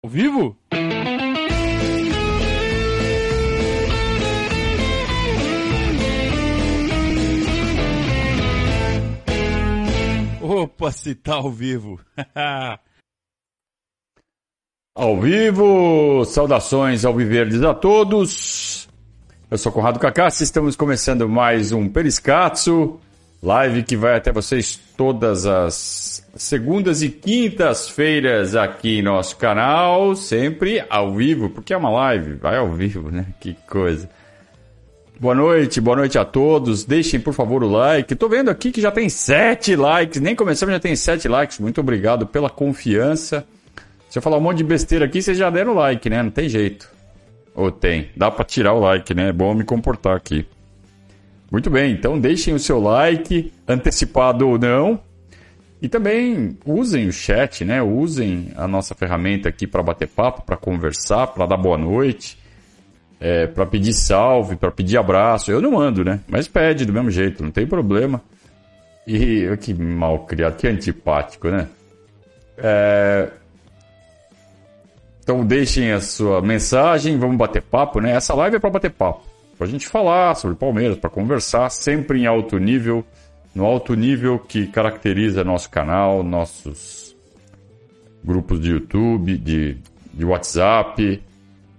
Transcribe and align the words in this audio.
Ao 0.00 0.08
vivo? 0.08 0.56
Opa, 10.40 10.92
se 10.92 11.16
tá 11.16 11.34
ao 11.34 11.50
vivo. 11.50 11.98
ao 14.94 15.20
vivo, 15.20 16.24
saudações 16.26 17.04
ao 17.04 17.12
Viverdes 17.12 17.64
a 17.64 17.74
todos. 17.74 18.88
Eu 19.50 19.58
sou 19.58 19.72
Conrado 19.72 19.98
Cacassi, 19.98 20.44
estamos 20.44 20.76
começando 20.76 21.28
mais 21.28 21.72
um 21.72 21.88
Periscatso, 21.88 23.00
live 23.42 23.82
que 23.82 23.96
vai 23.96 24.16
até 24.16 24.32
vocês 24.32 24.78
todas 24.96 25.46
as 25.46 26.26
segundas 26.34 27.02
e 27.02 27.08
quintas-feiras 27.08 28.56
aqui 28.56 28.98
em 28.98 29.02
nosso 29.02 29.36
canal, 29.36 30.14
sempre 30.14 30.84
ao 30.90 31.14
vivo, 31.14 31.48
porque 31.50 31.72
é 31.72 31.76
uma 31.76 31.90
live, 31.90 32.34
vai 32.34 32.56
ao 32.56 32.70
vivo, 32.72 33.10
né? 33.10 33.26
Que 33.40 33.56
coisa. 33.68 34.08
Boa 35.20 35.34
noite, 35.34 35.80
boa 35.80 35.96
noite 35.96 36.16
a 36.16 36.24
todos. 36.24 36.84
Deixem, 36.84 37.18
por 37.18 37.34
favor, 37.34 37.64
o 37.64 37.68
like. 37.68 38.14
Tô 38.14 38.28
vendo 38.28 38.50
aqui 38.50 38.70
que 38.70 38.80
já 38.80 38.92
tem 38.92 39.08
sete 39.08 39.74
likes. 39.74 40.20
Nem 40.20 40.36
começamos, 40.36 40.72
já 40.72 40.78
tem 40.78 40.94
sete 40.94 41.26
likes. 41.26 41.58
Muito 41.58 41.80
obrigado 41.80 42.24
pela 42.24 42.48
confiança. 42.48 43.44
Se 44.08 44.16
eu 44.16 44.22
falar 44.22 44.38
um 44.38 44.40
monte 44.40 44.58
de 44.58 44.64
besteira 44.64 45.06
aqui, 45.06 45.20
vocês 45.20 45.36
já 45.36 45.50
deram 45.50 45.74
like, 45.74 46.08
né? 46.08 46.22
Não 46.22 46.30
tem 46.30 46.48
jeito. 46.48 46.88
Ou 47.52 47.72
tem? 47.72 48.10
Dá 48.16 48.30
para 48.30 48.44
tirar 48.44 48.74
o 48.74 48.78
like, 48.78 49.12
né? 49.12 49.30
É 49.30 49.32
bom 49.32 49.52
me 49.54 49.64
comportar 49.64 50.16
aqui. 50.16 50.46
Muito 51.50 51.70
bem, 51.70 51.92
então 51.92 52.18
deixem 52.18 52.54
o 52.54 52.58
seu 52.58 52.78
like, 52.80 53.52
antecipado 53.66 54.48
ou 54.48 54.58
não. 54.58 55.00
E 55.80 55.88
também 55.88 56.58
usem 56.66 57.08
o 57.08 57.12
chat, 57.12 57.64
né? 57.64 57.80
Usem 57.80 58.52
a 58.56 58.66
nossa 58.66 58.94
ferramenta 58.94 59.48
aqui 59.48 59.66
para 59.66 59.82
bater 59.82 60.08
papo, 60.08 60.42
para 60.42 60.56
conversar, 60.56 61.28
para 61.28 61.46
dar 61.46 61.56
boa 61.56 61.78
noite 61.78 62.36
é, 63.20 63.46
para 63.46 63.66
pedir 63.66 63.92
salve, 63.92 64.56
para 64.56 64.70
pedir 64.70 64.96
abraço. 64.96 65.50
Eu 65.50 65.60
não 65.60 65.72
mando, 65.72 66.04
né? 66.04 66.20
Mas 66.28 66.46
pede 66.46 66.84
do 66.84 66.92
mesmo 66.92 67.10
jeito, 67.10 67.42
não 67.42 67.50
tem 67.50 67.66
problema. 67.66 68.20
E 69.06 69.48
que 69.60 69.74
mal 69.74 70.20
criado, 70.20 70.56
que 70.56 70.68
antipático, 70.68 71.48
né? 71.48 71.68
É... 72.58 73.28
Então 75.22 75.44
deixem 75.44 75.92
a 75.92 76.00
sua 76.00 76.40
mensagem, 76.40 77.18
vamos 77.18 77.36
bater 77.36 77.62
papo, 77.62 78.00
né? 78.00 78.12
Essa 78.12 78.34
live 78.34 78.56
é 78.56 78.58
para 78.58 78.70
bater 78.70 78.90
papo, 78.90 79.22
para 79.58 79.66
a 79.66 79.70
gente 79.70 79.88
falar 79.88 80.36
sobre 80.36 80.56
Palmeiras, 80.56 80.96
para 80.96 81.10
conversar, 81.10 81.68
sempre 81.68 82.20
em 82.20 82.26
alto 82.26 82.56
nível, 82.58 83.04
no 83.52 83.66
alto 83.66 83.94
nível 83.94 84.38
que 84.38 84.68
caracteriza 84.68 85.42
nosso 85.42 85.68
canal, 85.68 86.22
nossos 86.22 87.16
grupos 88.22 88.60
de 88.60 88.70
YouTube, 88.70 89.36
de, 89.36 89.76
de 90.14 90.24
WhatsApp, 90.24 91.20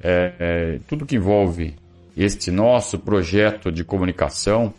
é, 0.02 0.34
é, 0.40 0.80
tudo 0.90 1.06
que 1.06 1.16
envolve 1.16 1.74
este 2.18 2.52
nosso 2.52 3.00
projeto 3.00 3.72
de 3.72 3.86
comunicação, 3.86 4.74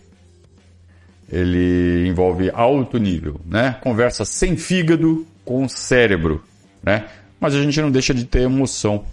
ele 1.32 2.06
envolve 2.06 2.50
alto 2.52 2.98
nível, 2.98 3.40
né? 3.46 3.78
Conversa 3.80 4.26
sem 4.26 4.58
fígado 4.58 5.26
com 5.42 5.66
cérebro, 5.66 6.44
né? 6.82 7.08
Mas 7.40 7.54
a 7.54 7.62
gente 7.62 7.80
não 7.80 7.90
deixa 7.90 8.12
de 8.12 8.26
ter 8.26 8.42
emoção, 8.42 9.06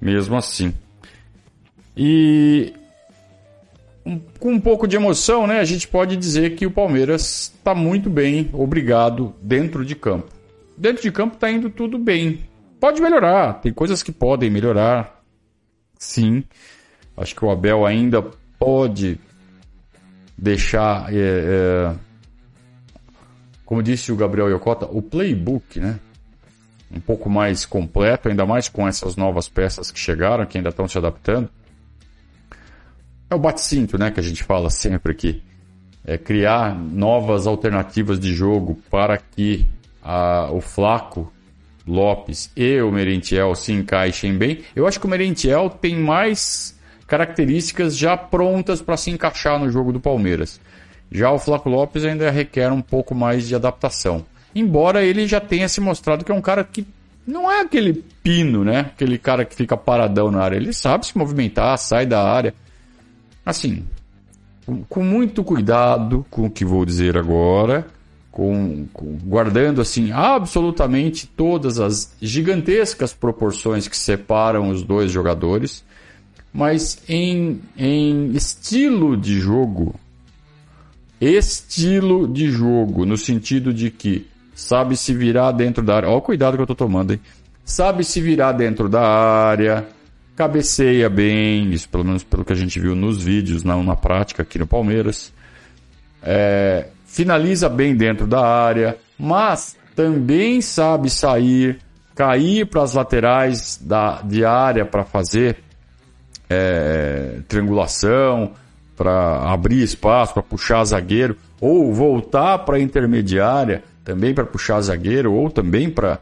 mesmo 0.00 0.36
assim. 0.36 0.74
E 1.96 2.72
um, 4.04 4.18
com 4.38 4.52
um 4.52 4.60
pouco 4.60 4.86
de 4.86 4.96
emoção, 4.96 5.46
né? 5.46 5.60
A 5.60 5.64
gente 5.64 5.88
pode 5.88 6.16
dizer 6.16 6.54
que 6.56 6.66
o 6.66 6.70
Palmeiras 6.70 7.52
está 7.56 7.74
muito 7.74 8.10
bem, 8.10 8.50
obrigado, 8.52 9.34
dentro 9.40 9.84
de 9.84 9.94
campo. 9.94 10.28
Dentro 10.76 11.02
de 11.02 11.10
campo 11.10 11.34
está 11.34 11.50
indo 11.50 11.70
tudo 11.70 11.98
bem. 11.98 12.40
Pode 12.78 13.00
melhorar, 13.00 13.54
tem 13.54 13.72
coisas 13.72 14.02
que 14.02 14.12
podem 14.12 14.50
melhorar, 14.50 15.22
sim. 15.98 16.44
Acho 17.16 17.34
que 17.34 17.44
o 17.44 17.50
Abel 17.50 17.86
ainda 17.86 18.22
pode 18.58 19.18
deixar, 20.36 21.12
é, 21.12 21.16
é, 21.16 21.94
como 23.64 23.82
disse 23.82 24.12
o 24.12 24.16
Gabriel 24.16 24.50
Yokota, 24.50 24.86
o 24.86 25.00
playbook, 25.00 25.80
né? 25.80 25.98
Um 26.92 27.00
pouco 27.00 27.30
mais 27.30 27.64
completo, 27.64 28.28
ainda 28.28 28.44
mais 28.44 28.68
com 28.68 28.86
essas 28.86 29.16
novas 29.16 29.48
peças 29.48 29.90
que 29.90 29.98
chegaram, 29.98 30.44
que 30.44 30.58
ainda 30.58 30.68
estão 30.68 30.86
se 30.86 30.98
adaptando. 30.98 31.48
É 33.30 33.34
o 33.34 33.38
bate-cinto, 33.38 33.98
né? 33.98 34.10
Que 34.10 34.20
a 34.20 34.22
gente 34.22 34.42
fala 34.42 34.70
sempre 34.70 35.12
aqui. 35.12 35.42
É 36.04 36.18
criar 36.18 36.74
novas 36.74 37.46
alternativas 37.46 38.20
de 38.20 38.34
jogo 38.34 38.78
para 38.90 39.16
que 39.16 39.66
a, 40.02 40.50
o 40.52 40.60
Flaco 40.60 41.32
Lopes 41.86 42.50
e 42.56 42.80
o 42.80 42.90
Merentiel 42.90 43.54
se 43.54 43.72
encaixem 43.72 44.36
bem. 44.36 44.60
Eu 44.74 44.86
acho 44.86 45.00
que 45.00 45.06
o 45.06 45.08
Merentiel 45.08 45.70
tem 45.70 45.96
mais 45.96 46.78
características 47.06 47.96
já 47.96 48.16
prontas 48.16 48.80
para 48.80 48.96
se 48.96 49.10
encaixar 49.10 49.58
no 49.58 49.70
jogo 49.70 49.92
do 49.92 50.00
Palmeiras. 50.00 50.60
Já 51.10 51.30
o 51.30 51.38
Flaco 51.38 51.68
Lopes 51.68 52.04
ainda 52.04 52.30
requer 52.30 52.72
um 52.72 52.80
pouco 52.82 53.14
mais 53.14 53.46
de 53.46 53.54
adaptação. 53.54 54.24
Embora 54.54 55.02
ele 55.04 55.26
já 55.26 55.40
tenha 55.40 55.68
se 55.68 55.80
mostrado 55.80 56.24
que 56.24 56.32
é 56.32 56.34
um 56.34 56.40
cara 56.40 56.64
que 56.64 56.86
não 57.26 57.50
é 57.50 57.60
aquele 57.60 58.04
pino, 58.22 58.64
né? 58.64 58.80
Aquele 58.80 59.18
cara 59.18 59.44
que 59.44 59.54
fica 59.54 59.76
paradão 59.76 60.30
na 60.30 60.42
área. 60.42 60.56
Ele 60.56 60.72
sabe 60.72 61.06
se 61.06 61.16
movimentar, 61.16 61.76
sai 61.78 62.06
da 62.06 62.22
área. 62.22 62.54
Assim, 63.44 63.84
com 64.88 65.02
muito 65.02 65.44
cuidado 65.44 66.24
com 66.30 66.46
o 66.46 66.50
que 66.50 66.64
vou 66.64 66.84
dizer 66.84 67.18
agora 67.18 67.86
com, 68.34 68.88
com, 68.92 69.16
guardando 69.22 69.80
assim 69.80 70.10
absolutamente 70.10 71.24
todas 71.24 71.78
as 71.78 72.16
gigantescas 72.20 73.14
proporções 73.14 73.86
que 73.86 73.96
separam 73.96 74.70
os 74.70 74.82
dois 74.82 75.12
jogadores, 75.12 75.84
mas 76.52 76.98
em, 77.08 77.60
em 77.78 78.32
estilo 78.32 79.16
de 79.16 79.38
jogo, 79.38 79.94
estilo 81.20 82.26
de 82.26 82.50
jogo, 82.50 83.06
no 83.06 83.16
sentido 83.16 83.72
de 83.72 83.88
que 83.88 84.26
sabe 84.52 84.96
se 84.96 85.14
virar 85.14 85.52
dentro 85.52 85.84
da 85.84 85.94
área, 85.94 86.08
olha 86.08 86.18
o 86.18 86.20
cuidado 86.20 86.54
que 86.54 86.60
eu 86.60 86.64
estou 86.64 86.74
tomando, 86.74 87.12
hein? 87.12 87.20
sabe 87.64 88.02
se 88.02 88.20
virar 88.20 88.50
dentro 88.50 88.88
da 88.88 89.00
área, 89.00 89.86
cabeceia 90.36 91.08
bem, 91.08 91.70
isso 91.70 91.88
pelo 91.88 92.04
menos 92.04 92.24
pelo 92.24 92.44
que 92.44 92.52
a 92.52 92.56
gente 92.56 92.78
viu 92.80 92.94
nos 92.94 93.22
vídeos, 93.22 93.62
não 93.62 93.82
na 93.82 93.94
prática 93.94 94.42
aqui 94.42 94.58
no 94.58 94.66
Palmeiras. 94.66 95.32
É, 96.22 96.88
finaliza 97.06 97.68
bem 97.68 97.94
dentro 97.94 98.26
da 98.26 98.44
área, 98.44 98.96
mas 99.18 99.76
também 99.94 100.60
sabe 100.60 101.08
sair, 101.08 101.78
cair 102.14 102.66
para 102.66 102.82
as 102.82 102.94
laterais 102.94 103.78
da, 103.80 104.22
de 104.22 104.44
área 104.44 104.84
para 104.84 105.04
fazer 105.04 105.58
é, 106.48 107.38
triangulação, 107.46 108.52
para 108.96 109.52
abrir 109.52 109.82
espaço, 109.82 110.34
para 110.34 110.42
puxar 110.42 110.84
zagueiro, 110.84 111.36
ou 111.60 111.92
voltar 111.92 112.58
para 112.58 112.76
a 112.76 112.80
intermediária 112.80 113.82
também 114.04 114.34
para 114.34 114.44
puxar 114.44 114.80
zagueiro, 114.82 115.32
ou 115.32 115.50
também 115.50 115.88
para 115.88 116.18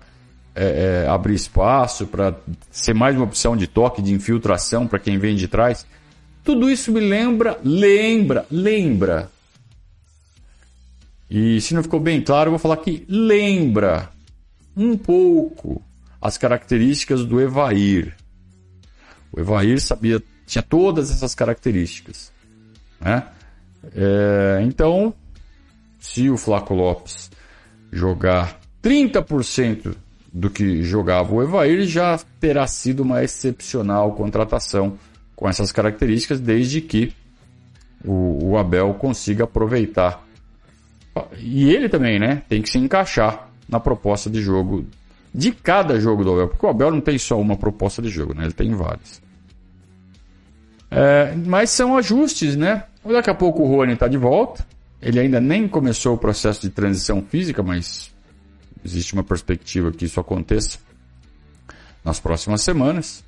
é, 0.55 1.05
é, 1.05 1.09
abrir 1.09 1.35
espaço, 1.35 2.07
para 2.07 2.35
ser 2.71 2.95
mais 2.95 3.17
uma 3.17 3.25
opção 3.25 3.57
de 3.57 3.67
toque, 3.67 4.03
de 4.03 4.13
infiltração 4.13 4.87
para 4.87 4.99
quem 4.99 5.19
vem 5.19 5.37
de 5.37 5.49
trás. 5.49 5.87
Tudo 6.45 6.71
isso 6.71 6.91
me 6.93 7.01
lembra, 7.01 7.59
lembra, 7.63 8.47
lembra 8.51 9.31
e 11.35 11.63
se 11.63 11.73
não 11.73 11.83
ficou 11.83 11.99
bem 11.99 12.21
claro, 12.21 12.49
eu 12.49 12.51
vou 12.51 12.59
falar 12.59 12.77
que 12.77 13.07
lembra 13.09 14.11
um 14.77 14.99
pouco 14.99 15.83
as 16.21 16.37
características 16.37 17.25
do 17.25 17.41
Evair. 17.41 18.15
O 19.33 19.41
Evair 19.41 19.81
sabia, 19.81 20.23
tinha 20.47 20.61
todas 20.61 21.11
essas 21.11 21.35
características. 21.35 22.31
Né? 23.01 23.27
É, 23.95 24.61
então, 24.63 25.15
se 25.99 26.29
o 26.29 26.37
Flaco 26.37 26.75
Lopes 26.75 27.31
jogar 27.91 28.61
30% 28.83 29.95
do 30.33 30.49
que 30.49 30.83
jogava 30.83 31.35
o 31.35 31.43
Evair, 31.43 31.87
já 31.87 32.19
terá 32.41 32.67
sido 32.67 33.01
uma 33.01 33.23
excepcional 33.23 34.13
contratação 34.13 34.99
com 35.37 35.49
essas 35.49 35.71
características, 35.71 36.41
desde 36.41 36.81
que 36.81 37.13
o, 38.05 38.51
o 38.51 38.57
Abel 38.57 38.95
consiga 38.95 39.45
aproveitar 39.45 40.25
e 41.39 41.71
ele 41.71 41.89
também, 41.89 42.19
né? 42.19 42.43
Tem 42.49 42.63
que 42.63 42.71
se 42.71 42.79
encaixar 42.79 43.49
na 43.69 43.79
proposta 43.79 44.31
de 44.31 44.41
jogo 44.41 44.87
de 45.35 45.53
cada 45.53 45.99
jogo 46.01 46.25
do 46.25 46.33
Abel. 46.33 46.49
Porque 46.49 46.65
o 46.65 46.69
Abel 46.69 46.91
não 46.91 47.01
tem 47.01 47.19
só 47.19 47.41
uma 47.41 47.57
proposta 47.57 48.01
de 48.01 48.09
jogo, 48.09 48.35
né? 48.35 48.45
Ele 48.45 48.53
tem 48.53 48.75
várias. 48.75 49.21
É, 50.91 51.35
mas 51.47 51.71
são 51.71 51.97
ajustes, 51.97 52.57
né? 52.57 52.85
Daqui 53.05 53.31
a 53.31 53.35
pouco 53.35 53.63
o 53.63 53.67
Rony 53.67 53.95
está 53.95 54.09
de 54.09 54.17
volta. 54.17 54.65
Ele 55.01 55.19
ainda 55.19 55.41
nem 55.41 55.67
começou 55.67 56.15
o 56.15 56.19
processo 56.19 56.63
de 56.63 56.71
transição 56.71 57.23
física, 57.23 57.63
mas 57.63 58.12
existe 58.85 59.15
uma 59.15 59.23
perspectiva 59.23 59.93
que 59.93 60.05
isso 60.05 60.21
aconteça 60.21 60.79
nas 62.05 62.19
próximas 62.21 62.63
semanas. 62.63 63.25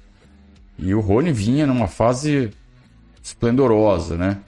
E 0.79 0.95
o 0.95 1.01
Rony 1.01 1.33
vinha 1.33 1.67
numa 1.67 1.87
fase 1.87 2.51
esplendorosa, 3.23 4.17
né? 4.17 4.39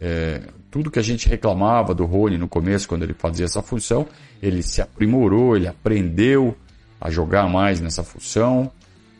É, 0.00 0.42
tudo 0.70 0.90
que 0.90 0.98
a 0.98 1.02
gente 1.02 1.28
reclamava 1.28 1.94
do 1.94 2.04
Rony 2.04 2.36
no 2.36 2.48
começo, 2.48 2.88
quando 2.88 3.02
ele 3.02 3.14
fazia 3.14 3.46
essa 3.46 3.62
função, 3.62 4.06
ele 4.42 4.62
se 4.62 4.82
aprimorou, 4.82 5.56
ele 5.56 5.66
aprendeu 5.66 6.56
a 7.00 7.10
jogar 7.10 7.48
mais 7.48 7.80
nessa 7.80 8.02
função. 8.02 8.70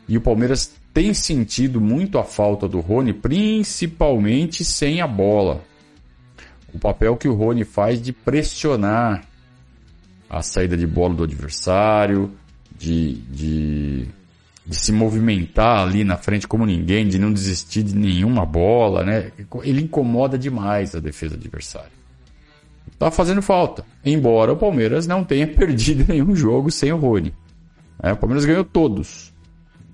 E 0.08 0.16
o 0.16 0.20
Palmeiras 0.20 0.74
tem 0.92 1.14
sentido 1.14 1.80
muito 1.80 2.18
a 2.18 2.24
falta 2.24 2.68
do 2.68 2.80
Rony, 2.80 3.12
principalmente 3.12 4.64
sem 4.64 5.00
a 5.00 5.06
bola. 5.06 5.62
O 6.72 6.78
papel 6.78 7.16
que 7.16 7.28
o 7.28 7.34
Rony 7.34 7.64
faz 7.64 8.00
de 8.02 8.12
pressionar 8.12 9.24
a 10.28 10.42
saída 10.42 10.76
de 10.76 10.86
bola 10.86 11.14
do 11.14 11.24
adversário, 11.24 12.30
de, 12.76 13.14
de, 13.14 14.08
de 14.66 14.76
se 14.76 14.92
movimentar 14.92 15.86
ali 15.86 16.04
na 16.04 16.16
frente 16.16 16.46
como 16.46 16.66
ninguém, 16.66 17.08
de 17.08 17.18
não 17.18 17.32
desistir 17.32 17.82
de 17.82 17.96
nenhuma 17.96 18.44
bola, 18.44 19.04
né? 19.04 19.32
Ele 19.62 19.82
incomoda 19.82 20.38
demais 20.38 20.94
a 20.94 21.00
defesa 21.00 21.34
adversária. 21.34 21.98
Tá 22.98 23.10
fazendo 23.10 23.42
falta. 23.42 23.84
Embora 24.04 24.52
o 24.52 24.56
Palmeiras 24.56 25.06
não 25.06 25.24
tenha 25.24 25.46
perdido 25.48 26.04
nenhum 26.08 26.34
jogo 26.34 26.70
sem 26.70 26.92
o 26.92 26.96
Rony. 26.96 27.34
É, 28.02 28.12
o 28.12 28.16
Palmeiras 28.16 28.44
ganhou 28.44 28.64
todos 28.64 29.32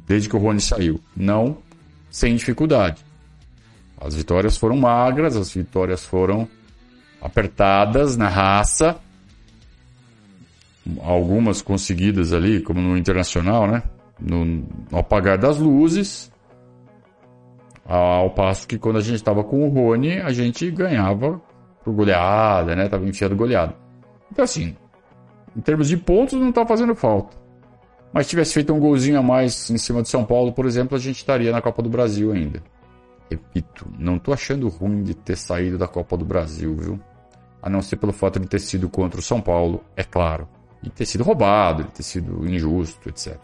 desde 0.06 0.28
que 0.28 0.36
o 0.36 0.38
Rony 0.38 0.60
saiu. 0.60 1.00
Não 1.16 1.58
sem 2.10 2.36
dificuldade. 2.36 3.04
As 4.00 4.14
vitórias 4.14 4.56
foram 4.56 4.76
magras, 4.76 5.36
as 5.36 5.52
vitórias 5.52 6.04
foram 6.04 6.48
apertadas 7.20 8.16
na 8.16 8.28
raça. 8.28 8.96
Algumas 11.02 11.62
conseguidas 11.62 12.32
ali, 12.32 12.60
como 12.60 12.80
no 12.80 12.96
Internacional, 12.96 13.66
né? 13.66 13.82
No, 14.20 14.64
apagar 14.92 15.38
das 15.38 15.58
luzes. 15.58 16.30
Ao 17.86 18.30
passo 18.30 18.66
que 18.66 18.78
quando 18.78 18.96
a 18.96 19.00
gente 19.00 19.16
estava 19.16 19.44
com 19.44 19.66
o 19.66 19.68
Rony, 19.68 20.20
a 20.20 20.32
gente 20.32 20.70
ganhava 20.70 21.40
por 21.82 21.92
goleada, 21.92 22.74
né? 22.74 22.88
Tava 22.88 23.06
enfiando 23.06 23.36
goleada. 23.36 23.74
Então 24.30 24.44
assim, 24.44 24.76
em 25.56 25.60
termos 25.60 25.88
de 25.88 25.96
pontos 25.96 26.38
não 26.38 26.52
tá 26.52 26.66
fazendo 26.66 26.94
falta. 26.94 27.36
Mas 28.12 28.28
tivesse 28.28 28.54
feito 28.54 28.72
um 28.72 28.78
golzinho 28.78 29.18
a 29.18 29.22
mais 29.22 29.68
em 29.70 29.76
cima 29.76 30.00
de 30.00 30.08
São 30.08 30.24
Paulo, 30.24 30.52
por 30.52 30.66
exemplo, 30.66 30.96
a 30.96 31.00
gente 31.00 31.16
estaria 31.16 31.50
na 31.50 31.60
Copa 31.60 31.82
do 31.82 31.88
Brasil 31.88 32.32
ainda. 32.32 32.62
Repito, 33.28 33.86
não 33.98 34.18
tô 34.18 34.32
achando 34.32 34.68
ruim 34.68 35.02
de 35.02 35.14
ter 35.14 35.36
saído 35.36 35.76
da 35.76 35.88
Copa 35.88 36.16
do 36.16 36.24
Brasil, 36.24 36.76
viu? 36.76 37.00
A 37.60 37.68
não 37.68 37.82
ser 37.82 37.96
pelo 37.96 38.12
fato 38.12 38.38
de 38.38 38.46
ter 38.46 38.60
sido 38.60 38.88
contra 38.88 39.18
o 39.18 39.22
São 39.22 39.40
Paulo, 39.40 39.82
é 39.96 40.04
claro. 40.04 40.46
E 40.84 40.90
ter 40.90 41.06
sido 41.06 41.24
roubado, 41.24 41.84
de 41.84 41.90
ter 41.90 42.02
sido 42.02 42.46
injusto, 42.46 43.08
etc. 43.08 43.36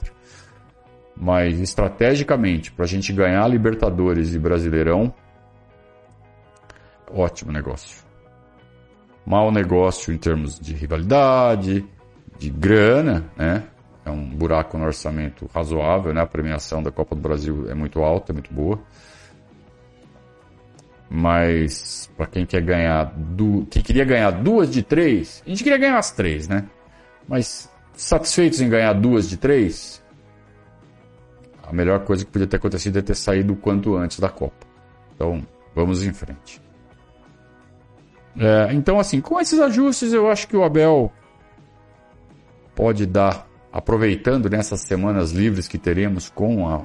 Mas 1.16 1.58
estrategicamente, 1.58 2.70
para 2.70 2.84
a 2.84 2.88
gente 2.88 3.12
ganhar 3.12 3.48
Libertadores 3.48 4.34
e 4.34 4.38
Brasileirão, 4.38 5.12
ótimo 7.10 7.50
negócio. 7.50 8.04
Mau 9.26 9.50
negócio 9.50 10.12
em 10.12 10.18
termos 10.18 10.60
de 10.60 10.74
rivalidade, 10.74 11.84
de 12.38 12.50
grana, 12.50 13.24
né? 13.36 13.64
é 14.04 14.10
um 14.10 14.24
buraco 14.28 14.76
no 14.78 14.84
orçamento 14.84 15.48
razoável, 15.54 16.12
né? 16.12 16.20
A 16.20 16.26
premiação 16.26 16.82
da 16.82 16.90
Copa 16.90 17.14
do 17.14 17.20
Brasil 17.20 17.70
é 17.70 17.74
muito 17.74 18.00
alta, 18.00 18.32
é 18.32 18.34
muito 18.34 18.52
boa. 18.52 18.80
Mas 21.08 22.10
para 22.16 22.26
quem 22.26 22.46
quer 22.46 22.62
ganhar 22.62 23.12
du... 23.16 23.66
quem 23.70 23.82
queria 23.82 24.04
ganhar 24.04 24.30
duas 24.30 24.70
de 24.70 24.82
três, 24.82 25.42
a 25.44 25.48
gente 25.48 25.62
queria 25.62 25.78
ganhar 25.78 25.98
as 25.98 26.10
três, 26.10 26.48
né? 26.48 26.66
Mas 27.30 27.70
satisfeitos 27.94 28.60
em 28.60 28.68
ganhar 28.68 28.92
duas 28.92 29.28
de 29.28 29.36
três, 29.36 30.02
a 31.62 31.72
melhor 31.72 32.00
coisa 32.00 32.24
que 32.24 32.30
podia 32.32 32.48
ter 32.48 32.56
acontecido 32.56 32.98
é 32.98 33.02
ter 33.02 33.14
saído 33.14 33.52
o 33.52 33.56
quanto 33.56 33.94
antes 33.94 34.18
da 34.18 34.28
Copa. 34.28 34.66
Então, 35.14 35.40
vamos 35.72 36.02
em 36.02 36.12
frente. 36.12 36.60
É, 38.36 38.72
então, 38.72 38.98
assim, 38.98 39.20
com 39.20 39.38
esses 39.38 39.60
ajustes, 39.60 40.12
eu 40.12 40.28
acho 40.28 40.48
que 40.48 40.56
o 40.56 40.64
Abel 40.64 41.12
pode 42.74 43.06
dar 43.06 43.46
aproveitando 43.72 44.50
nessas 44.50 44.80
semanas 44.80 45.30
livres 45.30 45.68
que 45.68 45.78
teremos 45.78 46.28
com 46.28 46.68
a, 46.68 46.82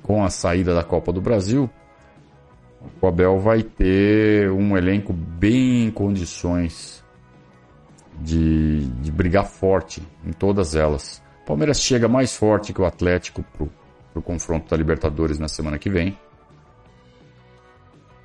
com 0.00 0.22
a 0.22 0.30
saída 0.30 0.72
da 0.72 0.84
Copa 0.84 1.12
do 1.12 1.20
Brasil, 1.20 1.68
o 3.02 3.06
Abel 3.08 3.40
vai 3.40 3.64
ter 3.64 4.48
um 4.52 4.76
elenco 4.76 5.12
bem 5.12 5.86
em 5.86 5.90
condições 5.90 7.03
de, 8.20 8.86
de 8.86 9.12
brigar 9.12 9.46
forte 9.46 10.02
em 10.24 10.32
todas 10.32 10.74
elas. 10.74 11.22
O 11.42 11.46
Palmeiras 11.46 11.80
chega 11.80 12.08
mais 12.08 12.36
forte 12.36 12.72
que 12.72 12.80
o 12.80 12.86
Atlético 12.86 13.42
para 13.42 13.68
o 14.18 14.22
confronto 14.22 14.70
da 14.70 14.76
Libertadores 14.76 15.38
na 15.38 15.48
semana 15.48 15.78
que 15.78 15.90
vem. 15.90 16.18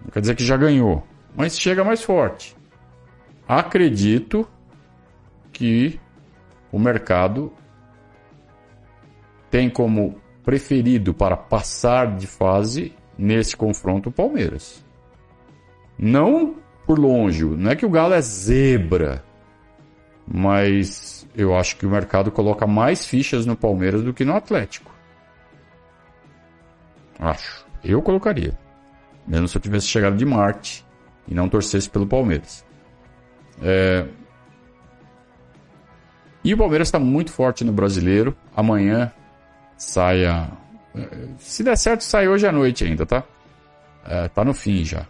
Não 0.04 0.12
quer 0.12 0.22
dizer 0.22 0.36
que 0.36 0.46
já 0.46 0.56
ganhou, 0.56 1.04
mas 1.36 1.60
chega 1.60 1.84
mais 1.84 2.02
forte. 2.04 2.56
Acredito 3.48 4.48
que 5.52 6.00
o 6.72 6.80
mercado 6.80 7.52
tem 9.50 9.70
como 9.70 10.22
preferido 10.44 11.14
para 11.14 11.36
passar 11.36 12.16
de 12.16 12.28
fase 12.28 12.94
nesse 13.18 13.58
confronto 13.58 14.10
o 14.10 14.12
Palmeiras. 14.12 14.84
Não 15.98 16.56
por 16.86 16.98
longe, 16.98 17.44
não 17.44 17.72
é 17.72 17.76
que 17.76 17.86
o 17.86 17.90
Galo 17.90 18.14
é 18.14 18.22
zebra, 18.22 19.24
mas 20.32 21.28
eu 21.36 21.58
acho 21.58 21.76
que 21.78 21.86
o 21.86 21.90
mercado 21.90 22.32
coloca 22.32 22.68
mais 22.68 23.06
fichas 23.06 23.46
no 23.46 23.56
Palmeiras 23.56 24.04
do 24.04 24.14
que 24.14 24.24
no 24.24 24.36
Atlético. 24.36 24.92
Acho. 27.20 27.66
Eu 27.84 28.02
colocaria. 28.02 28.58
Mesmo 29.28 29.48
se 29.48 29.58
eu 29.58 29.62
tivesse 29.62 29.88
chegado 29.88 30.16
de 30.16 30.26
Marte 30.26 30.86
e 31.28 31.34
não 31.34 31.50
torcesse 31.50 31.90
pelo 31.90 32.06
Palmeiras. 32.06 32.66
É, 33.62 34.06
e 36.44 36.54
o 36.54 36.58
Palmeiras 36.58 36.88
está 36.88 37.00
muito 37.00 37.32
forte 37.32 37.64
no 37.64 37.72
brasileiro. 37.72 38.36
Amanhã 38.56 39.12
saia. 39.78 40.50
Se 41.38 41.64
der 41.64 41.78
certo, 41.78 42.02
sai 42.02 42.28
hoje 42.28 42.48
à 42.48 42.52
noite 42.52 42.84
ainda, 42.84 43.06
tá? 43.06 43.24
É, 44.06 44.28
tá 44.30 44.44
no 44.44 44.54
fim 44.54 44.84
já. 44.86 45.06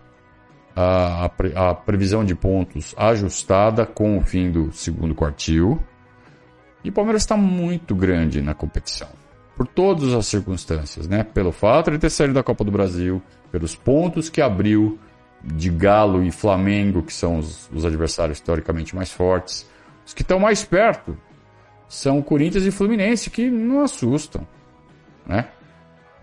A, 0.81 1.25
a, 1.25 1.69
a, 1.69 1.75
previsão 1.75 2.23
de 2.23 2.33
pontos 2.35 2.95
ajustada 2.97 3.85
com 3.85 4.17
o 4.17 4.21
fim 4.21 4.49
do 4.49 4.71
segundo 4.71 5.13
quartil. 5.13 5.81
E 6.83 6.89
o 6.89 6.93
Palmeiras 6.93 7.23
está 7.23 7.35
muito 7.35 7.93
grande 7.93 8.41
na 8.41 8.53
competição. 8.53 9.09
Por 9.57 9.67
todas 9.67 10.13
as 10.13 10.27
circunstâncias, 10.27 11.07
né? 11.07 11.23
Pelo 11.23 11.51
fato 11.51 11.91
de 11.91 11.97
ter 11.97 12.09
saído 12.09 12.33
da 12.33 12.43
Copa 12.43 12.63
do 12.63 12.71
Brasil, 12.71 13.21
pelos 13.51 13.75
pontos 13.75 14.29
que 14.29 14.41
abriu 14.41 14.97
de 15.43 15.69
Galo 15.69 16.23
e 16.23 16.31
Flamengo, 16.31 17.03
que 17.03 17.13
são 17.13 17.39
os, 17.39 17.69
os 17.73 17.83
adversários 17.83 18.37
historicamente 18.37 18.95
mais 18.95 19.11
fortes 19.11 19.67
os 20.09 20.13
que 20.15 20.23
estão 20.23 20.39
mais 20.39 20.63
perto 20.63 21.15
são 21.87 22.19
Corinthians 22.19 22.65
e 22.65 22.71
Fluminense, 22.71 23.29
que 23.29 23.47
não 23.47 23.81
assustam. 23.81 24.47
Né? 25.23 25.47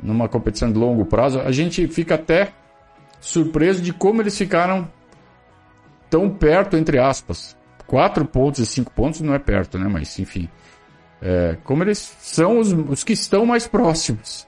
Numa 0.02 0.28
competição 0.28 0.72
de 0.72 0.76
longo 0.76 1.04
prazo, 1.04 1.38
a 1.38 1.52
gente 1.52 1.86
fica 1.86 2.16
até 2.16 2.52
surpreso 3.20 3.82
de 3.82 3.92
como 3.92 4.22
eles 4.22 4.36
ficaram 4.36 4.88
tão 6.08 6.30
perto, 6.30 6.76
entre 6.76 6.98
aspas. 6.98 7.56
Quatro 7.86 8.24
pontos 8.24 8.60
e 8.60 8.66
cinco 8.66 8.90
pontos 8.92 9.20
não 9.20 9.34
é 9.34 9.38
perto, 9.38 9.78
né? 9.78 9.88
Mas, 9.88 10.18
enfim. 10.18 10.48
É, 11.20 11.56
como 11.64 11.82
eles 11.82 12.16
são 12.20 12.58
os, 12.58 12.72
os 12.72 13.04
que 13.04 13.12
estão 13.12 13.46
mais 13.46 13.66
próximos. 13.66 14.46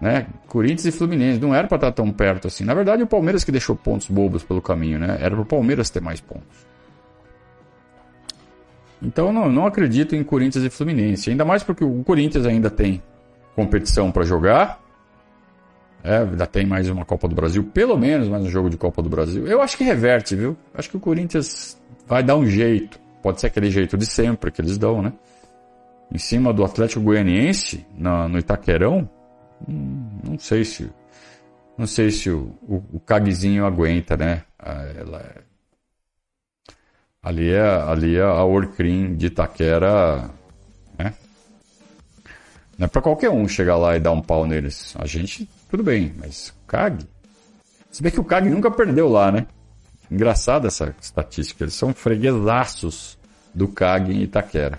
Né? 0.00 0.26
Corinthians 0.46 0.86
e 0.86 0.92
Fluminense 0.92 1.40
não 1.40 1.54
era 1.54 1.66
para 1.66 1.76
estar 1.76 1.92
tão 1.92 2.10
perto 2.12 2.46
assim. 2.46 2.64
Na 2.64 2.74
verdade, 2.74 3.02
o 3.02 3.06
Palmeiras 3.06 3.42
que 3.42 3.50
deixou 3.50 3.74
pontos 3.74 4.08
bobos 4.08 4.44
pelo 4.44 4.62
caminho, 4.62 4.98
né? 4.98 5.18
Era 5.20 5.30
para 5.34 5.42
o 5.42 5.46
Palmeiras 5.46 5.90
ter 5.90 6.00
mais 6.00 6.20
pontos. 6.20 6.66
Então 9.02 9.32
não, 9.32 9.50
não 9.50 9.66
acredito 9.66 10.14
em 10.14 10.22
Corinthians 10.22 10.64
e 10.64 10.70
Fluminense. 10.70 11.30
Ainda 11.30 11.44
mais 11.44 11.62
porque 11.62 11.84
o 11.84 12.02
Corinthians 12.04 12.46
ainda 12.46 12.70
tem 12.70 13.02
competição 13.54 14.10
para 14.12 14.24
jogar. 14.24 14.80
É, 16.08 16.20
ainda 16.20 16.46
tem 16.46 16.64
mais 16.64 16.88
uma 16.88 17.04
Copa 17.04 17.28
do 17.28 17.34
Brasil, 17.34 17.62
pelo 17.62 17.98
menos 17.98 18.28
mais 18.28 18.42
um 18.42 18.48
jogo 18.48 18.70
de 18.70 18.78
Copa 18.78 19.02
do 19.02 19.10
Brasil. 19.10 19.46
Eu 19.46 19.60
acho 19.60 19.76
que 19.76 19.84
reverte, 19.84 20.34
viu? 20.34 20.56
Acho 20.72 20.88
que 20.88 20.96
o 20.96 21.00
Corinthians 21.00 21.78
vai 22.06 22.22
dar 22.22 22.34
um 22.34 22.46
jeito. 22.46 22.98
Pode 23.22 23.42
ser 23.42 23.48
aquele 23.48 23.70
jeito 23.70 23.94
de 23.94 24.06
sempre 24.06 24.50
que 24.50 24.62
eles 24.62 24.78
dão, 24.78 25.02
né? 25.02 25.12
Em 26.10 26.16
cima 26.16 26.50
do 26.50 26.64
Atlético 26.64 27.02
Goianiense, 27.02 27.86
no 28.26 28.38
Itaquerão, 28.38 29.06
hum, 29.68 30.08
não 30.26 30.38
sei 30.38 30.64
se. 30.64 30.90
Não 31.76 31.86
sei 31.86 32.10
se 32.10 32.30
o, 32.30 32.54
o, 32.62 32.76
o 32.90 33.02
aguenta, 33.66 34.16
né? 34.16 34.44
Ah, 34.58 34.86
ela, 34.96 35.18
é 35.20 35.42
Ali 37.22 37.50
é, 37.50 37.60
ali 37.60 38.16
é 38.16 38.22
a 38.22 38.42
Orcrim 38.44 39.14
de 39.14 39.26
Itaquera, 39.26 40.30
né? 40.98 41.12
Não 42.78 42.86
é 42.86 42.88
pra 42.88 43.02
qualquer 43.02 43.28
um 43.28 43.46
chegar 43.46 43.76
lá 43.76 43.94
e 43.94 44.00
dar 44.00 44.12
um 44.12 44.22
pau 44.22 44.46
neles. 44.46 44.94
A 44.98 45.04
gente, 45.04 45.46
tudo 45.70 45.82
bem, 45.82 46.12
mas 46.18 46.52
CAG... 46.66 47.06
Se 47.90 48.02
bem 48.02 48.12
que 48.12 48.20
o 48.20 48.24
CAG 48.24 48.48
nunca 48.48 48.70
perdeu 48.70 49.08
lá, 49.08 49.32
né? 49.32 49.46
Engraçada 50.10 50.68
essa 50.68 50.94
estatística. 51.00 51.64
Eles 51.64 51.74
são 51.74 51.94
freguesaços 51.94 53.18
do 53.54 53.66
CAG 53.66 54.12
em 54.12 54.22
Itaquera. 54.22 54.78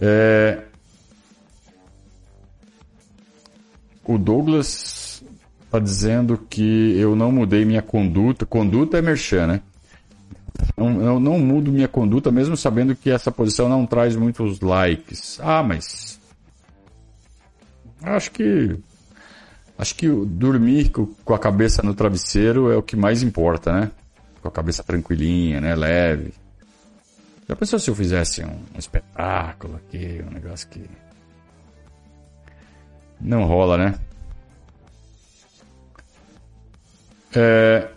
É... 0.00 0.62
O 4.04 4.16
Douglas 4.16 5.22
está 5.64 5.80
dizendo 5.80 6.38
que 6.48 6.96
eu 6.96 7.16
não 7.16 7.32
mudei 7.32 7.64
minha 7.64 7.82
conduta. 7.82 8.46
Conduta 8.46 8.98
é 8.98 9.02
merchan, 9.02 9.48
né? 9.48 9.62
Eu 10.76 11.20
não 11.20 11.38
mudo 11.38 11.72
minha 11.72 11.88
conduta, 11.88 12.30
mesmo 12.30 12.56
sabendo 12.56 12.94
que 12.94 13.10
essa 13.10 13.30
posição 13.32 13.68
não 13.68 13.84
traz 13.84 14.14
muitos 14.14 14.60
likes. 14.60 15.38
Ah, 15.42 15.62
mas 15.62 16.16
Acho 18.06 18.30
que. 18.30 18.76
Acho 19.78 19.94
que 19.94 20.08
dormir 20.08 20.90
com 20.90 21.34
a 21.34 21.38
cabeça 21.38 21.82
no 21.82 21.94
travesseiro 21.94 22.70
é 22.72 22.76
o 22.76 22.82
que 22.82 22.96
mais 22.96 23.22
importa, 23.22 23.72
né? 23.72 23.90
Com 24.40 24.48
a 24.48 24.50
cabeça 24.50 24.82
tranquilinha, 24.82 25.60
né? 25.60 25.74
Leve. 25.74 26.32
Já 27.48 27.54
pensou 27.54 27.78
se 27.78 27.90
eu 27.90 27.94
fizesse 27.94 28.42
um, 28.42 28.58
um 28.74 28.78
espetáculo 28.78 29.76
aqui, 29.76 30.24
um 30.26 30.32
negócio 30.32 30.68
que. 30.68 30.82
Não 33.20 33.44
rola, 33.44 33.76
né? 33.76 33.94
É, 37.34 37.88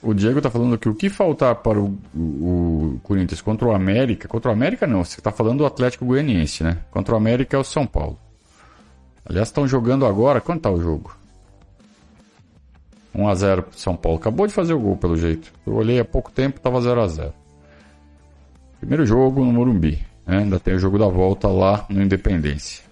o 0.00 0.14
Diego 0.14 0.40
tá 0.40 0.50
falando 0.50 0.78
que 0.78 0.88
o 0.88 0.94
que 0.94 1.08
faltar 1.08 1.56
para 1.56 1.80
o, 1.80 1.98
o, 2.14 2.18
o, 2.18 3.00
Corinthians 3.02 3.40
contra 3.40 3.66
o 3.66 3.72
América. 3.72 4.28
Contra 4.28 4.50
o 4.50 4.54
América 4.54 4.86
não, 4.86 5.02
você 5.02 5.20
tá 5.20 5.32
falando 5.32 5.58
do 5.58 5.66
Atlético 5.66 6.04
Goianiense, 6.04 6.62
né? 6.62 6.78
Contra 6.90 7.14
o 7.14 7.16
América 7.16 7.56
é 7.56 7.60
o 7.60 7.64
São 7.64 7.86
Paulo. 7.86 8.18
Aliás, 9.24 9.48
estão 9.48 9.66
jogando 9.66 10.06
agora. 10.06 10.40
Quanto 10.40 10.62
tá 10.62 10.70
o 10.70 10.80
jogo? 10.80 11.16
1x0 13.14 13.62
pro 13.62 13.78
São 13.78 13.96
Paulo. 13.96 14.18
Acabou 14.18 14.46
de 14.46 14.52
fazer 14.52 14.74
o 14.74 14.80
gol, 14.80 14.96
pelo 14.96 15.16
jeito. 15.16 15.52
Eu 15.66 15.74
olhei 15.74 16.00
há 16.00 16.04
pouco 16.04 16.30
tempo, 16.30 16.60
tava 16.60 16.80
0x0. 16.80 17.32
Primeiro 18.80 19.06
jogo 19.06 19.44
no 19.44 19.52
Morumbi. 19.52 20.04
Né? 20.26 20.38
Ainda 20.38 20.58
tem 20.58 20.74
o 20.74 20.78
jogo 20.78 20.98
da 20.98 21.06
volta 21.06 21.48
lá 21.48 21.86
no 21.88 22.02
Independência. 22.02 22.84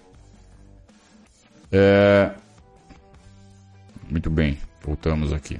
É... 1.71 2.31
Muito 4.09 4.29
bem, 4.29 4.57
voltamos 4.83 5.33
aqui. 5.33 5.59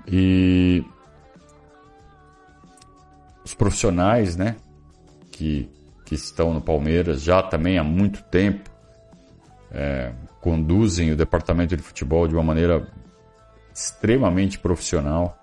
E 0.05 0.83
os 3.41 3.53
profissionais, 3.53 4.35
né, 4.35 4.57
que, 5.31 5.71
que 6.05 6.13
estão 6.13 6.53
no 6.53 6.59
Palmeiras 6.59 7.21
já 7.21 7.41
também 7.41 7.77
há 7.77 7.85
muito 7.85 8.21
tempo, 8.23 8.69
é, 9.71 10.11
conduzem 10.41 11.13
o 11.13 11.15
departamento 11.15 11.77
de 11.77 11.81
futebol 11.81 12.27
de 12.27 12.35
uma 12.35 12.43
maneira 12.43 12.85
extremamente 13.73 14.59
profissional. 14.59 15.37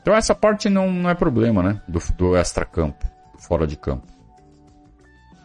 Então 0.00 0.14
essa 0.14 0.36
parte 0.36 0.70
não, 0.70 0.88
não 0.88 1.10
é 1.10 1.16
problema, 1.16 1.64
né, 1.64 1.82
do, 1.88 1.98
do 2.16 2.36
extra-campo, 2.36 3.04
fora 3.40 3.66
de 3.66 3.76
campo. 3.76 4.06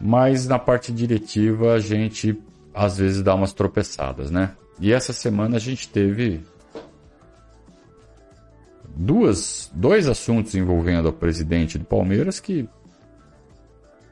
Mas 0.00 0.46
na 0.46 0.58
parte 0.58 0.92
diretiva 0.92 1.72
a 1.74 1.80
gente 1.80 2.40
às 2.74 2.98
vezes 2.98 3.22
dá 3.22 3.34
umas 3.34 3.52
tropeçadas, 3.52 4.30
né? 4.30 4.54
E 4.80 4.92
essa 4.92 5.12
semana 5.12 5.56
a 5.56 5.60
gente 5.60 5.88
teve 5.88 6.40
duas, 8.94 9.70
dois 9.74 10.08
assuntos 10.08 10.54
envolvendo 10.54 11.08
o 11.08 11.12
presidente 11.12 11.78
do 11.78 11.84
Palmeiras 11.84 12.40
que 12.40 12.68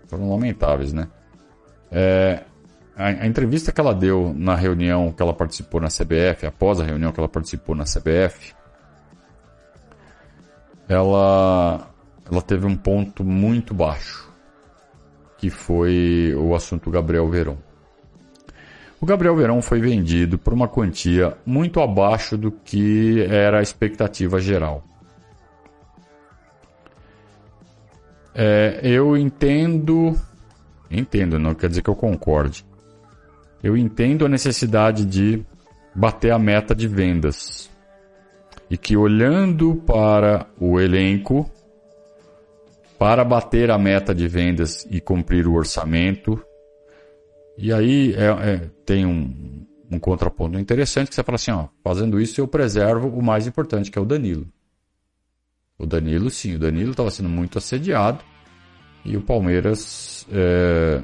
foram 0.06 0.30
lamentáveis, 0.30 0.92
né? 0.92 1.08
É, 1.90 2.44
a, 2.96 3.06
a, 3.06 3.26
entrevista 3.26 3.72
que 3.72 3.80
ela 3.80 3.94
deu 3.94 4.34
na 4.36 4.54
reunião 4.54 5.12
que 5.12 5.22
ela 5.22 5.32
participou 5.32 5.80
na 5.80 5.88
CBF, 5.88 6.46
após 6.46 6.80
a 6.80 6.84
reunião 6.84 7.12
que 7.12 7.20
ela 7.20 7.28
participou 7.28 7.74
na 7.74 7.84
CBF, 7.84 8.54
ela, 10.88 11.90
ela 12.30 12.42
teve 12.42 12.66
um 12.66 12.76
ponto 12.76 13.22
muito 13.22 13.74
baixo, 13.74 14.30
que 15.36 15.50
foi 15.50 16.34
o 16.36 16.54
assunto 16.54 16.90
Gabriel 16.90 17.28
Verão. 17.28 17.67
O 19.00 19.06
Gabriel 19.06 19.36
Verão 19.36 19.62
foi 19.62 19.80
vendido 19.80 20.38
por 20.38 20.52
uma 20.52 20.66
quantia 20.66 21.36
muito 21.46 21.80
abaixo 21.80 22.36
do 22.36 22.50
que 22.50 23.22
era 23.30 23.60
a 23.60 23.62
expectativa 23.62 24.40
geral. 24.40 24.82
É, 28.34 28.80
eu 28.82 29.16
entendo. 29.16 30.14
Entendo, 30.90 31.38
não 31.38 31.54
quer 31.54 31.68
dizer 31.68 31.82
que 31.82 31.90
eu 31.90 31.94
concorde. 31.94 32.64
Eu 33.62 33.76
entendo 33.76 34.24
a 34.24 34.28
necessidade 34.28 35.04
de 35.04 35.44
bater 35.94 36.32
a 36.32 36.38
meta 36.38 36.74
de 36.74 36.88
vendas. 36.88 37.70
E 38.70 38.76
que 38.76 38.96
olhando 38.96 39.76
para 39.86 40.46
o 40.60 40.78
elenco, 40.80 41.48
para 42.98 43.24
bater 43.24 43.70
a 43.70 43.78
meta 43.78 44.14
de 44.14 44.26
vendas 44.26 44.86
e 44.90 45.00
cumprir 45.00 45.46
o 45.46 45.54
orçamento, 45.54 46.42
e 47.58 47.72
aí 47.72 48.14
é, 48.14 48.52
é, 48.52 48.56
tem 48.86 49.04
um, 49.04 49.66
um 49.90 49.98
contraponto 49.98 50.56
interessante 50.60 51.08
que 51.08 51.14
você 51.16 51.24
fala 51.24 51.34
assim, 51.34 51.50
ó, 51.50 51.66
fazendo 51.82 52.20
isso 52.20 52.40
eu 52.40 52.46
preservo 52.46 53.08
o 53.08 53.20
mais 53.20 53.48
importante, 53.48 53.90
que 53.90 53.98
é 53.98 54.00
o 54.00 54.04
Danilo. 54.04 54.46
O 55.76 55.84
Danilo, 55.84 56.30
sim, 56.30 56.54
o 56.54 56.58
Danilo 56.58 56.92
estava 56.92 57.10
sendo 57.10 57.28
muito 57.28 57.58
assediado 57.58 58.20
e 59.04 59.16
o 59.16 59.20
Palmeiras 59.20 60.24
é, 60.30 61.02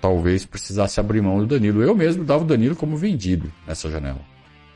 talvez 0.00 0.46
precisasse 0.46 1.00
abrir 1.00 1.20
mão 1.20 1.38
do 1.38 1.46
Danilo. 1.46 1.82
Eu 1.82 1.94
mesmo 1.94 2.24
dava 2.24 2.44
o 2.44 2.46
Danilo 2.46 2.76
como 2.76 2.96
vendido 2.96 3.52
nessa 3.66 3.90
janela. 3.90 4.20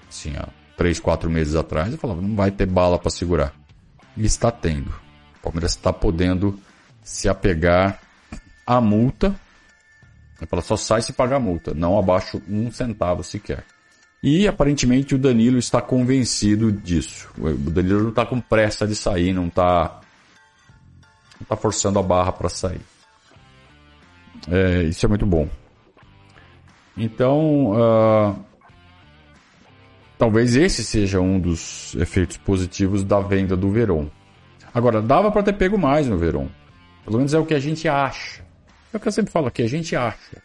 Assim, 0.09 0.35
há 0.37 0.49
três, 0.77 0.99
quatro 0.99 1.31
meses 1.31 1.55
atrás 1.55 1.93
eu 1.93 1.99
falava, 1.99 2.21
não 2.21 2.35
vai 2.35 2.51
ter 2.51 2.67
bala 2.67 2.99
para 2.99 3.11
segurar. 3.11 3.55
E 4.17 4.25
está 4.25 4.51
tendo. 4.51 4.91
O 5.39 5.43
Palmeiras 5.45 5.73
está 5.73 5.93
podendo 5.93 6.59
se 7.05 7.29
apegar 7.29 8.01
à 8.67 8.81
multa 8.81 9.39
ela 10.41 10.63
só 10.63 10.77
sai 10.77 11.03
se 11.03 11.13
pagar 11.13 11.39
multa, 11.39 11.73
não 11.75 11.99
abaixo 11.99 12.43
um 12.49 12.71
centavo 12.71 13.23
sequer. 13.23 13.65
E 14.23 14.49
aparentemente 14.49 15.15
o 15.15 15.19
Danilo 15.19 15.59
está 15.59 15.83
convencido 15.83 16.73
disso. 16.73 17.31
O 17.39 17.71
Danilo 17.71 18.03
não 18.05 18.09
está 18.09 18.25
com 18.25 18.41
pressa 18.41 18.87
de 18.87 18.95
sair, 18.95 19.33
não 19.33 19.49
está 19.49 20.01
não 21.39 21.47
tá 21.47 21.57
forçando 21.57 21.99
a 21.99 22.03
barra 22.03 22.33
para 22.33 22.49
sair. 22.49 22.81
É, 24.51 24.83
isso 24.85 25.05
é 25.05 25.09
muito 25.09 25.27
bom. 25.27 25.49
Então, 26.97 27.73
uh, 27.73 28.45
talvez 30.17 30.57
esse 30.57 30.85
seja 30.85 31.21
um 31.21 31.41
dos 31.41 31.95
efeitos 31.97 32.37
positivos 32.37 33.03
da 33.03 33.21
venda 33.21 33.57
do 33.57 33.71
Verón. 33.71 34.07
Agora, 34.73 35.03
dava 35.03 35.31
para 35.31 35.43
ter 35.43 35.55
pego 35.55 35.79
mais 35.79 36.07
no 36.07 36.17
Verón. 36.17 36.49
Pelo 37.05 37.19
menos 37.19 37.35
é 37.35 37.39
o 37.39 37.47
que 37.47 37.55
a 37.55 37.61
gente 37.61 37.89
acha. 37.89 38.44
É 38.95 38.97
o 38.97 39.01
que 39.01 39.09
eu 39.09 39.13
sempre 39.13 39.33
falo 39.33 39.49
aqui, 39.49 39.61
a 39.61 39.69
gente 39.69 39.97
acha. 39.97 40.41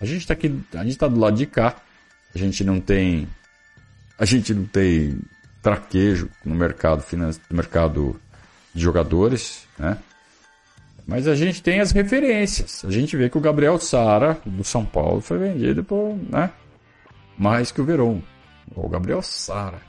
A 0.00 0.04
gente 0.04 0.22
está 0.22 0.34
aqui, 0.34 0.60
a 0.74 0.78
gente 0.78 0.90
está 0.90 1.06
do 1.06 1.20
lado 1.20 1.36
de 1.36 1.46
cá. 1.46 1.76
A 2.34 2.38
gente 2.38 2.64
não 2.64 2.80
tem, 2.80 3.28
a 4.18 4.24
gente 4.24 4.52
não 4.52 4.64
tem 4.64 5.20
traquejo 5.62 6.28
no 6.44 6.52
mercado 6.52 7.00
financeiro, 7.00 7.46
no 7.48 7.56
mercado 7.56 8.20
de 8.74 8.82
jogadores, 8.82 9.68
né? 9.78 9.96
Mas 11.06 11.28
a 11.28 11.36
gente 11.36 11.62
tem 11.62 11.78
as 11.78 11.92
referências. 11.92 12.84
A 12.84 12.90
gente 12.90 13.16
vê 13.16 13.30
que 13.30 13.38
o 13.38 13.40
Gabriel 13.40 13.78
Sara, 13.78 14.36
do 14.44 14.64
São 14.64 14.84
Paulo, 14.84 15.20
foi 15.20 15.38
vendido 15.38 15.84
por, 15.84 16.16
né? 16.28 16.50
Mais 17.38 17.70
que 17.70 17.80
o 17.80 17.84
Verón. 17.84 18.20
O 18.74 18.88
Gabriel 18.88 19.22
Sara. 19.22 19.80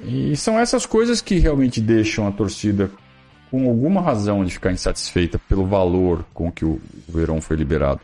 E 0.00 0.34
são 0.36 0.58
essas 0.58 0.84
coisas 0.84 1.20
que 1.20 1.38
realmente 1.38 1.80
deixam 1.80 2.26
a 2.26 2.32
torcida 2.32 2.90
com 3.50 3.68
alguma 3.68 4.00
razão 4.00 4.44
de 4.44 4.52
ficar 4.52 4.72
insatisfeita 4.72 5.38
pelo 5.48 5.66
valor 5.66 6.24
com 6.32 6.50
que 6.52 6.64
o 6.64 6.80
Verón 7.08 7.40
foi 7.40 7.56
liberado. 7.56 8.00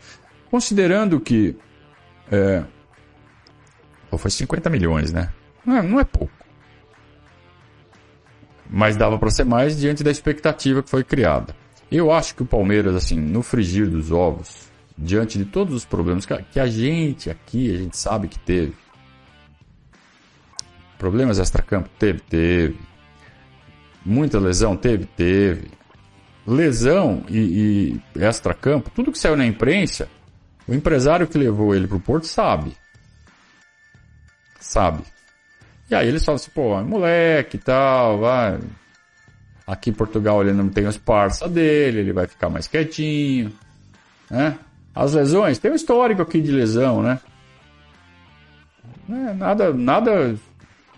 Considerando 0.51 1.21
que. 1.21 1.57
É, 2.31 2.65
foi 4.19 4.31
50 4.31 4.71
milhões, 4.71 5.13
né? 5.13 5.31
Não 5.65 5.77
é, 5.77 5.83
não 5.83 6.01
é 6.01 6.05
pouco. 6.05 6.33
Mas 8.69 8.97
dava 8.97 9.19
para 9.19 9.31
ser 9.31 9.45
mais 9.45 9.79
diante 9.79 10.03
da 10.03 10.11
expectativa 10.11 10.83
que 10.83 10.91
foi 10.91 11.05
criada. 11.05 11.55
Eu 11.91 12.11
acho 12.11 12.35
que 12.35 12.43
o 12.43 12.47
Palmeiras, 12.47 12.97
assim, 12.97 13.17
no 13.17 13.43
frigir 13.43 13.89
dos 13.89 14.11
ovos, 14.11 14.69
diante 14.97 15.39
de 15.39 15.45
todos 15.45 15.75
os 15.75 15.85
problemas 15.85 16.27
que 16.27 16.59
a 16.59 16.67
gente 16.67 17.31
aqui, 17.31 17.73
a 17.73 17.79
gente 17.79 17.97
sabe 17.97 18.27
que 18.27 18.39
teve. 18.39 18.75
Problemas 20.99 21.39
extra-campo? 21.39 21.89
Teve, 21.99 22.21
teve. 22.21 22.79
Muita 24.07 24.39
lesão? 24.39 24.77
Teve, 24.77 25.05
teve. 25.05 25.69
Lesão 26.47 27.25
e, 27.29 28.01
e 28.15 28.21
extra-campo, 28.23 28.89
tudo 28.95 29.11
que 29.11 29.19
saiu 29.19 29.37
na 29.37 29.45
imprensa, 29.45 30.09
o 30.69 30.73
empresário 30.73 31.27
que 31.27 31.37
levou 31.37 31.75
ele 31.75 31.89
pro 31.89 31.99
Porto 31.99 32.25
sabe. 32.25 32.73
Sabe. 34.61 35.03
E 35.91 35.95
aí 35.95 36.07
eles 36.07 36.25
falam 36.25 36.37
assim, 36.37 36.51
pô, 36.53 36.81
moleque 36.83 37.57
e 37.57 37.61
tal, 37.61 38.21
vai. 38.21 38.61
Aqui 39.67 39.91
em 39.91 39.93
Portugal 39.93 40.41
ele 40.41 40.53
não 40.53 40.69
tem 40.69 40.87
os 40.87 40.97
parça 40.97 41.49
dele, 41.49 41.99
ele 41.99 42.13
vai 42.13 42.29
ficar 42.29 42.49
mais 42.49 42.69
quietinho, 42.69 43.53
né? 44.31 44.57
As 44.95 45.15
lesões, 45.15 45.59
tem 45.59 45.73
um 45.73 45.75
histórico 45.75 46.23
aqui 46.23 46.41
de 46.41 46.53
lesão, 46.53 47.03
né? 47.03 47.19
É, 49.11 49.35
nada, 49.35 49.73
nada 49.73 50.37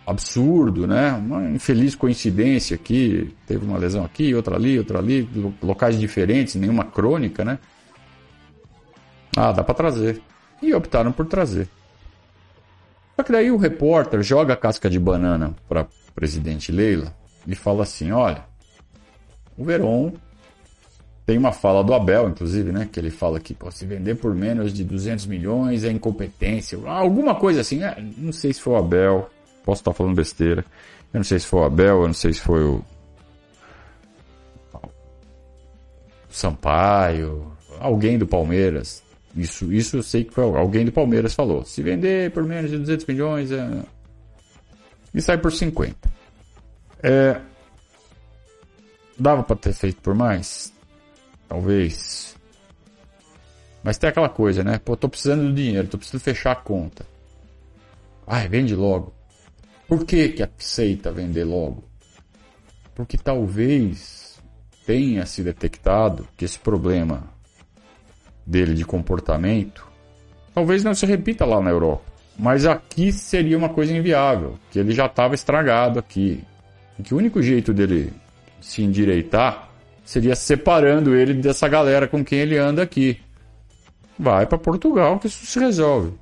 absurdo, 0.09 0.87
né? 0.87 1.13
Uma 1.13 1.51
infeliz 1.51 1.95
coincidência 1.95 2.75
aqui, 2.75 3.35
teve 3.47 3.65
uma 3.65 3.77
lesão 3.77 4.05
aqui, 4.05 4.35
outra 4.35 4.57
ali, 4.57 4.79
outra 4.79 4.99
ali, 4.99 5.29
locais 5.63 5.99
diferentes, 6.01 6.55
nenhuma 6.55 6.85
crônica, 6.85 7.45
né? 7.45 7.59
Ah, 9.37 9.53
dá 9.53 9.63
para 9.63 9.75
trazer. 9.75 10.23
E 10.63 10.73
optaram 10.73 11.13
por 11.13 11.27
trazer. 11.27 11.69
Só 13.15 13.23
que 13.23 13.31
daí 13.31 13.51
o 13.51 13.57
repórter 13.59 14.23
joga 14.23 14.55
a 14.55 14.57
casca 14.57 14.89
de 14.89 14.99
banana 14.99 15.55
para 15.69 15.87
presidente 16.15 16.73
Leila 16.73 17.15
e 17.47 17.55
fala 17.55 17.83
assim: 17.83 18.11
olha, 18.11 18.45
o 19.57 19.65
Veron 19.65 20.13
tem 21.27 21.37
uma 21.37 21.53
fala 21.53 21.85
do 21.85 21.93
Abel, 21.93 22.31
inclusive, 22.31 22.73
né? 22.73 22.89
Que 22.91 22.99
ele 22.99 23.11
fala 23.11 23.39
que 23.39 23.53
pô, 23.53 23.71
se 23.71 23.85
vender 23.85 24.15
por 24.15 24.35
menos 24.35 24.73
de 24.73 24.83
200 24.83 25.27
milhões 25.27 25.85
é 25.85 25.91
incompetência, 25.91 26.79
alguma 26.87 27.35
coisa 27.35 27.61
assim. 27.61 27.81
Né? 27.81 27.95
Não 28.17 28.33
sei 28.33 28.55
se 28.55 28.61
foi 28.61 28.73
o 28.73 28.77
Abel, 28.77 29.29
posso 29.69 29.83
estar 29.83 29.93
falando 29.93 30.17
besteira. 30.17 30.65
Eu 31.13 31.19
não 31.19 31.25
sei 31.25 31.39
se 31.39 31.47
foi 31.47 31.61
o 31.61 31.65
Abel, 31.65 32.01
eu 32.01 32.07
não 32.07 32.15
sei 32.15 32.33
se 32.33 32.41
foi 32.41 32.65
o 32.65 32.83
Sampaio, 36.31 37.53
alguém 37.79 38.17
do 38.17 38.27
Palmeiras. 38.27 39.03
Isso, 39.37 39.71
isso 39.71 39.99
eu 39.99 40.03
sei 40.03 40.25
que 40.25 40.33
foi 40.33 40.45
alguém 40.45 40.87
do 40.87 40.93
Palmeiras 40.93 41.35
falou. 41.35 41.67
Se 41.67 41.83
vender 41.83 42.31
por 42.31 42.45
menos 42.45 42.71
de 42.71 42.79
200 42.79 43.05
milhões, 43.05 43.53
é... 43.53 43.83
e 45.13 45.21
sai 45.21 45.37
por 45.37 45.53
50. 45.53 46.11
É... 47.03 47.39
Dava 49.19 49.43
para 49.43 49.57
ter 49.57 49.75
feito 49.75 50.01
por 50.01 50.15
mais? 50.15 50.73
Talvez. 51.47 52.35
Mas 53.83 53.99
tem 53.99 54.09
aquela 54.09 54.31
coisa, 54.31 54.65
né? 54.65 54.79
Pô, 54.83 54.97
tô 54.97 55.11
precisando 55.11 55.43
do 55.43 55.53
dinheiro, 55.53 55.89
tô 55.89 55.99
precisando 55.99 56.23
fechar 56.23 56.53
a 56.53 56.57
conta. 56.57 57.07
Ai, 58.27 58.49
vende 58.49 58.75
logo. 58.75 59.18
Por 59.89 60.05
que 60.05 60.29
que 60.29 60.43
aceita 60.43 61.11
vender 61.11 61.45
logo? 61.45 61.83
Porque 62.95 63.17
talvez 63.17 64.39
tenha 64.87 65.25
se 65.25 65.43
detectado 65.43 66.29
que 66.37 66.45
esse 66.45 66.59
problema 66.59 67.25
dele 68.47 68.75
de 68.75 68.85
comportamento, 68.85 69.87
talvez 70.55 70.85
não 70.85 70.95
se 70.95 71.07
repita 71.07 71.47
lá 71.47 71.59
na 71.63 71.71
Europa. 71.71 72.05
Mas 72.39 72.67
aqui 72.67 73.11
seria 73.11 73.57
uma 73.57 73.71
coisa 73.71 73.97
inviável, 73.97 74.59
que 74.71 74.79
ele 74.79 74.93
já 74.93 75.07
estava 75.07 75.35
estragado 75.35 75.99
aqui. 75.99 76.45
E 76.99 77.03
que 77.03 77.15
o 77.15 77.17
único 77.17 77.43
jeito 77.43 77.73
dele 77.73 78.13
se 78.61 78.83
endireitar 78.83 79.71
seria 80.05 80.37
separando 80.37 81.17
ele 81.17 81.33
dessa 81.33 81.67
galera 81.67 82.07
com 82.07 82.23
quem 82.23 82.41
ele 82.41 82.59
anda 82.59 82.83
aqui. 82.83 83.19
Vai 84.19 84.47
para 84.47 84.59
Portugal 84.59 85.19
que 85.19 85.29
isso 85.29 85.47
se 85.47 85.59
resolve. 85.59 86.13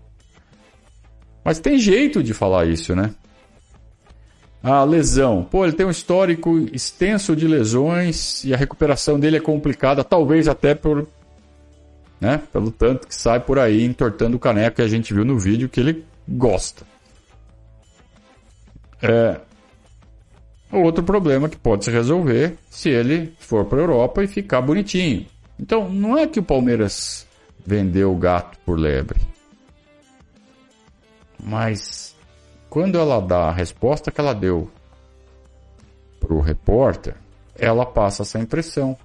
Mas 1.44 1.58
tem 1.58 1.78
jeito 1.78 2.22
de 2.22 2.32
falar 2.32 2.66
isso, 2.66 2.94
né? 2.94 3.12
A 4.68 4.82
lesão. 4.82 5.46
Pô, 5.48 5.64
ele 5.64 5.74
tem 5.74 5.86
um 5.86 5.90
histórico 5.90 6.58
extenso 6.72 7.36
de 7.36 7.46
lesões 7.46 8.42
e 8.42 8.52
a 8.52 8.56
recuperação 8.56 9.16
dele 9.16 9.36
é 9.36 9.40
complicada, 9.40 10.02
talvez 10.02 10.48
até 10.48 10.74
por 10.74 11.06
né? 12.20 12.42
Pelo 12.52 12.72
tanto 12.72 13.06
que 13.06 13.14
sai 13.14 13.38
por 13.38 13.60
aí 13.60 13.84
entortando 13.84 14.36
o 14.36 14.40
caneco 14.40 14.76
que 14.76 14.82
a 14.82 14.88
gente 14.88 15.14
viu 15.14 15.24
no 15.24 15.38
vídeo 15.38 15.68
que 15.68 15.78
ele 15.78 16.04
gosta. 16.28 16.84
É... 19.00 19.38
Outro 20.72 21.04
problema 21.04 21.48
que 21.48 21.56
pode 21.56 21.84
se 21.84 21.92
resolver 21.92 22.56
se 22.68 22.88
ele 22.88 23.32
for 23.38 23.66
para 23.66 23.78
a 23.78 23.82
Europa 23.82 24.24
e 24.24 24.26
ficar 24.26 24.60
bonitinho. 24.60 25.26
Então, 25.60 25.88
não 25.88 26.18
é 26.18 26.26
que 26.26 26.40
o 26.40 26.42
Palmeiras 26.42 27.24
vendeu 27.64 28.12
o 28.12 28.16
gato 28.16 28.58
por 28.66 28.76
lebre. 28.76 29.20
Mas 31.40 32.15
quando 32.68 32.98
ela 32.98 33.20
dá 33.20 33.48
a 33.48 33.52
resposta 33.52 34.10
que 34.10 34.20
ela 34.20 34.34
deu 34.34 34.70
para 36.20 36.34
o 36.34 36.40
repórter, 36.40 37.14
ela 37.58 37.86
passa 37.86 38.22
essa 38.22 38.38
impressão. 38.38 38.96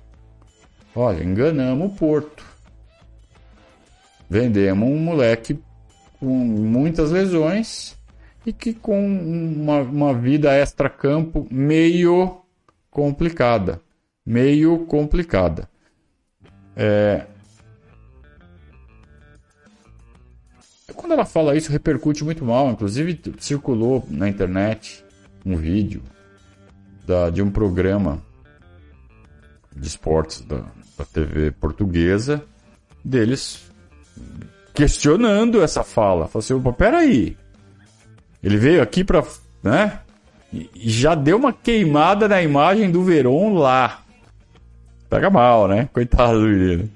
Olha, 0.96 1.24
enganamos 1.24 1.92
o 1.92 1.96
Porto. 1.96 2.46
Vendemos 4.30 4.88
um 4.88 4.98
moleque 4.98 5.60
com 6.20 6.26
muitas 6.26 7.12
lesões 7.12 7.98
e 8.46 8.52
que 8.52 8.74
com 8.74 9.06
uma, 9.06 9.82
uma 9.82 10.14
vida 10.14 10.54
extra-campo 10.54 11.48
meio 11.50 12.42
complicada. 12.90 13.82
Meio 14.26 14.86
complicada. 14.86 15.70
É... 16.76 17.26
Quando 20.96 21.14
ela 21.14 21.26
fala 21.26 21.56
isso, 21.56 21.72
repercute 21.72 22.24
muito 22.24 22.44
mal. 22.46 22.70
Inclusive, 22.70 23.20
circulou 23.40 24.06
na 24.10 24.30
internet 24.30 25.04
um 25.46 25.56
vídeo 25.56 26.02
da, 27.06 27.30
de 27.30 27.42
um 27.42 27.50
programa 27.50 28.22
de 29.76 29.88
esportes 29.88 30.42
da, 30.42 30.64
da 30.98 31.06
TV 31.06 31.52
portuguesa 31.52 32.44
deles 33.04 33.72
questionando 34.74 35.62
essa 35.62 35.84
fala. 35.84 36.28
Falou 36.28 36.44
assim, 36.44 36.74
peraí. 36.74 37.38
Ele 38.44 38.58
veio 38.58 38.82
aqui 38.82 39.04
pra. 39.04 39.24
né? 39.64 40.00
E 40.54 40.70
já 40.76 41.16
deu 41.16 41.38
uma 41.38 41.54
queimada 41.54 42.28
na 42.28 42.42
imagem 42.42 42.92
do 42.92 43.04
Veron 43.04 43.54
lá. 43.54 44.02
Pega 45.10 45.30
mal, 45.30 45.68
né? 45.68 45.90
Coitado 45.94 46.40
do 46.40 46.48
menino. 46.48 46.90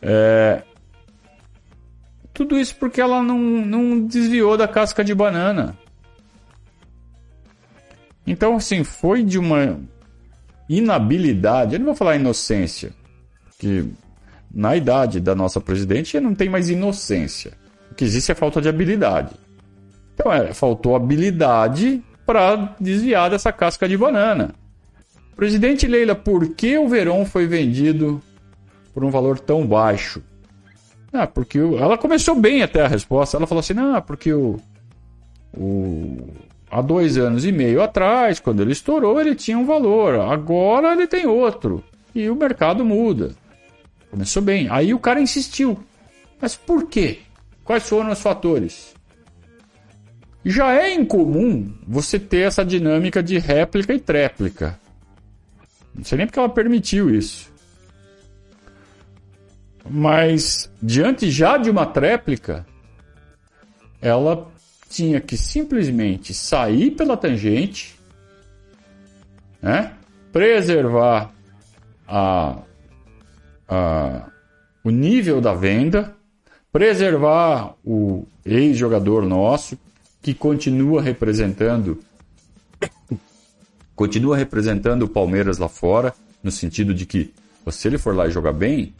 É... 0.00 0.62
Tudo 2.36 2.60
isso 2.60 2.76
porque 2.76 3.00
ela 3.00 3.22
não, 3.22 3.38
não 3.38 3.98
desviou 3.98 4.58
da 4.58 4.68
casca 4.68 5.02
de 5.02 5.14
banana. 5.14 5.74
Então, 8.26 8.56
assim, 8.56 8.84
foi 8.84 9.22
de 9.22 9.38
uma 9.38 9.80
inabilidade. 10.68 11.72
Eu 11.72 11.78
não 11.78 11.86
vou 11.86 11.94
falar 11.94 12.16
inocência, 12.16 12.92
que 13.58 13.90
na 14.52 14.76
idade 14.76 15.18
da 15.18 15.34
nossa 15.34 15.62
presidente 15.62 16.20
não 16.20 16.34
tem 16.34 16.50
mais 16.50 16.68
inocência. 16.68 17.54
O 17.90 17.94
que 17.94 18.04
existe 18.04 18.30
é 18.30 18.34
falta 18.34 18.60
de 18.60 18.68
habilidade. 18.68 19.34
Então, 20.12 20.30
é, 20.30 20.52
faltou 20.52 20.94
habilidade 20.94 22.04
para 22.26 22.76
desviar 22.78 23.30
dessa 23.30 23.50
casca 23.50 23.88
de 23.88 23.96
banana. 23.96 24.54
Presidente 25.34 25.86
Leila, 25.86 26.14
por 26.14 26.50
que 26.50 26.76
o 26.76 26.86
Verão 26.86 27.24
foi 27.24 27.46
vendido 27.46 28.20
por 28.92 29.02
um 29.04 29.10
valor 29.10 29.38
tão 29.38 29.66
baixo? 29.66 30.22
Ah, 31.16 31.26
porque 31.26 31.58
o... 31.58 31.78
ela 31.78 31.96
começou 31.96 32.34
bem 32.34 32.62
até 32.62 32.82
a 32.82 32.88
resposta. 32.88 33.36
Ela 33.36 33.46
falou 33.46 33.60
assim: 33.60 33.74
não, 33.74 34.00
porque 34.02 34.32
o, 34.32 34.60
o, 35.56 36.28
há 36.70 36.80
dois 36.82 37.16
anos 37.16 37.44
e 37.44 37.52
meio 37.52 37.82
atrás, 37.82 38.38
quando 38.40 38.60
ele 38.60 38.72
estourou, 38.72 39.20
ele 39.20 39.34
tinha 39.34 39.58
um 39.58 39.66
valor. 39.66 40.20
Agora 40.20 40.92
ele 40.92 41.06
tem 41.06 41.26
outro. 41.26 41.82
E 42.14 42.28
o 42.28 42.36
mercado 42.36 42.84
muda. 42.84 43.34
Começou 44.10 44.42
bem. 44.42 44.68
Aí 44.70 44.92
o 44.94 44.98
cara 44.98 45.20
insistiu. 45.20 45.78
Mas 46.40 46.54
por 46.54 46.86
quê? 46.86 47.20
Quais 47.64 47.88
foram 47.88 48.10
os 48.10 48.20
fatores? 48.20 48.94
Já 50.44 50.74
é 50.74 50.94
incomum 50.94 51.74
você 51.86 52.18
ter 52.20 52.46
essa 52.46 52.64
dinâmica 52.64 53.22
de 53.22 53.38
réplica 53.38 53.92
e 53.92 53.98
tréplica. 53.98 54.78
Não 55.94 56.04
sei 56.04 56.18
nem 56.18 56.26
porque 56.26 56.38
ela 56.38 56.48
permitiu 56.48 57.12
isso. 57.12 57.52
Mas, 59.90 60.70
diante 60.82 61.30
já 61.30 61.56
de 61.56 61.70
uma 61.70 61.86
tréplica, 61.86 62.66
ela 64.00 64.50
tinha 64.88 65.20
que 65.20 65.36
simplesmente 65.36 66.32
sair 66.32 66.92
pela 66.92 67.16
tangente, 67.16 67.98
né? 69.60 69.92
preservar 70.32 71.32
a, 72.06 72.58
a, 73.68 74.30
o 74.84 74.90
nível 74.90 75.40
da 75.40 75.54
venda, 75.54 76.14
preservar 76.72 77.74
o 77.84 78.26
ex-jogador 78.44 79.24
nosso, 79.24 79.78
que 80.22 80.34
continua 80.34 81.00
representando 81.00 81.98
continua 83.94 84.36
representando 84.36 85.04
o 85.04 85.08
Palmeiras 85.08 85.56
lá 85.56 85.68
fora, 85.68 86.14
no 86.42 86.50
sentido 86.50 86.92
de 86.92 87.06
que 87.06 87.32
se 87.70 87.88
ele 87.88 87.96
for 87.96 88.14
lá 88.14 88.26
e 88.26 88.30
jogar 88.30 88.52
bem, 88.52 88.94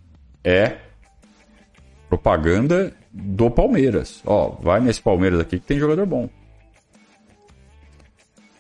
é 0.47 0.79
propaganda 2.09 2.95
do 3.13 3.51
Palmeiras. 3.51 4.23
Ó, 4.25 4.51
vai 4.61 4.81
nesse 4.81 5.03
Palmeiras 5.03 5.41
aqui 5.41 5.59
que 5.59 5.67
tem 5.67 5.81
jogador 5.81 6.07
bom. 6.07 6.31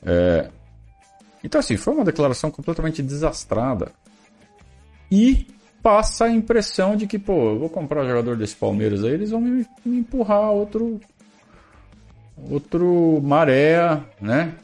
É... 0.04 0.50
Então, 1.44 1.60
assim, 1.60 1.76
foi 1.76 1.94
uma 1.94 2.04
declaração 2.04 2.50
completamente 2.50 3.00
desastrada. 3.04 3.92
E 5.08 5.46
passa 5.80 6.24
a 6.24 6.30
impressão 6.30 6.96
de 6.96 7.06
que, 7.06 7.20
pô, 7.20 7.50
eu 7.50 7.58
vou 7.60 7.70
comprar 7.70 8.04
jogador 8.04 8.36
desse 8.36 8.56
Palmeiras 8.56 9.04
aí, 9.04 9.12
eles 9.12 9.30
vão 9.30 9.40
me, 9.40 9.64
me 9.84 9.98
empurrar 9.98 10.50
outro. 10.50 11.00
Outro 12.50 13.20
maré, 13.22 14.02
né? 14.20 14.56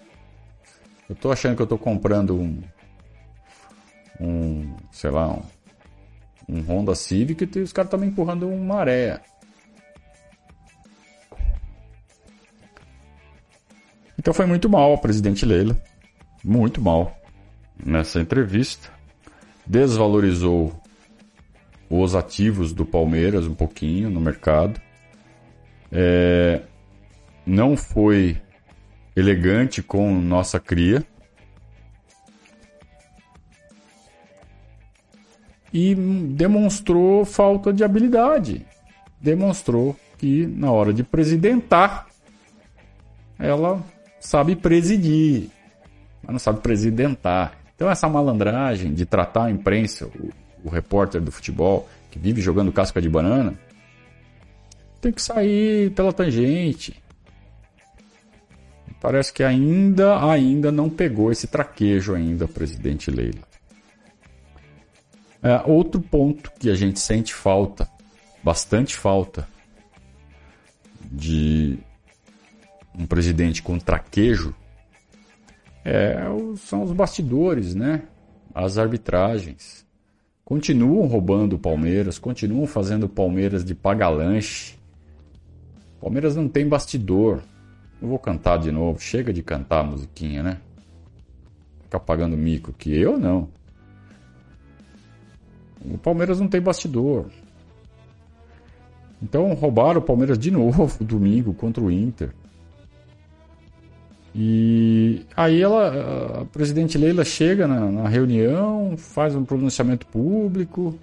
Eu 1.08 1.14
tô 1.14 1.30
achando 1.30 1.54
que 1.54 1.62
eu 1.62 1.66
tô 1.66 1.78
comprando 1.78 2.34
um. 2.34 2.60
Um. 4.20 4.74
Sei 4.90 5.10
lá, 5.10 5.28
um, 5.28 5.42
um 6.48 6.60
Honda 6.60 6.94
Civic 6.94 7.48
e 7.56 7.60
os 7.60 7.72
caras 7.72 7.98
me 8.00 8.06
empurrando 8.06 8.48
um 8.48 8.64
maré. 8.64 9.20
Então 14.18 14.32
foi 14.32 14.46
muito 14.46 14.68
mal 14.68 14.94
a 14.94 14.98
presidente 14.98 15.44
Leila. 15.44 15.76
Muito 16.44 16.80
mal. 16.80 17.16
Nessa 17.84 18.20
entrevista. 18.20 18.88
Desvalorizou 19.66 20.80
os 21.90 22.14
ativos 22.14 22.72
do 22.72 22.84
Palmeiras 22.84 23.46
um 23.46 23.54
pouquinho 23.54 24.10
no 24.10 24.20
mercado. 24.20 24.80
É, 25.90 26.62
não 27.44 27.76
foi 27.76 28.40
elegante 29.14 29.82
com 29.82 30.14
nossa 30.20 30.58
cria. 30.58 31.04
E 35.72 35.94
demonstrou 35.94 37.24
falta 37.24 37.72
de 37.72 37.82
habilidade. 37.82 38.66
Demonstrou 39.20 39.96
que 40.18 40.46
na 40.46 40.70
hora 40.70 40.92
de 40.92 41.02
presidentar, 41.02 42.06
ela 43.38 43.82
sabe 44.20 44.54
presidir, 44.54 45.48
mas 46.22 46.32
não 46.32 46.38
sabe 46.38 46.60
presidentar. 46.60 47.58
Então 47.74 47.90
essa 47.90 48.08
malandragem 48.08 48.94
de 48.94 49.04
tratar 49.04 49.46
a 49.46 49.50
imprensa, 49.50 50.06
o, 50.06 50.30
o 50.64 50.68
repórter 50.68 51.20
do 51.20 51.32
futebol, 51.32 51.88
que 52.10 52.18
vive 52.18 52.40
jogando 52.40 52.70
casca 52.70 53.00
de 53.00 53.08
banana, 53.08 53.54
tem 55.00 55.10
que 55.10 55.20
sair 55.20 55.90
pela 55.90 56.12
tangente. 56.12 57.02
Parece 59.00 59.32
que 59.32 59.42
ainda, 59.42 60.24
ainda 60.24 60.70
não 60.70 60.88
pegou 60.88 61.32
esse 61.32 61.48
traquejo 61.48 62.14
ainda, 62.14 62.46
presidente 62.46 63.10
Leila. 63.10 63.51
É, 65.42 65.60
outro 65.66 66.00
ponto 66.00 66.52
que 66.58 66.70
a 66.70 66.74
gente 66.74 67.00
sente 67.00 67.34
falta, 67.34 67.88
bastante 68.44 68.96
falta, 68.96 69.48
de 71.10 71.78
um 72.96 73.06
presidente 73.06 73.62
com 73.62 73.78
traquejo, 73.78 74.54
é, 75.84 76.16
são 76.58 76.84
os 76.84 76.92
bastidores, 76.92 77.74
né? 77.74 78.02
As 78.54 78.78
arbitragens. 78.78 79.84
Continuam 80.44 81.06
roubando 81.06 81.56
o 81.56 81.58
Palmeiras, 81.58 82.18
continuam 82.18 82.66
fazendo 82.66 83.04
o 83.04 83.08
Palmeiras 83.08 83.64
de 83.64 83.74
pagalanche. 83.74 84.78
Palmeiras 86.00 86.36
não 86.36 86.48
tem 86.48 86.68
bastidor. 86.68 87.42
Eu 88.00 88.08
vou 88.08 88.18
cantar 88.18 88.58
de 88.58 88.70
novo. 88.70 89.00
Chega 89.00 89.32
de 89.32 89.42
cantar 89.42 89.80
a 89.80 89.84
musiquinha, 89.84 90.42
né? 90.42 90.58
Ficar 91.84 92.00
pagando 92.00 92.36
mico 92.36 92.72
que 92.72 92.94
eu 92.94 93.18
não. 93.18 93.48
O 95.84 95.98
Palmeiras 95.98 96.40
não 96.40 96.48
tem 96.48 96.60
bastidor. 96.60 97.26
Então 99.22 99.52
roubaram 99.54 100.00
o 100.00 100.04
Palmeiras 100.04 100.38
de 100.38 100.50
novo 100.52 101.02
domingo 101.04 101.54
contra 101.54 101.82
o 101.82 101.90
Inter. 101.90 102.30
E 104.34 105.26
aí 105.36 105.60
ela, 105.60 106.40
a 106.40 106.44
presidente 106.46 106.96
Leila 106.96 107.24
chega 107.24 107.68
na, 107.68 107.90
na 107.90 108.08
reunião, 108.08 108.96
faz 108.96 109.34
um 109.34 109.44
pronunciamento 109.44 110.06
público. 110.06 110.98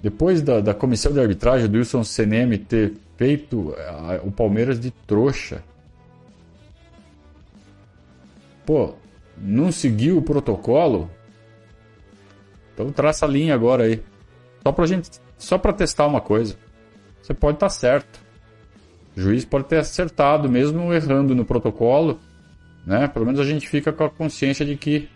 Depois 0.00 0.40
da, 0.40 0.60
da 0.60 0.72
comissão 0.72 1.12
de 1.12 1.20
arbitragem 1.20 1.68
do 1.68 1.76
Wilson 1.76 2.04
CNM 2.04 2.56
ter 2.58 2.94
feito 3.16 3.74
a, 3.76 4.20
o 4.22 4.30
Palmeiras 4.30 4.78
de 4.78 4.90
trouxa. 4.90 5.62
Pô, 8.64 8.94
não 9.36 9.72
seguiu 9.72 10.18
o 10.18 10.22
protocolo? 10.22 11.10
Então 12.82 12.92
traça 12.92 13.26
a 13.26 13.28
linha 13.28 13.54
agora 13.54 13.84
aí. 13.84 14.02
Só 14.62 14.72
pra 14.72 14.86
gente, 14.86 15.10
só 15.38 15.58
para 15.58 15.72
testar 15.72 16.06
uma 16.06 16.20
coisa. 16.20 16.56
Você 17.22 17.34
pode 17.34 17.56
estar 17.56 17.66
tá 17.66 17.70
certo. 17.70 18.20
O 19.16 19.20
juiz 19.20 19.44
pode 19.44 19.64
ter 19.64 19.78
acertado, 19.78 20.48
mesmo 20.48 20.92
errando 20.92 21.34
no 21.34 21.44
protocolo, 21.44 22.18
né? 22.86 23.08
Pelo 23.08 23.26
menos 23.26 23.40
a 23.40 23.44
gente 23.44 23.68
fica 23.68 23.92
com 23.92 24.04
a 24.04 24.10
consciência 24.10 24.64
de 24.64 24.76
que, 24.76 25.08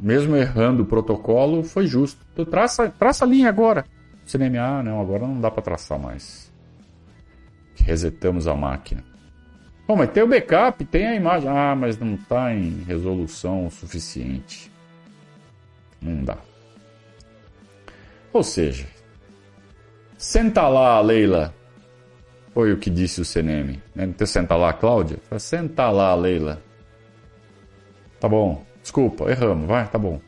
mesmo 0.00 0.36
errando 0.36 0.82
o 0.82 0.86
protocolo, 0.86 1.62
foi 1.62 1.86
justo. 1.86 2.24
Então, 2.32 2.44
traça, 2.44 2.88
traça 2.90 3.24
a 3.24 3.28
linha 3.28 3.48
agora. 3.48 3.84
CNMA, 4.24 4.82
não, 4.82 5.00
agora 5.00 5.26
não 5.26 5.40
dá 5.40 5.50
para 5.50 5.62
traçar 5.62 5.98
mais. 5.98 6.52
Resetamos 7.76 8.46
a 8.46 8.54
máquina. 8.54 9.04
Bom, 9.86 9.96
mas 9.96 10.10
tem 10.10 10.22
o 10.22 10.28
backup, 10.28 10.82
tem 10.86 11.06
a 11.06 11.14
imagem. 11.14 11.48
Ah, 11.48 11.76
mas 11.76 11.98
não 11.98 12.14
está 12.14 12.54
em 12.54 12.82
resolução 12.84 13.68
suficiente. 13.70 14.70
Não 16.00 16.24
dá. 16.24 16.38
Ou 18.34 18.42
seja, 18.42 18.84
senta 20.18 20.66
lá, 20.66 21.00
Leila, 21.00 21.54
foi 22.52 22.72
o 22.72 22.76
que 22.76 22.90
disse 22.90 23.20
o 23.20 23.24
CNM. 23.24 23.80
Né? 23.94 24.06
Então, 24.06 24.26
senta 24.26 24.56
lá, 24.56 24.72
Cláudia. 24.72 25.18
Senta 25.38 25.88
lá, 25.88 26.12
Leila. 26.16 26.60
Tá 28.18 28.28
bom. 28.28 28.66
Desculpa, 28.82 29.30
erramos. 29.30 29.68
Vai, 29.68 29.86
tá 29.86 29.98
bom. 29.98 30.20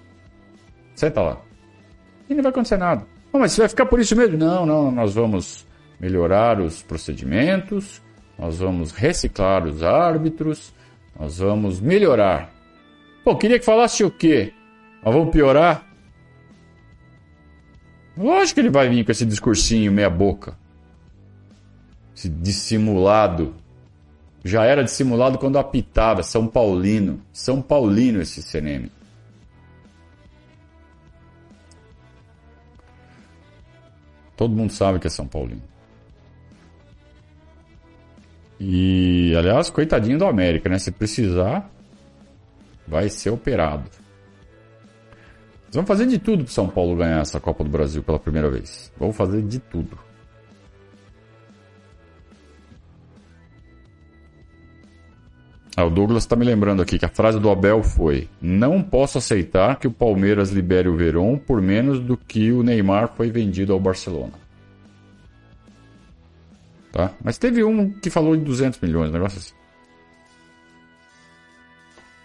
Senta 0.94 1.20
lá. 1.20 1.42
E 2.30 2.34
não 2.34 2.44
vai 2.44 2.50
acontecer 2.50 2.76
nada. 2.76 3.04
Oh, 3.32 3.40
mas 3.40 3.52
você 3.52 3.62
vai 3.62 3.68
ficar 3.68 3.86
por 3.86 3.98
isso 3.98 4.14
mesmo? 4.14 4.38
Não, 4.38 4.64
não. 4.64 4.92
Nós 4.92 5.16
vamos 5.16 5.66
melhorar 5.98 6.60
os 6.60 6.84
procedimentos. 6.84 8.00
Nós 8.38 8.58
vamos 8.58 8.92
reciclar 8.92 9.66
os 9.66 9.82
árbitros. 9.82 10.72
Nós 11.18 11.38
vamos 11.38 11.80
melhorar. 11.80 12.52
Pô, 13.24 13.36
queria 13.36 13.58
que 13.58 13.64
falasse 13.64 14.04
o 14.04 14.10
quê? 14.12 14.52
Nós 15.04 15.12
vamos 15.12 15.32
piorar? 15.32 15.84
Lógico 18.16 18.54
que 18.54 18.60
ele 18.60 18.70
vai 18.70 18.88
vir 18.88 19.04
com 19.04 19.12
esse 19.12 19.26
discursinho 19.26 19.92
meia 19.92 20.08
boca 20.10 20.56
esse 22.16 22.28
dissimulado. 22.30 23.54
Já 24.42 24.64
era 24.64 24.82
dissimulado 24.82 25.38
quando 25.38 25.58
apitava, 25.58 26.22
São 26.22 26.46
Paulino. 26.46 27.20
São 27.32 27.60
Paulino 27.60 28.22
esse 28.22 28.42
CNM. 28.42 28.90
Todo 34.36 34.54
mundo 34.54 34.72
sabe 34.72 34.98
que 34.98 35.06
é 35.06 35.10
São 35.10 35.26
Paulino. 35.26 35.62
E, 38.58 39.34
aliás, 39.36 39.68
coitadinho 39.68 40.18
do 40.18 40.24
América, 40.24 40.68
né? 40.68 40.78
Se 40.78 40.90
precisar, 40.90 41.70
vai 42.86 43.08
ser 43.10 43.30
operado. 43.30 43.90
Vamos 45.76 45.88
fazer 45.88 46.06
de 46.06 46.18
tudo 46.18 46.44
para 46.44 46.52
São 46.52 46.68
Paulo 46.68 46.96
ganhar 46.96 47.20
essa 47.20 47.38
Copa 47.38 47.62
do 47.62 47.70
Brasil 47.70 48.02
pela 48.02 48.18
primeira 48.18 48.50
vez. 48.50 48.92
Vamos 48.98 49.16
fazer 49.16 49.42
de 49.42 49.60
tudo. 49.60 49.96
Ah, 55.76 55.84
o 55.84 55.90
Douglas 55.90 56.22
está 56.22 56.34
me 56.34 56.44
lembrando 56.44 56.80
aqui 56.80 56.98
que 56.98 57.04
a 57.04 57.10
frase 57.10 57.38
do 57.38 57.50
Abel 57.50 57.82
foi: 57.82 58.30
Não 58.40 58.82
posso 58.82 59.18
aceitar 59.18 59.78
que 59.78 59.86
o 59.86 59.90
Palmeiras 59.90 60.50
libere 60.50 60.88
o 60.88 60.96
Verón 60.96 61.36
por 61.36 61.60
menos 61.60 62.00
do 62.00 62.16
que 62.16 62.50
o 62.50 62.62
Neymar 62.62 63.12
foi 63.14 63.30
vendido 63.30 63.74
ao 63.74 63.78
Barcelona. 63.78 64.32
Tá? 66.90 67.12
Mas 67.22 67.36
teve 67.36 67.62
um 67.62 67.90
que 67.90 68.08
falou 68.08 68.34
de 68.34 68.42
200 68.42 68.80
milhões, 68.80 69.10
um 69.10 69.12
negócio 69.12 69.38
assim. 69.38 69.54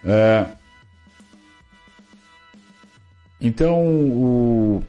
É... 0.06 0.61
Então, 3.41 3.84
o... 3.84 4.84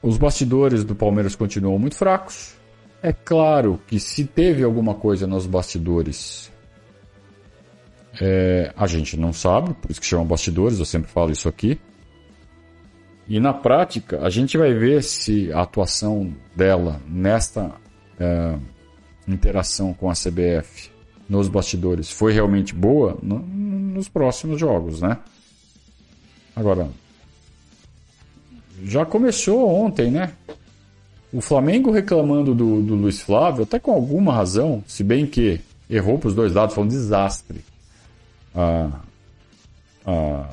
os 0.00 0.16
bastidores 0.16 0.84
do 0.84 0.94
Palmeiras 0.94 1.34
continuam 1.34 1.78
muito 1.78 1.96
fracos. 1.96 2.54
É 3.02 3.12
claro 3.12 3.80
que 3.86 3.98
se 3.98 4.24
teve 4.24 4.62
alguma 4.62 4.94
coisa 4.94 5.26
nos 5.26 5.44
bastidores, 5.44 6.50
é, 8.20 8.72
a 8.76 8.86
gente 8.86 9.16
não 9.16 9.32
sabe, 9.32 9.74
por 9.74 9.90
isso 9.90 10.00
que 10.00 10.06
chama 10.06 10.24
bastidores, 10.24 10.78
eu 10.78 10.84
sempre 10.84 11.10
falo 11.10 11.32
isso 11.32 11.48
aqui. 11.48 11.80
E 13.26 13.40
na 13.40 13.52
prática, 13.52 14.20
a 14.22 14.30
gente 14.30 14.56
vai 14.56 14.72
ver 14.72 15.02
se 15.02 15.52
a 15.52 15.62
atuação 15.62 16.32
dela 16.54 17.00
nesta 17.08 17.72
é, 18.20 18.56
interação 19.26 19.92
com 19.92 20.08
a 20.08 20.12
CBF 20.12 20.93
nos 21.28 21.48
bastidores 21.48 22.10
foi 22.10 22.32
realmente 22.32 22.74
boa 22.74 23.16
no, 23.22 23.38
nos 23.38 24.08
próximos 24.08 24.58
jogos, 24.58 25.00
né? 25.00 25.18
Agora, 26.54 26.88
já 28.82 29.04
começou 29.04 29.68
ontem, 29.68 30.10
né? 30.10 30.32
O 31.32 31.40
Flamengo 31.40 31.90
reclamando 31.90 32.54
do, 32.54 32.80
do 32.80 32.94
Luiz 32.94 33.20
Flávio, 33.20 33.64
até 33.64 33.78
com 33.78 33.92
alguma 33.92 34.32
razão, 34.32 34.84
se 34.86 35.02
bem 35.02 35.26
que 35.26 35.60
errou 35.90 36.18
para 36.18 36.28
os 36.28 36.34
dois 36.34 36.52
lados, 36.52 36.74
foi 36.74 36.84
um 36.84 36.88
desastre 36.88 37.64
a, 38.54 39.00
a, 40.06 40.48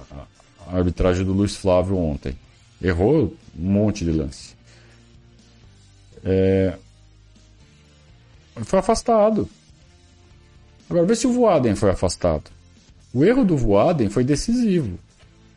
a 0.68 0.78
arbitragem 0.78 1.24
do 1.24 1.34
Luiz 1.34 1.56
Flávio 1.56 1.98
ontem. 1.98 2.36
Errou 2.82 3.36
um 3.58 3.72
monte 3.72 4.04
de 4.04 4.12
lance. 4.12 4.56
É, 6.24 6.76
foi 8.64 8.80
afastado. 8.80 9.48
Agora, 10.92 11.06
vê 11.06 11.16
se 11.16 11.26
o 11.26 11.32
Voaden 11.32 11.74
foi 11.74 11.90
afastado. 11.90 12.52
O 13.14 13.24
erro 13.24 13.46
do 13.46 13.56
Voaden 13.56 14.10
foi 14.10 14.26
decisivo. 14.26 15.00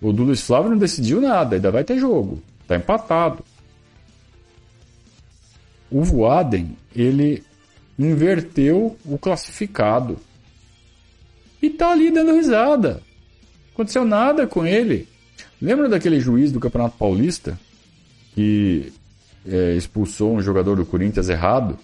O 0.00 0.12
do 0.12 0.22
Luiz 0.22 0.40
Flávio 0.40 0.70
não 0.70 0.78
decidiu 0.78 1.20
nada, 1.20 1.56
ainda 1.56 1.72
vai 1.72 1.82
ter 1.82 1.98
jogo. 1.98 2.40
Está 2.62 2.76
empatado. 2.76 3.44
O 5.90 6.04
Voaden, 6.04 6.76
ele 6.94 7.42
inverteu 7.98 8.96
o 9.04 9.18
classificado. 9.18 10.18
E 11.60 11.68
tá 11.68 11.90
ali 11.90 12.12
dando 12.12 12.36
risada. 12.36 13.02
Aconteceu 13.72 14.04
nada 14.04 14.46
com 14.46 14.64
ele. 14.64 15.08
Lembra 15.60 15.88
daquele 15.88 16.20
juiz 16.20 16.52
do 16.52 16.60
Campeonato 16.60 16.96
Paulista 16.96 17.58
que 18.36 18.92
é, 19.44 19.74
expulsou 19.74 20.36
um 20.36 20.40
jogador 20.40 20.76
do 20.76 20.86
Corinthians 20.86 21.28
errado? 21.28 21.76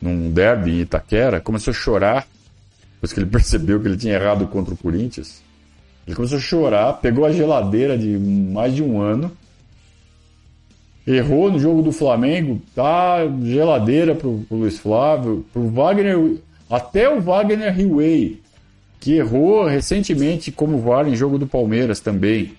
Num 0.00 0.30
derby 0.30 0.70
em 0.70 0.80
Itaquera, 0.80 1.40
começou 1.40 1.72
a 1.72 1.74
chorar 1.74 2.26
depois 2.94 3.12
que 3.12 3.20
ele 3.20 3.26
percebeu 3.30 3.80
que 3.80 3.88
ele 3.88 3.96
tinha 3.96 4.14
errado 4.14 4.46
contra 4.46 4.74
o 4.74 4.76
Corinthians. 4.76 5.42
Ele 6.06 6.16
começou 6.16 6.38
a 6.38 6.40
chorar, 6.40 6.92
pegou 6.94 7.24
a 7.24 7.32
geladeira 7.32 7.96
de 7.96 8.18
mais 8.18 8.74
de 8.74 8.82
um 8.82 9.00
ano, 9.00 9.30
errou 11.06 11.50
no 11.50 11.58
jogo 11.58 11.82
do 11.82 11.92
Flamengo, 11.92 12.60
tá 12.74 13.18
geladeira 13.42 14.14
pro, 14.14 14.44
pro 14.48 14.58
Luiz 14.58 14.78
Flávio, 14.78 15.44
pro 15.52 15.68
Wagner, 15.68 16.38
até 16.68 17.08
o 17.08 17.20
Wagner 17.20 17.74
Riway, 17.74 18.40
que 18.98 19.14
errou 19.14 19.66
recentemente 19.66 20.50
como 20.50 20.80
VAR 20.80 21.06
em 21.06 21.14
jogo 21.14 21.38
do 21.38 21.46
Palmeiras 21.46 22.00
também. 22.00 22.54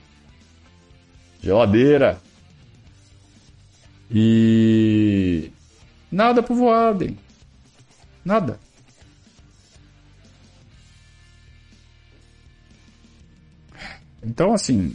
Geladeira. 1.41 2.17
E 4.12 5.52
nada 6.12 6.41
pro 6.41 6.56
Voaden. 6.56 7.17
Nada. 8.23 8.60
Então, 14.23 14.53
assim, 14.53 14.93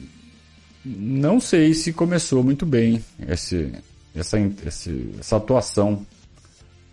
não 0.84 1.40
sei 1.40 1.72
se 1.72 1.92
começou 1.92 2.42
muito 2.42 2.66
bem 2.66 3.02
esse, 3.26 3.72
essa, 4.14 4.38
esse, 4.66 5.14
essa 5.18 5.36
atuação 5.36 6.04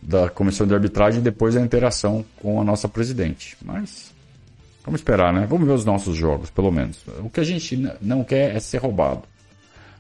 da 0.02 0.30
comissão 0.30 0.66
de 0.66 0.74
arbitragem 0.74 1.22
depois 1.22 1.56
da 1.56 1.62
interação 1.62 2.26
com 2.38 2.60
a 2.60 2.64
nossa 2.64 2.88
presidente. 2.88 3.58
Mas 3.62 4.12
vamos 4.84 5.02
esperar, 5.02 5.34
né? 5.34 5.46
Vamos 5.46 5.68
ver 5.68 5.74
os 5.74 5.86
nossos 5.86 6.16
jogos, 6.16 6.50
pelo 6.50 6.72
menos. 6.72 7.00
O 7.20 7.30
que 7.30 7.40
a 7.40 7.44
gente 7.44 7.78
não 8.02 8.24
quer 8.24 8.56
é 8.56 8.60
ser 8.60 8.78
roubado. 8.78 9.24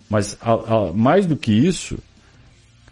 Mas 0.09 0.37
a, 0.41 0.53
a, 0.53 0.93
mais 0.93 1.25
do 1.25 1.35
que 1.37 1.51
isso, 1.51 1.99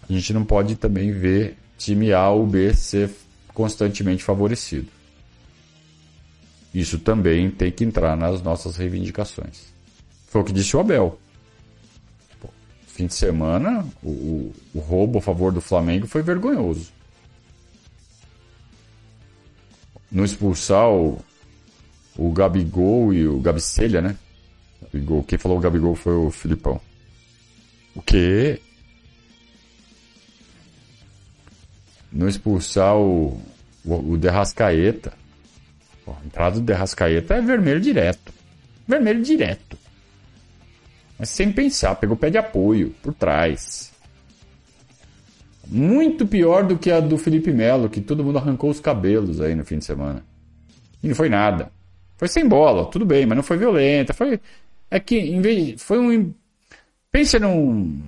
a 0.07 0.13
gente 0.13 0.33
não 0.33 0.43
pode 0.45 0.75
também 0.75 1.11
ver 1.11 1.57
time 1.77 2.13
A 2.13 2.29
ou 2.29 2.45
B 2.45 2.73
ser 2.73 3.09
constantemente 3.59 4.23
favorecido. 4.23 4.87
Isso 6.73 6.97
também 6.97 7.51
tem 7.51 7.69
que 7.69 7.83
entrar 7.83 8.15
nas 8.15 8.41
nossas 8.41 8.77
reivindicações. 8.77 9.65
Foi 10.27 10.39
o 10.39 10.45
que 10.45 10.53
disse 10.53 10.77
o 10.77 10.79
Abel. 10.79 11.19
Fim 12.87 13.07
de 13.07 13.13
semana, 13.13 13.85
o, 14.01 14.53
o, 14.73 14.79
roubo 14.79 15.19
a 15.19 15.21
favor 15.21 15.51
do 15.51 15.59
Flamengo 15.59 16.07
foi 16.07 16.21
vergonhoso. 16.21 16.89
Não 20.09 20.23
expulsar 20.23 20.89
o, 20.89 21.19
o 22.15 22.31
Gabigol 22.31 23.13
e 23.13 23.27
o 23.27 23.41
Gabicelha, 23.41 24.01
né? 24.01 24.15
Gabigol. 24.83 25.21
Quem 25.23 25.37
falou 25.37 25.57
o 25.57 25.61
Gabigol 25.61 25.95
foi 25.95 26.13
o 26.13 26.31
Filipão. 26.31 26.79
O 27.93 28.01
quê? 28.01 28.61
Não 32.11 32.27
expulsar 32.27 32.95
o, 32.97 33.39
o, 33.85 34.13
o 34.13 34.17
Derrascaeta. 34.17 35.13
Pô, 36.03 36.11
a 36.11 36.25
entrada 36.25 36.55
do 36.55 36.61
Derrascaeta 36.61 37.35
é 37.35 37.41
vermelho 37.41 37.79
direto. 37.79 38.33
Vermelho 38.87 39.21
direto. 39.21 39.77
Mas 41.17 41.29
sem 41.29 41.51
pensar, 41.51 41.95
pegou 41.95 42.15
pé 42.15 42.29
de 42.29 42.37
apoio 42.37 42.95
por 43.03 43.13
trás. 43.13 43.91
Muito 45.67 46.25
pior 46.25 46.63
do 46.63 46.77
que 46.77 46.89
a 46.89 46.99
do 46.99 47.17
Felipe 47.17 47.51
Melo, 47.51 47.89
que 47.89 48.01
todo 48.01 48.23
mundo 48.23 48.39
arrancou 48.39 48.69
os 48.69 48.79
cabelos 48.79 49.39
aí 49.39 49.53
no 49.53 49.63
fim 49.63 49.77
de 49.77 49.85
semana. 49.85 50.23
E 51.03 51.07
não 51.07 51.15
foi 51.15 51.29
nada. 51.29 51.71
Foi 52.17 52.27
sem 52.27 52.47
bola, 52.47 52.85
tudo 52.89 53.05
bem, 53.05 53.25
mas 53.25 53.35
não 53.35 53.43
foi 53.43 53.57
violenta. 53.57 54.13
Foi. 54.13 54.39
É 54.89 54.99
que, 54.99 55.17
em 55.17 55.41
vez. 55.41 55.81
Foi 55.81 55.99
um. 55.99 56.33
Pensa 57.11 57.37
num. 57.39 58.01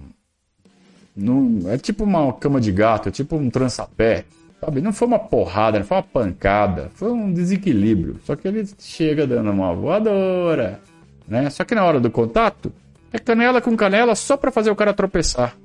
Num 1.15 1.69
é 1.69 1.78
tipo 1.78 2.04
uma 2.04 2.32
cama 2.34 2.60
de 2.60 2.71
gato, 2.71 3.10
é 3.10 3.12
tipo 3.12 3.36
um 3.36 3.50
trançapé. 3.50 4.26
Sabe? 4.60 4.80
Não 4.80 4.93
foi 4.93 5.08
uma 5.08 5.17
porrada, 5.17 5.80
não 5.80 5.86
foi 5.86 5.97
uma 5.97 6.04
pancada, 6.04 6.91
foi 6.93 7.12
um 7.12 7.34
desequilíbrio. 7.34 8.19
Só 8.24 8.36
que 8.36 8.47
ele 8.47 8.67
chega 8.78 9.26
dando 9.26 9.50
uma 9.50 9.74
voadora, 9.74 10.80
né? 11.28 11.50
Só 11.50 11.63
que 11.63 11.74
na 11.74 11.84
hora 11.84 12.00
do 12.00 12.12
contato, 12.12 12.71
é 13.12 13.17
canela 13.17 13.60
com 13.60 13.76
canela 13.76 14.13
só 14.15 14.38
para 14.38 14.52
fazer 14.52 14.69
o 14.69 14.76
cara 14.76 14.93
tropeçar. 14.93 15.58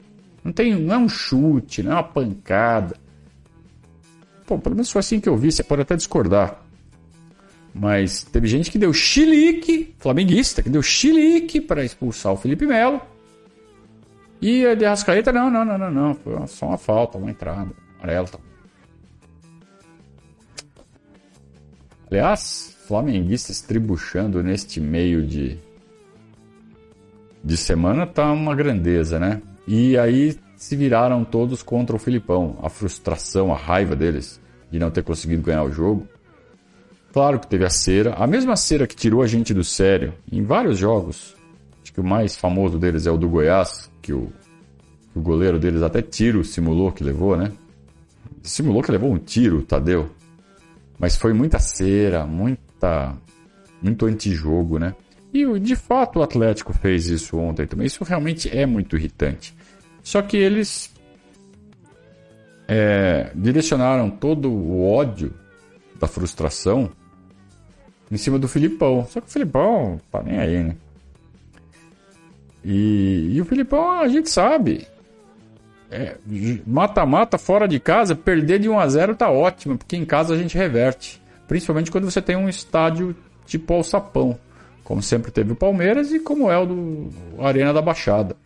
Não 0.43 0.51
tem, 0.51 0.75
não 0.75 0.95
é 0.95 0.99
um 0.99 1.09
chute, 1.09 1.83
não 1.83 1.93
é 1.93 1.95
uma 1.97 2.05
pancada. 2.05 2.97
Pô, 4.47 4.59
pelo 4.59 4.77
menos 4.77 4.91
foi 4.91 5.01
assim 5.01 5.21
que 5.21 5.29
eu 5.29 5.37
vi, 5.37 5.53
você 5.53 5.63
pode 5.63 5.83
até 5.83 5.95
discordar. 5.95 6.63
Mas 7.75 8.23
teve 8.23 8.49
gente 8.49 8.71
que 8.71 8.79
deu 8.79 8.93
chilique, 8.93 9.95
flamenguista, 9.99 10.63
que 10.63 10.71
deu 10.71 10.83
chilique 10.83 11.61
para 11.61 11.85
expulsar 11.85 12.33
o 12.33 12.37
Felipe 12.37 12.65
Melo. 12.65 13.03
E 14.41 14.67
a 14.67 14.75
de 14.75 14.85
Rascaeta, 14.85 15.33
não, 15.33 15.51
não, 15.51 15.65
não, 15.65 15.79
não, 15.79 15.91
não. 15.91 16.15
Foi 16.15 16.47
só 16.47 16.67
uma 16.67 16.79
falta, 16.79 17.19
uma 17.19 17.31
entrada. 17.31 17.71
Amarelo. 17.99 18.29
Tá. 18.29 18.39
Aliás, 22.11 22.77
flamenguistas 22.87 23.61
tribuchando 23.61 24.43
neste 24.43 24.81
meio 24.81 25.27
de, 25.27 25.59
de 27.43 27.57
semana 27.57 28.07
tá 28.07 28.31
uma 28.31 28.55
grandeza, 28.55 29.19
né? 29.19 29.43
E 29.67 29.99
aí 29.99 30.39
se 30.57 30.75
viraram 30.75 31.25
todos 31.25 31.63
contra 31.63 31.95
o 31.95 31.99
Filipão. 31.99 32.59
A 32.63 32.69
frustração, 32.69 33.53
a 33.53 33.57
raiva 33.57 33.95
deles 33.95 34.41
de 34.71 34.79
não 34.79 34.91
ter 34.91 35.03
conseguido 35.03 35.43
ganhar 35.43 35.65
o 35.65 35.71
jogo. 35.71 36.07
Claro 37.13 37.39
que 37.41 37.47
teve 37.47 37.65
a 37.65 37.71
cera, 37.71 38.15
a 38.15 38.27
mesma 38.27 38.57
cera 38.57 38.87
que 38.87 38.95
tirou 38.95 39.23
a 39.23 39.27
gente 39.27 39.55
do 39.55 39.65
sério 39.65 40.13
em 40.31 40.43
vários 40.43 40.79
jogos. 40.79 41.36
Que 41.97 42.01
o 42.03 42.05
mais 42.05 42.37
famoso 42.37 42.79
deles 42.79 43.07
é 43.07 43.11
o 43.11 43.17
do 43.17 43.27
Goiás, 43.27 43.91
que 44.03 44.13
o, 44.13 44.31
o 45.15 45.21
goleiro 45.23 45.59
deles 45.59 45.81
até 45.81 46.03
tiro 46.03 46.45
simulou 46.45 46.93
que 46.93 47.03
levou, 47.03 47.39
né? 47.39 47.51
Simulou 48.43 48.83
que 48.83 48.93
levou 48.93 49.11
um 49.11 49.17
tiro, 49.17 49.63
Tadeu. 49.63 50.11
Mas 50.99 51.17
foi 51.17 51.33
muita 51.33 51.59
cera, 51.59 52.27
muita 52.27 53.17
muito 53.81 54.05
antijogo, 54.05 54.79
né? 54.79 54.95
E 55.33 55.59
de 55.59 55.75
fato 55.75 56.19
o 56.19 56.23
Atlético 56.23 56.75
fez 56.75 57.07
isso 57.07 57.39
ontem 57.39 57.67
também. 57.67 57.87
Isso 57.87 58.05
realmente 58.05 58.55
é 58.55 58.67
muito 58.67 58.95
irritante. 58.95 59.57
Só 60.03 60.21
que 60.21 60.37
eles 60.37 60.95
é, 62.69 63.33
direcionaram 63.35 64.11
todo 64.11 64.51
o 64.53 64.87
ódio 64.93 65.33
da 65.99 66.07
frustração 66.07 66.91
em 68.13 68.19
cima 68.19 68.39
do 68.39 68.47
Filipão. 68.47 69.07
Só 69.09 69.19
que 69.19 69.29
o 69.29 69.31
Filipão 69.31 69.99
tá 70.13 70.23
nem 70.23 70.39
aí, 70.39 70.63
né? 70.63 70.77
E, 72.69 73.37
e 73.37 73.41
o 73.41 73.45
Filipão 73.45 73.93
a 73.93 74.09
gente 74.09 74.29
sabe. 74.29 74.89
Mata-mata 76.67 77.37
é, 77.37 77.39
fora 77.39 77.69
de 77.69 77.79
casa, 77.79 78.17
perder 78.17 78.59
de 78.59 78.69
1 78.69 78.81
a 78.81 78.89
0 78.89 79.15
tá 79.15 79.31
ótimo, 79.31 79.79
porque 79.79 79.97
em 79.97 80.05
casa 80.05 80.35
a 80.35 80.37
gente 80.37 80.59
reverte. 80.59 81.23
Principalmente 81.47 81.93
quando 81.93 82.11
você 82.11 82.21
tem 82.21 82.35
um 82.35 82.49
estádio 82.49 83.15
tipo 83.47 83.73
alçapão, 83.73 84.37
como 84.83 85.01
sempre 85.01 85.31
teve 85.31 85.53
o 85.53 85.57
Palmeiras 85.57 86.13
e 86.13 86.19
como 86.19 86.51
é 86.51 86.59
o 86.59 86.67
do 86.67 87.11
Arena 87.39 87.73
da 87.73 87.81
Baixada. 87.81 88.37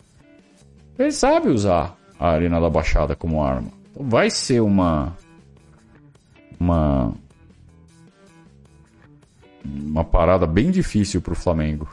Ele 0.99 1.13
sabe 1.13 1.49
usar 1.49 1.97
a 2.19 2.29
Arena 2.29 2.61
da 2.61 2.69
Baixada 2.69 3.17
como 3.17 3.43
arma. 3.43 3.71
Então 3.91 4.07
vai 4.07 4.29
ser 4.29 4.61
uma 4.61 5.17
uma 6.61 7.15
uma 9.65 10.05
parada 10.05 10.47
bem 10.47 10.71
difícil 10.71 11.23
para 11.23 11.33
o 11.33 11.37
Flamengo. 11.37 11.89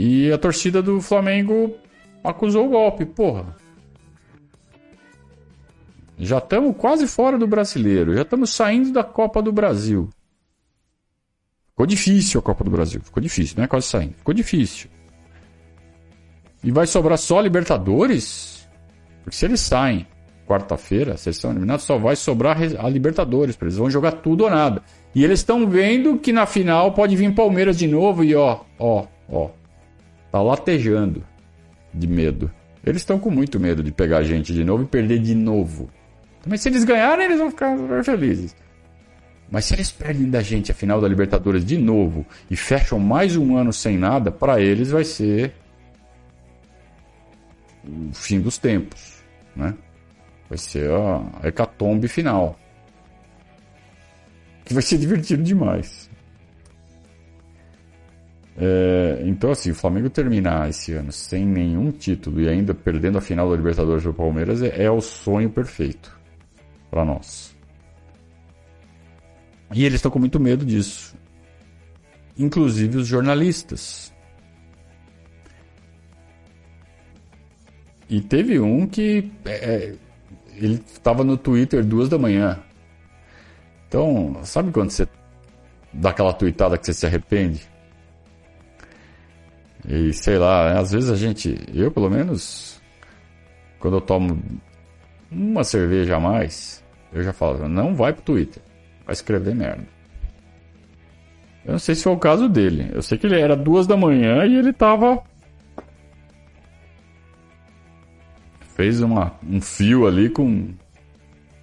E 0.00 0.30
a 0.30 0.38
torcida 0.38 0.80
do 0.80 1.00
Flamengo 1.00 1.74
acusou 2.22 2.66
o 2.66 2.68
golpe, 2.68 3.04
porra. 3.04 3.56
Já 6.16 6.38
estamos 6.38 6.76
quase 6.76 7.08
fora 7.08 7.36
do 7.36 7.48
brasileiro, 7.48 8.14
já 8.14 8.22
estamos 8.22 8.54
saindo 8.54 8.92
da 8.92 9.02
Copa 9.02 9.42
do 9.42 9.50
Brasil. 9.50 10.08
Ficou 11.70 11.84
difícil 11.84 12.38
a 12.38 12.42
Copa 12.44 12.62
do 12.62 12.70
Brasil, 12.70 13.00
ficou 13.00 13.20
difícil, 13.20 13.56
não 13.56 13.64
é 13.64 13.66
quase 13.66 13.88
saindo, 13.88 14.14
ficou 14.14 14.32
difícil. 14.32 14.88
E 16.62 16.70
vai 16.70 16.86
sobrar 16.86 17.18
só 17.18 17.40
Libertadores? 17.40 18.68
Porque 19.24 19.36
se 19.36 19.46
eles 19.46 19.60
saem 19.60 20.06
quarta-feira, 20.46 21.16
se 21.16 21.28
eles 21.28 21.38
estão 21.38 21.50
eliminados, 21.50 21.84
só 21.84 21.98
vai 21.98 22.14
sobrar 22.14 22.56
a 22.62 22.88
Libertadores, 22.88 23.58
eles 23.60 23.76
vão 23.76 23.90
jogar 23.90 24.12
tudo 24.12 24.44
ou 24.44 24.50
nada. 24.50 24.80
E 25.12 25.24
eles 25.24 25.40
estão 25.40 25.68
vendo 25.68 26.18
que 26.18 26.32
na 26.32 26.46
final 26.46 26.92
pode 26.92 27.16
vir 27.16 27.34
Palmeiras 27.34 27.76
de 27.76 27.88
novo 27.88 28.22
e 28.22 28.36
ó, 28.36 28.60
ó, 28.78 29.04
ó. 29.28 29.57
Tá 30.30 30.42
latejando 30.42 31.24
de 31.92 32.06
medo. 32.06 32.50
Eles 32.84 33.02
estão 33.02 33.18
com 33.18 33.30
muito 33.30 33.58
medo 33.58 33.82
de 33.82 33.92
pegar 33.92 34.18
a 34.18 34.22
gente 34.22 34.52
de 34.52 34.64
novo 34.64 34.84
e 34.84 34.86
perder 34.86 35.18
de 35.18 35.34
novo. 35.34 35.90
Mas 36.46 36.60
se 36.60 36.68
eles 36.68 36.84
ganharem, 36.84 37.26
eles 37.26 37.38
vão 37.38 37.50
ficar 37.50 37.76
felizes. 38.04 38.54
Mas 39.50 39.64
se 39.64 39.74
eles 39.74 39.90
perdem 39.90 40.28
da 40.30 40.42
gente 40.42 40.70
a 40.70 40.74
final 40.74 41.00
da 41.00 41.08
Libertadores 41.08 41.64
de 41.64 41.78
novo 41.78 42.26
e 42.50 42.56
fecham 42.56 42.98
mais 42.98 43.36
um 43.36 43.56
ano 43.56 43.72
sem 43.72 43.96
nada, 43.96 44.30
para 44.30 44.60
eles 44.60 44.90
vai 44.90 45.04
ser 45.04 45.54
o 47.84 48.12
fim 48.12 48.40
dos 48.40 48.58
tempos, 48.58 49.22
né? 49.56 49.74
Vai 50.48 50.58
ser 50.58 50.90
a 50.90 51.46
hecatombe 51.48 52.08
final. 52.08 52.58
Que 54.64 54.74
vai 54.74 54.82
ser 54.82 54.98
divertido 54.98 55.42
demais. 55.42 56.07
É, 58.60 59.22
então, 59.24 59.52
assim, 59.52 59.70
o 59.70 59.74
Flamengo 59.74 60.10
terminar 60.10 60.68
esse 60.68 60.92
ano 60.92 61.12
sem 61.12 61.46
nenhum 61.46 61.92
título 61.92 62.40
e 62.40 62.48
ainda 62.48 62.74
perdendo 62.74 63.16
a 63.16 63.20
final 63.20 63.48
da 63.48 63.56
Libertadores 63.56 64.02
para 64.02 64.10
o 64.10 64.14
Palmeiras 64.14 64.60
é, 64.62 64.82
é 64.82 64.90
o 64.90 65.00
sonho 65.00 65.48
perfeito 65.48 66.18
para 66.90 67.04
nós. 67.04 67.56
E 69.72 69.84
eles 69.84 69.96
estão 69.96 70.10
com 70.10 70.18
muito 70.18 70.40
medo 70.40 70.64
disso. 70.64 71.14
Inclusive 72.36 72.98
os 72.98 73.06
jornalistas. 73.06 74.12
E 78.10 78.20
teve 78.20 78.58
um 78.58 78.86
que 78.88 79.30
é, 79.44 79.52
é 79.52 79.94
ele 80.56 80.82
estava 80.84 81.22
no 81.22 81.36
Twitter 81.36 81.84
duas 81.84 82.08
da 82.08 82.18
manhã. 82.18 82.58
Então, 83.86 84.40
sabe 84.42 84.72
quando 84.72 84.90
você 84.90 85.06
dá 85.92 86.10
aquela 86.10 86.32
tweetada 86.32 86.76
que 86.76 86.86
você 86.86 86.92
se 86.92 87.06
arrepende? 87.06 87.77
E 89.88 90.12
sei 90.12 90.36
lá, 90.36 90.78
às 90.78 90.92
vezes 90.92 91.08
a 91.08 91.16
gente, 91.16 91.56
eu 91.72 91.90
pelo 91.90 92.10
menos, 92.10 92.78
quando 93.78 93.96
eu 93.96 94.00
tomo 94.02 94.38
uma 95.32 95.64
cerveja 95.64 96.16
a 96.16 96.20
mais, 96.20 96.84
eu 97.10 97.22
já 97.22 97.32
falo, 97.32 97.66
não 97.66 97.94
vai 97.94 98.12
pro 98.12 98.22
Twitter, 98.22 98.62
vai 99.06 99.14
escrever 99.14 99.54
merda. 99.54 99.86
Eu 101.64 101.72
não 101.72 101.78
sei 101.78 101.94
se 101.94 102.02
foi 102.02 102.12
o 102.12 102.18
caso 102.18 102.48
dele. 102.48 102.90
Eu 102.92 103.02
sei 103.02 103.16
que 103.16 103.26
ele 103.26 103.40
era 103.40 103.56
duas 103.56 103.86
da 103.86 103.96
manhã 103.96 104.44
e 104.44 104.56
ele 104.56 104.72
tava. 104.72 105.22
Fez 108.74 109.02
uma, 109.02 109.34
um 109.46 109.60
fio 109.60 110.06
ali 110.06 110.30
com 110.30 110.68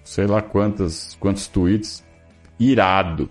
sei 0.04 0.26
lá 0.26 0.40
quantas, 0.40 1.16
quantos 1.18 1.48
tweets. 1.48 2.04
Irado. 2.58 3.28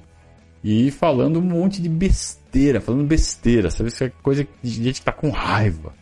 E 0.62 0.92
falando 0.92 1.40
um 1.40 1.44
monte 1.44 1.82
de 1.82 1.88
besteira, 1.88 2.45
falando 2.82 3.04
besteira. 3.06 3.70
Sabe? 3.70 3.90
Isso 3.90 4.04
é 4.04 4.12
coisa 4.22 4.48
de 4.62 4.70
gente 4.70 5.00
que 5.00 5.06
tá 5.06 5.12
com 5.12 5.30
raiva. 5.30 5.94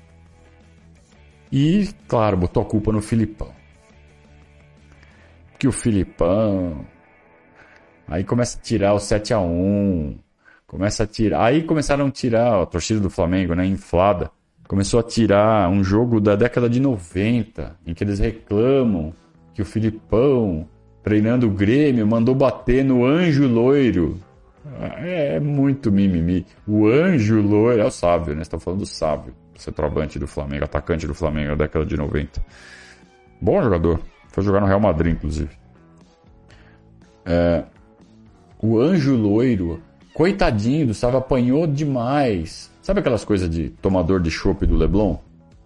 E, 1.52 1.90
claro, 2.08 2.38
botou 2.38 2.64
a 2.64 2.66
culpa 2.66 2.92
no 2.92 3.02
Filipão 3.02 3.54
que 5.64 5.68
o 5.68 5.72
Filipão. 5.72 6.86
Aí 8.06 8.26
começa 8.26 8.58
a 8.58 8.62
tirar 8.62 8.94
o 8.94 9.00
7 9.00 9.34
a 9.34 9.40
1 9.40 10.18
Começa 10.68 11.04
a 11.04 11.08
tirar. 11.08 11.46
Aí 11.46 11.64
começaram 11.64 12.08
a 12.08 12.12
tirar 12.12 12.62
a 12.62 12.66
torcida 12.66 13.00
do 13.00 13.10
Flamengo, 13.10 13.56
né? 13.56 13.66
Inflada. 13.66 14.30
Começou 14.68 15.00
a 15.00 15.04
tirar 15.04 15.70
um 15.70 15.82
jogo 15.82 16.20
da 16.20 16.36
década 16.36 16.70
de 16.70 16.82
90, 16.82 17.78
em 17.88 17.94
que 17.94 18.04
eles 18.04 18.20
reclamam 18.20 19.14
que 19.54 19.62
o 19.62 19.66
Filipão, 19.66 20.68
treinando 21.02 21.48
o 21.48 21.52
Grêmio, 21.52 22.06
mandou 22.06 22.36
bater 22.36 22.84
no 22.84 23.06
anjo 23.06 23.48
loiro. 23.48 24.20
É, 24.80 25.36
é 25.36 25.40
muito 25.40 25.92
mimimi. 25.92 26.46
O 26.68 26.88
anjo 26.88 27.42
loiro 27.42 27.82
é 27.82 27.86
o 27.86 27.92
sábio, 27.92 28.36
né? 28.36 28.42
Estão 28.42 28.60
falando 28.60 28.80
do 28.80 28.86
sábio, 28.86 29.34
centroavante 29.56 30.18
do 30.18 30.28
Flamengo, 30.28 30.66
atacante 30.66 31.06
do 31.08 31.14
Flamengo 31.14 31.50
da 31.50 31.66
década 31.66 31.86
de 31.86 31.98
90. 31.98 32.44
Bom 33.42 33.62
jogador. 33.62 34.00
Foi 34.30 34.44
jogar 34.44 34.62
no 34.62 34.68
Real 34.68 34.80
Madrid, 34.80 35.14
inclusive. 35.14 35.50
É, 37.26 37.64
o 38.60 38.80
anjo 38.80 39.16
loiro, 39.16 39.82
coitadinho 40.14 40.88
do 40.88 40.94
Sávio, 40.94 41.20
apanhou 41.20 41.68
demais. 41.68 42.72
Sabe 42.82 43.00
aquelas 43.00 43.24
coisas 43.24 43.50
de 43.50 43.70
tomador 43.70 44.22
de 44.22 44.32
chopp 44.32 44.66
do 44.66 44.76
Leblon? 44.76 45.18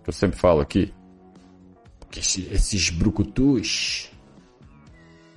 Que 0.03 0.09
eu 0.09 0.13
sempre 0.13 0.37
falo 0.37 0.61
aqui. 0.61 0.93
Porque 1.99 2.19
esses 2.19 2.89
brucutus 2.89 4.11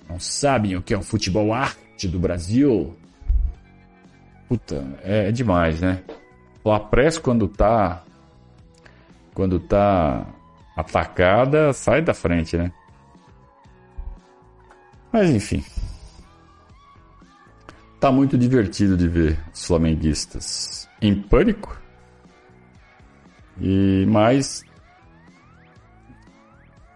não 0.09 0.18
sabem 0.18 0.76
o 0.76 0.83
que 0.83 0.92
é 0.92 0.98
o 0.98 1.02
futebol 1.02 1.52
arte 1.52 2.09
do 2.09 2.18
Brasil. 2.18 2.96
Puta, 4.51 4.99
é, 5.05 5.29
é 5.29 5.31
demais, 5.31 5.81
né? 5.81 6.03
O 6.65 6.73
Apress 6.73 7.21
quando 7.21 7.47
tá 7.47 8.03
quando 9.33 9.61
tá 9.61 10.27
atacada, 10.77 11.73
sai 11.73 12.03
da 12.03 12.13
frente, 12.13 12.57
né? 12.57 12.73
Mas 15.13 15.31
enfim. 15.31 15.65
Tá 18.01 18.11
muito 18.11 18.37
divertido 18.37 18.97
de 18.97 19.07
ver 19.07 19.39
os 19.55 19.65
flamenguistas 19.65 20.89
em 21.01 21.15
pânico. 21.15 21.81
E 23.61 24.05
mais 24.09 24.65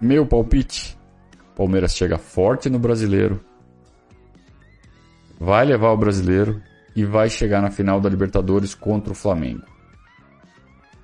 meu 0.01 0.27
palpite, 0.27 0.99
Palmeiras 1.55 1.95
chega 1.95 2.19
forte 2.19 2.69
no 2.69 2.81
Brasileiro. 2.81 3.41
Vai 5.39 5.65
levar 5.65 5.91
o 5.91 5.97
Brasileiro 5.97 6.61
e 6.95 7.05
vai 7.05 7.29
chegar 7.29 7.61
na 7.61 7.71
final 7.71 8.01
da 8.01 8.09
Libertadores 8.09 8.75
contra 8.75 9.13
o 9.13 9.17
Flamengo. 9.17 9.63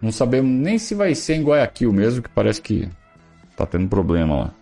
Não 0.01 0.11
sabemos 0.11 0.51
nem 0.51 0.79
se 0.79 0.95
vai 0.95 1.15
ser 1.15 1.35
em 1.35 1.43
Guayaquil 1.43 1.93
mesmo, 1.93 2.23
que 2.23 2.29
parece 2.29 2.63
que 2.63 2.89
tá 3.57 3.67
tendo 3.67 3.89
problema 3.89 4.37
lá. 4.37 4.55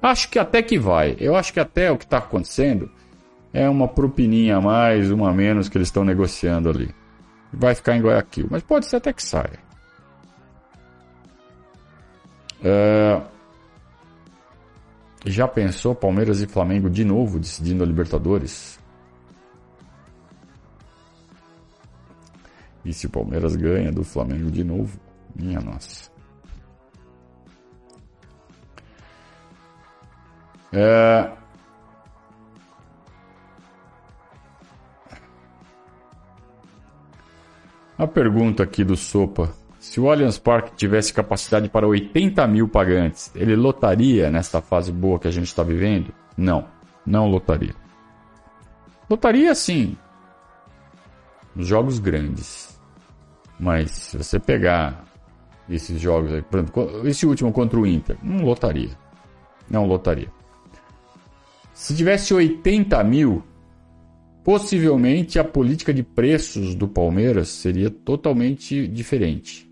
Acho 0.00 0.28
que 0.28 0.38
até 0.38 0.62
que 0.62 0.78
vai. 0.78 1.16
Eu 1.18 1.34
acho 1.34 1.52
que 1.52 1.60
até 1.60 1.90
o 1.90 1.96
que 1.96 2.04
está 2.04 2.18
acontecendo 2.18 2.90
é 3.52 3.68
uma 3.68 3.88
propininha 3.88 4.56
a 4.56 4.60
mais, 4.60 5.10
uma 5.10 5.30
a 5.30 5.32
menos 5.32 5.68
que 5.68 5.76
eles 5.76 5.88
estão 5.88 6.04
negociando 6.04 6.68
ali. 6.68 6.94
Vai 7.52 7.74
ficar 7.74 7.96
em 7.96 8.00
Guayaquil, 8.00 8.46
mas 8.50 8.62
pode 8.62 8.86
ser 8.86 8.96
até 8.96 9.12
que 9.12 9.22
saia. 9.22 9.58
É... 12.62 13.20
Já 15.24 15.46
pensou 15.46 15.94
Palmeiras 15.94 16.40
e 16.40 16.46
Flamengo 16.46 16.90
de 16.90 17.04
novo 17.04 17.38
decidindo 17.38 17.84
a 17.84 17.86
Libertadores? 17.86 18.78
E 22.84 22.92
se 22.92 23.06
o 23.06 23.10
Palmeiras 23.10 23.54
ganha 23.54 23.92
do 23.92 24.02
Flamengo 24.02 24.50
de 24.50 24.64
novo? 24.64 24.98
Minha 25.34 25.60
nossa. 25.60 26.10
É... 30.72 31.30
A 37.98 38.06
pergunta 38.06 38.62
aqui 38.62 38.82
do 38.82 38.96
Sopa. 38.96 39.52
Se 39.78 40.00
o 40.00 40.10
Allianz 40.10 40.38
Parque 40.38 40.74
tivesse 40.74 41.12
capacidade 41.12 41.68
para 41.68 41.86
80 41.86 42.46
mil 42.46 42.68
pagantes, 42.68 43.30
ele 43.34 43.54
lotaria 43.54 44.30
nesta 44.30 44.60
fase 44.60 44.90
boa 44.90 45.18
que 45.18 45.28
a 45.28 45.30
gente 45.30 45.46
está 45.46 45.62
vivendo? 45.62 46.12
Não, 46.36 46.66
não 47.04 47.28
lotaria. 47.28 47.74
Lotaria 49.10 49.54
sim, 49.54 49.96
nos 51.54 51.66
jogos 51.66 51.98
grandes. 51.98 52.71
Mas 53.62 53.92
se 53.92 54.18
você 54.18 54.40
pegar 54.40 55.04
esses 55.70 56.00
jogos 56.00 56.32
aí, 56.32 56.42
por 56.42 56.58
exemplo, 56.58 57.06
esse 57.08 57.24
último 57.24 57.52
contra 57.52 57.78
o 57.78 57.86
Inter, 57.86 58.18
não 58.20 58.44
lotaria. 58.44 58.90
Não 59.70 59.86
lotaria. 59.86 60.28
Se 61.72 61.94
tivesse 61.94 62.34
80 62.34 63.04
mil, 63.04 63.40
possivelmente 64.42 65.38
a 65.38 65.44
política 65.44 65.94
de 65.94 66.02
preços 66.02 66.74
do 66.74 66.88
Palmeiras 66.88 67.50
seria 67.50 67.88
totalmente 67.88 68.88
diferente. 68.88 69.70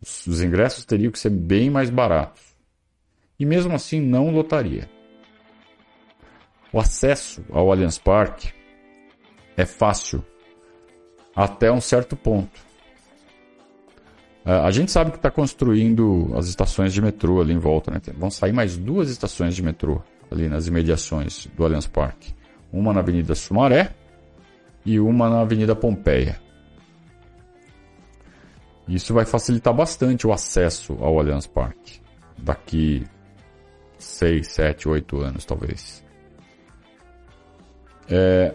Os 0.00 0.40
ingressos 0.40 0.84
teriam 0.84 1.10
que 1.10 1.18
ser 1.18 1.30
bem 1.30 1.68
mais 1.68 1.90
baratos. 1.90 2.56
E 3.40 3.44
mesmo 3.44 3.74
assim 3.74 4.00
não 4.00 4.30
lotaria. 4.30 4.88
O 6.72 6.78
acesso 6.78 7.44
ao 7.50 7.72
Allianz 7.72 7.98
Parque 7.98 8.52
é 9.56 9.66
fácil 9.66 10.24
até 11.34 11.70
um 11.70 11.80
certo 11.80 12.16
ponto. 12.16 12.60
É, 14.44 14.52
a 14.52 14.70
gente 14.70 14.90
sabe 14.90 15.10
que 15.10 15.16
está 15.16 15.30
construindo 15.30 16.32
as 16.34 16.46
estações 16.46 16.92
de 16.92 17.02
metrô 17.02 17.40
ali 17.40 17.52
em 17.52 17.58
volta, 17.58 17.90
né? 17.90 18.00
Vão 18.16 18.30
sair 18.30 18.52
mais 18.52 18.76
duas 18.76 19.10
estações 19.10 19.54
de 19.54 19.62
metrô 19.62 20.02
ali 20.30 20.48
nas 20.48 20.66
imediações 20.66 21.46
do 21.54 21.64
Allianz 21.64 21.86
Parque. 21.86 22.34
Uma 22.72 22.92
na 22.92 23.00
Avenida 23.00 23.34
Sumaré 23.34 23.94
e 24.84 24.98
uma 24.98 25.28
na 25.28 25.40
Avenida 25.40 25.74
Pompeia. 25.74 26.40
Isso 28.88 29.12
vai 29.12 29.24
facilitar 29.24 29.74
bastante 29.74 30.26
o 30.26 30.32
acesso 30.32 30.96
ao 31.00 31.18
Allianz 31.18 31.46
Parque 31.46 32.00
daqui 32.36 33.04
6, 33.98 34.46
7, 34.46 34.88
8 34.88 35.20
anos, 35.20 35.44
talvez. 35.44 36.04
É, 38.08 38.54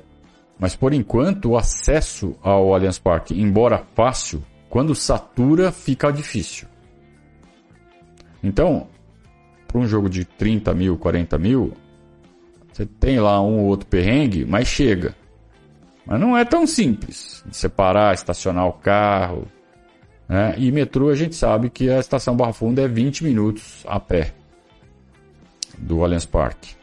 mas 0.59 0.75
por 0.75 0.93
enquanto, 0.93 1.51
o 1.51 1.57
acesso 1.57 2.35
ao 2.41 2.73
Allianz 2.73 2.97
Parque, 2.97 3.39
embora 3.39 3.83
fácil, 3.93 4.43
quando 4.69 4.95
satura 4.95 5.71
fica 5.71 6.11
difícil. 6.11 6.67
Então, 8.43 8.87
para 9.67 9.79
um 9.79 9.87
jogo 9.87 10.09
de 10.09 10.23
30 10.23 10.73
mil, 10.73 10.97
40 10.97 11.37
mil, 11.37 11.73
você 12.71 12.85
tem 12.85 13.19
lá 13.19 13.41
um 13.41 13.59
ou 13.59 13.65
outro 13.65 13.87
perrengue, 13.87 14.45
mas 14.45 14.67
chega. 14.67 15.15
Mas 16.05 16.19
não 16.19 16.37
é 16.37 16.45
tão 16.45 16.67
simples 16.67 17.43
de 17.45 17.55
separar, 17.55 18.13
estacionar 18.13 18.67
o 18.67 18.73
carro. 18.73 19.47
Né? 20.27 20.55
E 20.57 20.71
metrô 20.71 21.09
a 21.09 21.15
gente 21.15 21.35
sabe 21.35 21.69
que 21.69 21.89
a 21.89 21.99
estação 21.99 22.35
Barra 22.35 22.53
Funda 22.53 22.81
é 22.81 22.87
20 22.87 23.23
minutos 23.23 23.83
a 23.87 23.99
pé 23.99 24.33
do 25.77 26.03
Allianz 26.03 26.25
Parque. 26.25 26.75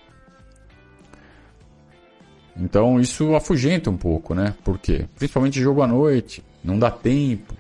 Então 2.57 3.00
isso 3.00 3.34
afugenta 3.34 3.90
um 3.90 3.96
pouco, 3.96 4.34
né? 4.34 4.55
Por 4.64 4.78
quê? 4.78 5.07
Principalmente 5.16 5.61
jogo 5.61 5.82
à 5.82 5.86
noite, 5.86 6.42
não 6.62 6.78
dá 6.78 6.90
tempo. 6.90 7.55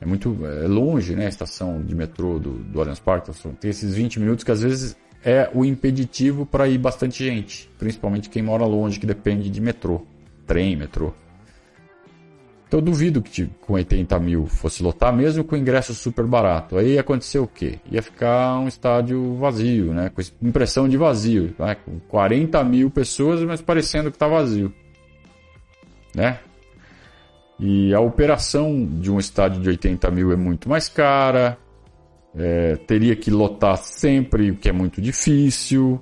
É 0.00 0.06
muito 0.06 0.38
é 0.46 0.66
longe, 0.68 1.16
né? 1.16 1.26
A 1.26 1.28
estação 1.28 1.82
de 1.82 1.94
metrô 1.94 2.38
do, 2.38 2.52
do 2.52 2.80
Allianz 2.80 3.00
Parque. 3.00 3.30
Então, 3.30 3.52
tem 3.52 3.70
esses 3.70 3.94
20 3.94 4.20
minutos 4.20 4.44
que 4.44 4.52
às 4.52 4.62
vezes 4.62 4.96
é 5.24 5.50
o 5.52 5.64
impeditivo 5.64 6.46
para 6.46 6.68
ir 6.68 6.78
bastante 6.78 7.24
gente. 7.24 7.68
Principalmente 7.78 8.30
quem 8.30 8.42
mora 8.42 8.64
longe, 8.64 9.00
que 9.00 9.06
depende 9.06 9.50
de 9.50 9.60
metrô, 9.60 10.06
trem, 10.46 10.76
metrô. 10.76 11.12
Então 12.68 12.80
eu 12.80 12.84
duvido 12.84 13.22
que 13.22 13.46
com 13.62 13.72
80 13.72 14.20
mil 14.20 14.46
fosse 14.46 14.82
lotar, 14.82 15.10
mesmo 15.10 15.42
com 15.42 15.56
ingresso 15.56 15.94
super 15.94 16.26
barato. 16.26 16.76
Aí 16.76 16.94
ia 16.94 17.00
acontecer 17.00 17.38
o 17.38 17.46
quê? 17.46 17.78
Ia 17.90 18.02
ficar 18.02 18.58
um 18.58 18.68
estádio 18.68 19.36
vazio, 19.36 19.94
né? 19.94 20.10
Com 20.10 20.20
impressão 20.46 20.86
de 20.86 20.98
vazio. 20.98 21.54
Né? 21.58 21.76
Com 21.76 21.98
40 22.00 22.62
mil 22.64 22.90
pessoas, 22.90 23.42
mas 23.42 23.62
parecendo 23.62 24.10
que 24.10 24.16
está 24.16 24.28
vazio. 24.28 24.70
Né? 26.14 26.38
E 27.58 27.94
a 27.94 28.00
operação 28.00 28.86
de 28.86 29.10
um 29.10 29.18
estádio 29.18 29.62
de 29.62 29.68
80 29.70 30.10
mil 30.10 30.30
é 30.30 30.36
muito 30.36 30.68
mais 30.68 30.90
cara. 30.90 31.56
É, 32.36 32.76
teria 32.86 33.16
que 33.16 33.30
lotar 33.30 33.78
sempre, 33.78 34.50
o 34.50 34.56
que 34.56 34.68
é 34.68 34.72
muito 34.72 35.00
difícil. 35.00 35.98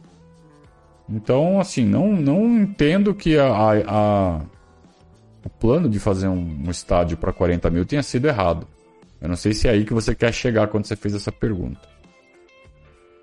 Então, 1.09 1.61
assim, 1.61 1.85
não, 1.85 2.13
não 2.13 2.45
entendo 2.59 3.15
que 3.15 3.39
a, 3.39 3.47
a, 3.87 4.41
o 5.47 5.49
plano 5.49 5.89
de 5.89 6.01
fazer 6.01 6.27
um, 6.27 6.65
um 6.67 6.71
estádio 6.71 7.17
para 7.17 7.33
40 7.33 7.71
mil 7.71 7.87
tenha 7.87 8.03
sido 8.03 8.27
errado. 8.27 8.67
Eu 9.21 9.29
não 9.29 9.37
sei 9.37 9.53
se 9.53 9.69
é 9.69 9.71
aí 9.71 9.85
que 9.85 9.95
você 9.95 10.13
quer 10.13 10.33
chegar 10.35 10.67
quando 10.67 10.87
você 10.87 10.97
fez 10.97 11.15
essa 11.15 11.31
pergunta. 11.31 11.89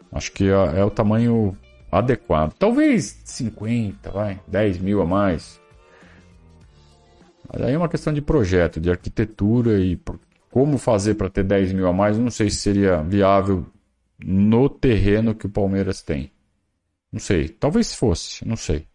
Acho 0.10 0.32
que 0.32 0.46
é, 0.46 0.80
é 0.80 0.86
o 0.86 0.90
tamanho 0.90 1.58
adequado. 1.92 2.54
Talvez 2.54 3.20
50, 3.26 4.10
vai, 4.10 4.40
10 4.48 4.80
mil 4.80 5.02
a 5.02 5.06
mais. 5.06 5.60
Mas 7.52 7.62
aí 7.62 7.74
é 7.74 7.78
uma 7.78 7.90
questão 7.90 8.14
de 8.14 8.22
projeto, 8.22 8.80
de 8.80 8.90
arquitetura 8.90 9.80
e 9.80 10.00
como 10.50 10.78
fazer 10.78 11.16
para 11.16 11.30
ter 11.30 11.44
10 11.44 11.74
mil 11.74 11.88
a 11.88 11.94
mais. 11.94 12.18
Não 12.18 12.32
sei 12.32 12.50
se 12.50 12.58
seria 12.58 13.02
viável 13.04 13.66
no 14.24 14.70
terreno 14.70 15.36
que 15.36 15.46
o 15.46 15.50
Palmeiras 15.50 16.02
tem. 16.02 16.32
Não 17.12 17.20
sei. 17.20 17.50
Talvez 17.50 17.94
fosse, 17.94 18.48
não 18.48 18.56
sei. 18.56 18.88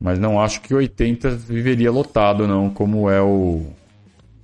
Mas 0.00 0.18
não 0.18 0.40
acho 0.40 0.60
que 0.60 0.74
80 0.74 1.30
viveria 1.30 1.90
lotado, 1.90 2.46
não, 2.46 2.68
como 2.68 3.08
é 3.08 3.20
o, 3.22 3.66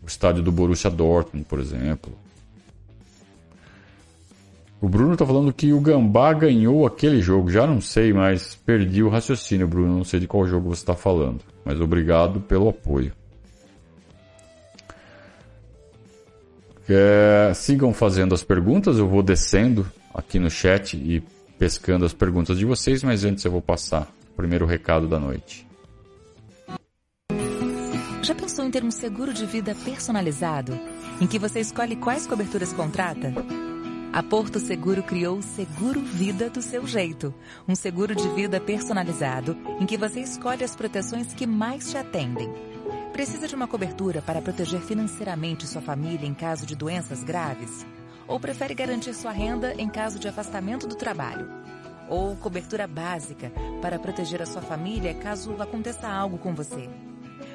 o 0.03 0.07
estádio 0.07 0.43
do 0.43 0.53
Borussia 0.53 0.91
Dortmund, 0.91 1.47
por 1.47 1.59
exemplo. 1.59 2.13
O 4.81 4.89
Bruno 4.89 5.15
tá 5.15 5.27
falando 5.27 5.53
que 5.53 5.75
o 5.75 5.81
Gambá 5.81 6.33
ganhou 6.33 6.87
aquele 6.87 7.21
jogo. 7.21 7.51
Já 7.51 7.67
não 7.67 7.83
sei, 7.83 8.15
mas 8.15 8.55
perdi 8.55 9.03
o 9.03 9.11
raciocínio, 9.11 9.69
Bruno. 9.69 9.99
Não 9.99 10.05
sei 10.05 10.19
de 10.19 10.27
qual 10.27 10.47
jogo 10.47 10.71
você 10.71 10.81
está 10.81 10.97
falando. 10.97 11.41
Mas 11.63 11.79
obrigado 11.79 12.41
pelo 12.41 12.71
apoio. 12.71 13.13
É, 16.89 17.53
sigam 17.55 17.93
fazendo 17.93 18.35
as 18.35 18.43
perguntas. 18.43 18.97
Eu 18.97 19.07
vou 19.07 19.23
descendo 19.23 19.87
aqui 20.15 20.39
no 20.39 20.51
chat 20.51 20.97
e 20.97 21.23
pescando 21.59 22.07
as 22.07 22.15
perguntas 22.15 22.57
de 22.57 22.65
vocês, 22.65 23.03
mas 23.05 23.23
antes 23.23 23.45
eu 23.45 23.53
vou 23.53 23.61
passar 23.61 24.11
primeiro 24.37 24.67
recado 24.67 25.07
da 25.09 25.19
noite. 25.19 25.67
Já 28.23 28.35
pensou 28.35 28.65
em 28.65 28.71
ter 28.71 28.85
um 28.85 28.91
seguro 28.91 29.33
de 29.33 29.47
vida 29.47 29.75
personalizado, 29.85 30.79
em 31.21 31.27
que 31.27 31.39
você 31.39 31.61
escolhe 31.61 31.97
quais 31.97 32.27
coberturas 32.27 32.73
contrata? 32.73 33.33
A 34.13 34.23
Porto 34.25 34.59
Seguro 34.59 35.05
criou 35.05 35.39
o 35.39 35.43
Seguro 35.43 36.01
Vida 36.01 36.51
do 36.51 36.61
seu 36.61 36.85
jeito, 36.85 37.33
um 37.69 37.77
seguro 37.77 38.15
de 38.15 38.29
vida 38.31 38.61
personalizado 38.61 39.57
em 39.81 39.87
que 39.87 39.97
você 39.97 40.21
escolhe 40.21 40.65
as 40.65 40.75
proteções 40.75 41.33
que 41.33 41.47
mais 41.47 41.91
te 41.91 41.97
atendem. 41.97 42.53
Precisa 43.13 43.47
de 43.47 43.55
uma 43.55 43.69
cobertura 43.69 44.21
para 44.21 44.43
proteger 44.43 44.81
financeiramente 44.81 45.67
sua 45.67 45.81
família 45.81 46.27
em 46.27 46.35
caso 46.35 46.67
de 46.67 46.75
doenças 46.75 47.23
graves? 47.23 47.87
Ou 48.27 48.41
prefere 48.41 48.75
garantir 48.75 49.15
sua 49.15 49.31
renda 49.31 49.75
em 49.79 49.89
caso 49.89 50.19
de 50.19 50.27
afastamento 50.27 50.89
do 50.89 50.97
trabalho? 50.97 51.60
Ou 52.11 52.37
cobertura 52.37 52.87
básica 52.87 53.51
para 53.81 53.99
proteger 53.99 54.43
a 54.43 54.47
sua 54.47 54.61
família 54.61 55.15
caso 55.15 55.55
aconteça 55.63 56.07
algo 56.07 56.37
com 56.37 56.55
você. 56.55 56.91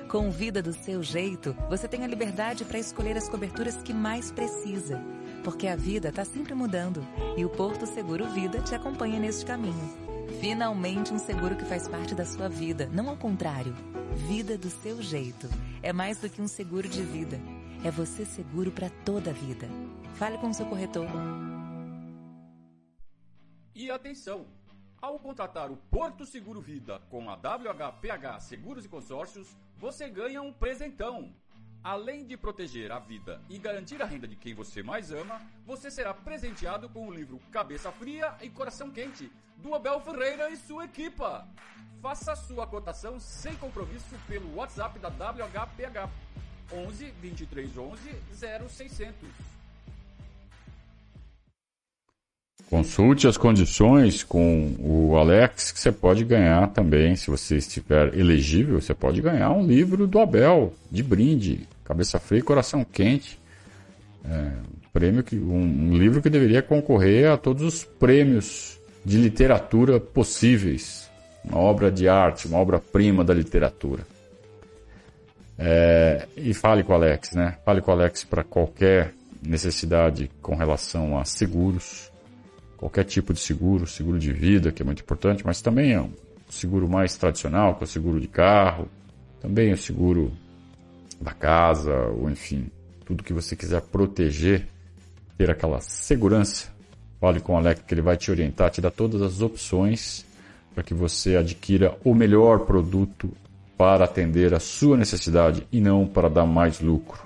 Com 0.10 0.32
Vida 0.32 0.62
do 0.62 0.72
seu 0.72 1.04
jeito, 1.04 1.56
você 1.70 1.88
tem 1.88 2.04
a 2.04 2.08
liberdade 2.08 2.64
para 2.64 2.80
escolher 2.80 3.18
as 3.18 3.28
coberturas 3.28 3.76
que 3.84 3.94
mais 3.94 4.32
precisa, 4.32 5.02
porque 5.44 5.68
a 5.68 5.76
vida 5.76 6.10
está 6.10 6.24
sempre 6.24 6.54
mudando 6.54 7.06
e 7.36 7.44
o 7.44 7.50
Porto 7.50 7.86
Seguro 7.86 8.26
Vida 8.30 8.62
te 8.62 8.74
acompanha 8.74 9.20
neste 9.20 9.46
caminho. 9.46 9.94
Finalmente 10.40 11.14
um 11.14 11.20
seguro 11.20 11.56
que 11.56 11.66
faz 11.66 11.88
parte 11.88 12.16
da 12.16 12.26
sua 12.26 12.48
vida, 12.48 12.90
não 12.94 13.10
ao 13.10 13.18
contrário. 13.18 13.76
Vida 14.28 14.58
do 14.58 14.70
seu 14.70 15.02
jeito. 15.02 15.50
É 15.84 15.92
mais 15.92 16.18
do 16.20 16.30
que 16.30 16.42
um 16.42 16.48
seguro 16.48 16.88
de 16.88 17.02
vida. 17.02 17.40
É 17.84 17.92
você 17.92 18.26
seguro 18.26 18.72
para 18.72 18.90
toda 19.04 19.32
a 19.32 19.34
vida. 19.34 19.68
Fale 20.16 20.38
com 20.38 20.50
o 20.50 20.54
seu 20.54 20.66
corretor. 20.66 21.08
E 23.76 23.92
atenção! 23.92 24.48
Ao 25.02 25.20
contratar 25.20 25.70
o 25.70 25.76
Porto 25.76 26.26
Seguro 26.26 26.62
Vida 26.62 27.02
com 27.10 27.30
a 27.30 27.36
WHPH 27.36 28.40
Seguros 28.40 28.86
e 28.86 28.88
Consórcios, 28.88 29.54
você 29.78 30.10
ganha 30.10 30.42
um 30.42 30.54
presentão. 30.54 31.36
Além 31.84 32.26
de 32.26 32.38
proteger 32.38 32.90
a 32.90 33.00
vida 33.00 33.42
e 33.50 33.60
garantir 33.60 34.02
a 34.02 34.06
renda 34.06 34.30
de 34.30 34.38
quem 34.38 34.54
você 34.54 34.82
mais 34.82 35.12
ama, 35.12 35.42
você 35.66 35.92
será 35.92 36.14
presenteado 36.14 36.88
com 36.88 37.06
o 37.06 37.14
livro 37.14 37.38
Cabeça 37.52 37.92
Fria 37.92 38.34
e 38.42 38.50
Coração 38.50 38.90
Quente, 38.90 39.30
do 39.58 39.76
Abel 39.76 40.00
Ferreira 40.00 40.50
e 40.50 40.56
sua 40.56 40.86
equipa. 40.86 41.46
Faça 42.02 42.34
sua 42.34 42.66
cotação 42.66 43.20
sem 43.20 43.58
compromisso 43.58 44.16
pelo 44.26 44.56
WhatsApp 44.56 44.98
da 45.00 45.10
WHPH 45.10 46.10
11 46.72 47.12
23 47.12 47.78
11 47.78 48.16
0600. 48.66 49.55
Consulte 52.70 53.28
as 53.28 53.38
condições 53.38 54.24
com 54.24 54.76
o 54.80 55.16
Alex, 55.16 55.72
que 55.72 55.80
você 55.80 55.92
pode 55.92 56.26
ganhar 56.26 56.68
também, 56.70 57.16
se 57.16 57.30
você 57.30 57.58
estiver 57.58 58.18
elegível, 58.18 58.82
você 58.82 58.94
pode 58.94 59.22
ganhar 59.22 59.52
um 59.52 59.66
livro 59.66 60.08
do 60.08 60.20
Abel, 60.20 60.74
de 60.92 61.04
brinde, 61.04 61.68
cabeça 61.84 62.20
fria 62.20 62.40
e 62.40 62.44
coração 62.44 62.84
quente. 62.84 63.40
É, 64.28 64.52
prêmio 64.92 65.24
que, 65.24 65.36
um, 65.36 65.92
um 65.92 65.98
livro 65.98 66.22
que 66.22 66.30
deveria 66.30 66.62
concorrer 66.62 67.30
a 67.30 67.38
todos 67.38 67.62
os 67.62 67.84
prêmios 67.84 68.80
de 69.04 69.18
literatura 69.18 70.00
possíveis. 70.00 71.10
Uma 71.44 71.60
obra 71.60 71.92
de 71.92 72.10
arte, 72.10 72.48
uma 72.48 72.58
obra-prima 72.58 73.24
da 73.24 73.34
literatura. 73.34 74.08
É, 75.60 76.28
e 76.36 76.54
fale 76.54 76.84
com 76.84 76.94
o 76.94 76.96
Alex, 76.96 77.34
né? 77.34 77.58
Fale 77.64 77.82
com 77.82 77.92
o 77.92 77.94
Alex 77.94 78.24
para 78.24 78.44
qualquer 78.44 79.14
necessidade 79.44 80.32
com 80.42 80.56
relação 80.56 81.20
a 81.20 81.24
seguros 81.24 82.12
qualquer 82.78 83.04
tipo 83.04 83.34
de 83.34 83.40
seguro, 83.40 83.88
seguro 83.88 84.20
de 84.20 84.32
vida, 84.32 84.72
que 84.72 84.82
é 84.82 84.86
muito 84.86 85.02
importante, 85.02 85.46
mas 85.46 85.62
também 85.62 85.94
é 85.94 86.06
seguro 86.50 86.88
mais 86.88 87.16
tradicional, 87.18 87.76
que 87.76 87.84
é 87.84 87.86
o 87.86 87.88
seguro 87.88 88.20
de 88.20 88.28
carro, 88.28 88.88
também 89.42 89.74
o 89.74 89.78
seguro 89.78 90.32
da 91.20 91.32
casa, 91.32 91.94
ou 91.94 92.30
enfim, 92.30 92.70
tudo 93.06 93.24
que 93.24 93.34
você 93.34 93.56
quiser 93.56 93.82
proteger, 93.82 94.68
ter 95.38 95.50
aquela 95.50 95.80
segurança. 95.80 96.74
Fale 97.20 97.40
com 97.40 97.54
o 97.54 97.58
Alex 97.58 97.82
que 97.88 97.94
ele 97.94 98.02
vai 98.02 98.18
te 98.18 98.30
orientar, 98.30 98.70
te 98.70 98.82
dar 98.82 98.92
todas 98.92 99.22
as 99.22 99.42
opções 99.42 100.26
para 100.74 100.84
que 100.84 100.94
você 100.94 101.38
adquira 101.38 101.98
o 102.04 102.14
melhor 102.14 102.66
produto 102.66 103.32
para 103.78 104.06
atender 104.06 104.54
a 104.54 104.60
sua 104.60 104.98
necessidade 104.98 105.66
e 105.72 105.80
não 105.80 106.06
para 106.06 106.30
dar 106.30 106.46
mais 106.46 106.80
lucro 106.82 107.24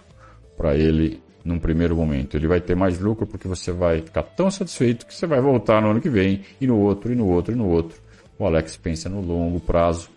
para 0.57 0.75
ele 0.75 1.21
num 1.43 1.59
primeiro 1.59 1.95
momento. 1.95 2.35
Ele 2.35 2.47
vai 2.47 2.61
ter 2.61 2.75
mais 2.75 2.99
lucro 2.99 3.25
porque 3.25 3.47
você 3.47 3.71
vai 3.71 4.01
ficar 4.01 4.23
tão 4.23 4.49
satisfeito 4.51 5.05
que 5.05 5.13
você 5.13 5.25
vai 5.25 5.41
voltar 5.41 5.81
no 5.81 5.89
ano 5.89 6.01
que 6.01 6.09
vem 6.09 6.41
e 6.59 6.67
no 6.67 6.77
outro, 6.77 7.11
e 7.11 7.15
no 7.15 7.27
outro, 7.27 7.53
e 7.53 7.55
no 7.55 7.67
outro. 7.67 7.99
O 8.37 8.45
Alex 8.45 8.77
pensa 8.77 9.09
no 9.09 9.21
longo 9.21 9.59
prazo. 9.59 10.09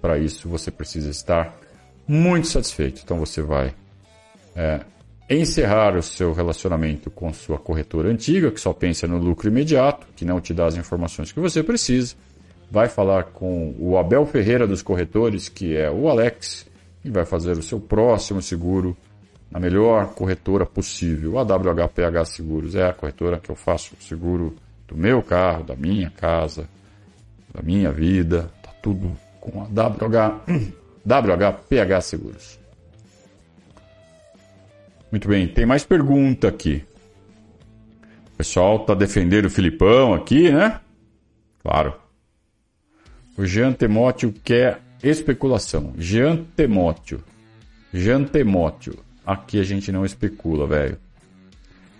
Para 0.00 0.18
isso 0.18 0.48
você 0.48 0.70
precisa 0.70 1.10
estar 1.10 1.58
muito 2.06 2.48
satisfeito. 2.48 3.00
Então 3.02 3.18
você 3.18 3.40
vai 3.40 3.74
é, 4.54 4.80
encerrar 5.28 5.96
o 5.96 6.02
seu 6.02 6.32
relacionamento 6.32 7.10
com 7.10 7.32
sua 7.32 7.58
corretora 7.58 8.10
antiga, 8.10 8.50
que 8.50 8.60
só 8.60 8.72
pensa 8.72 9.06
no 9.06 9.18
lucro 9.18 9.48
imediato, 9.48 10.06
que 10.14 10.24
não 10.24 10.40
te 10.40 10.52
dá 10.52 10.66
as 10.66 10.76
informações 10.76 11.32
que 11.32 11.40
você 11.40 11.62
precisa. 11.62 12.14
Vai 12.70 12.88
falar 12.88 13.24
com 13.24 13.74
o 13.78 13.96
Abel 13.96 14.26
Ferreira 14.26 14.66
dos 14.66 14.82
corretores, 14.82 15.48
que 15.48 15.76
é 15.76 15.90
o 15.90 16.08
Alex, 16.08 16.66
e 17.04 17.10
vai 17.10 17.24
fazer 17.24 17.52
o 17.52 17.62
seu 17.62 17.78
próximo 17.78 18.42
seguro 18.42 18.96
na 19.54 19.60
melhor 19.60 20.14
corretora 20.14 20.66
possível. 20.66 21.38
A 21.38 21.42
WHPH 21.44 22.24
Seguros 22.26 22.74
é 22.74 22.88
a 22.88 22.92
corretora 22.92 23.38
que 23.38 23.50
eu 23.50 23.54
faço 23.54 23.94
seguro 24.00 24.56
do 24.88 24.96
meu 24.96 25.22
carro, 25.22 25.62
da 25.62 25.76
minha 25.76 26.10
casa, 26.10 26.68
da 27.54 27.62
minha 27.62 27.92
vida, 27.92 28.50
tá 28.60 28.72
tudo 28.82 29.16
com 29.40 29.62
a 29.62 29.64
WH, 29.66 30.42
WHPH 31.06 32.00
Seguros. 32.02 32.58
Muito 35.08 35.28
bem, 35.28 35.46
tem 35.46 35.64
mais 35.64 35.84
pergunta 35.84 36.48
aqui. 36.48 36.84
O 38.34 38.36
pessoal 38.36 38.80
tá 38.80 38.92
defendendo 38.92 39.44
o 39.44 39.50
Filipão 39.50 40.12
aqui, 40.12 40.50
né? 40.50 40.80
Claro. 41.62 41.94
O 43.38 43.46
Jean 43.46 43.72
Temóteo 43.72 44.34
quer 44.42 44.80
especulação. 45.00 45.94
Jean 45.96 46.44
Temóteo. 46.56 47.22
Jean 47.92 48.24
Temóteo. 48.24 49.04
Aqui 49.26 49.58
a 49.58 49.64
gente 49.64 49.90
não 49.90 50.04
especula, 50.04 50.66
velho. 50.66 50.98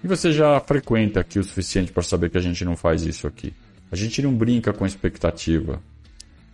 E 0.03 0.07
você 0.07 0.31
já 0.33 0.61
frequenta 0.61 1.21
aqui 1.21 1.39
o 1.39 1.45
suficiente 1.45 1.91
para 1.91 2.03
saber 2.03 2.29
que 2.29 2.37
a 2.37 2.41
gente 2.41 2.65
não 2.65 2.77
faz 2.77 3.05
isso 3.05 3.27
aqui. 3.27 3.55
A 3.91 3.97
gente 3.97 4.21
não 4.21 4.35
brinca 4.35 4.73
com 4.73 4.85
a 4.85 4.87
expectativa 4.87 5.81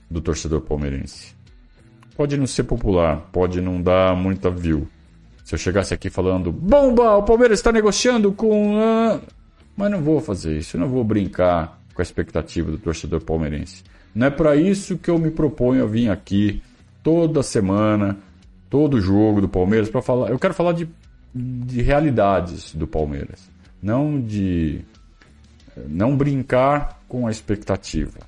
do 0.09 0.21
torcedor 0.21 0.61
palmeirense. 0.61 1.35
Pode 2.16 2.37
não 2.37 2.47
ser 2.47 2.64
popular, 2.64 3.29
pode 3.33 3.61
não 3.61 3.83
dar 3.83 4.14
muita 4.14 4.51
view. 4.51 4.87
Se 5.45 5.55
eu 5.55 5.59
chegasse 5.59 5.93
aqui 5.93 6.09
falando, 6.11 6.53
bomba, 6.53 7.16
o 7.16 7.23
Palmeiras 7.25 7.59
está 7.59 7.73
negociando 7.73 8.33
com. 8.33 8.79
Mas 9.77 9.91
não 9.91 10.01
vou 10.01 10.21
fazer 10.21 10.59
isso, 10.59 10.77
eu 10.77 10.81
não 10.81 10.89
vou 10.89 11.03
brincar 11.03 11.81
com 11.95 12.01
a 12.01 12.05
expectativa 12.05 12.71
do 12.71 12.79
torcedor 12.79 13.21
palmeirense. 13.23 13.83
Não 14.14 14.27
é 14.27 14.31
para 14.31 14.55
isso 14.55 14.99
que 14.99 15.11
eu 15.11 15.18
me 15.18 15.31
proponho 15.31 15.83
a 15.83 15.87
vir 15.87 16.09
aqui 16.09 16.62
toda 17.03 17.43
semana 17.43 18.16
todo 18.71 19.01
jogo 19.01 19.41
do 19.41 19.49
Palmeiras 19.49 19.91
para 19.91 20.01
falar. 20.01 20.31
Eu 20.31 20.39
quero 20.39 20.55
falar 20.55 20.73
de, 20.73 20.89
de 21.35 21.83
realidades 21.83 22.73
do 22.73 22.87
Palmeiras, 22.87 23.51
não 23.83 24.21
de 24.21 24.81
não 25.89 26.16
brincar 26.16 27.01
com 27.09 27.27
a 27.27 27.31
expectativa, 27.31 28.18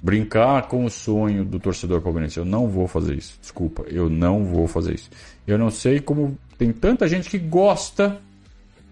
brincar 0.00 0.68
com 0.68 0.84
o 0.84 0.90
sonho 0.90 1.44
do 1.44 1.58
torcedor 1.58 2.00
palmeirense. 2.00 2.38
Eu 2.38 2.44
não 2.44 2.68
vou 2.68 2.86
fazer 2.86 3.16
isso. 3.16 3.36
Desculpa, 3.40 3.82
eu 3.88 4.08
não 4.08 4.44
vou 4.44 4.68
fazer 4.68 4.94
isso. 4.94 5.10
Eu 5.46 5.58
não 5.58 5.70
sei 5.70 6.00
como 6.00 6.38
tem 6.56 6.72
tanta 6.72 7.08
gente 7.08 7.28
que 7.28 7.38
gosta 7.38 8.20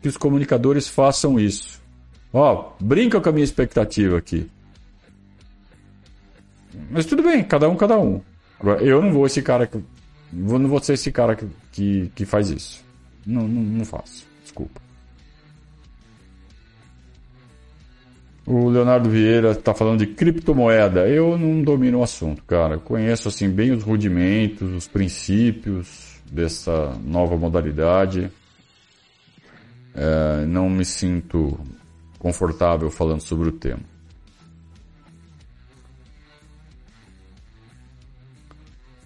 que 0.02 0.08
os 0.08 0.16
comunicadores 0.16 0.88
façam 0.88 1.38
isso. 1.38 1.80
Ó, 2.32 2.72
brinca 2.80 3.20
com 3.20 3.28
a 3.28 3.32
minha 3.32 3.44
expectativa 3.44 4.18
aqui. 4.18 4.50
Mas 6.90 7.06
tudo 7.06 7.22
bem, 7.22 7.42
cada 7.44 7.68
um, 7.68 7.76
cada 7.76 7.98
um. 7.98 8.20
Agora, 8.58 8.82
eu 8.82 9.02
não 9.02 9.12
vou 9.12 9.26
esse 9.26 9.42
cara 9.42 9.66
que 9.66 9.82
Vou, 10.32 10.58
não 10.58 10.68
vou 10.68 10.80
ser 10.82 10.94
esse 10.94 11.10
cara 11.10 11.34
que, 11.34 11.46
que, 11.72 12.12
que 12.14 12.24
faz 12.24 12.50
isso. 12.50 12.84
Não, 13.26 13.46
não, 13.46 13.62
não 13.62 13.84
faço. 13.84 14.26
Desculpa. 14.42 14.80
O 18.46 18.68
Leonardo 18.68 19.08
Vieira 19.08 19.52
está 19.52 19.74
falando 19.74 19.98
de 20.00 20.06
criptomoeda. 20.06 21.08
Eu 21.08 21.36
não 21.36 21.62
domino 21.62 21.98
o 21.98 22.02
assunto, 22.02 22.42
cara. 22.44 22.74
Eu 22.74 22.80
conheço 22.80 23.28
assim 23.28 23.48
bem 23.48 23.70
os 23.70 23.82
rudimentos, 23.82 24.72
os 24.72 24.88
princípios 24.88 26.20
dessa 26.30 26.96
nova 27.04 27.36
modalidade. 27.36 28.30
É, 29.94 30.46
não 30.46 30.70
me 30.70 30.84
sinto 30.84 31.58
confortável 32.18 32.90
falando 32.90 33.20
sobre 33.20 33.48
o 33.48 33.52
tema. 33.52 33.89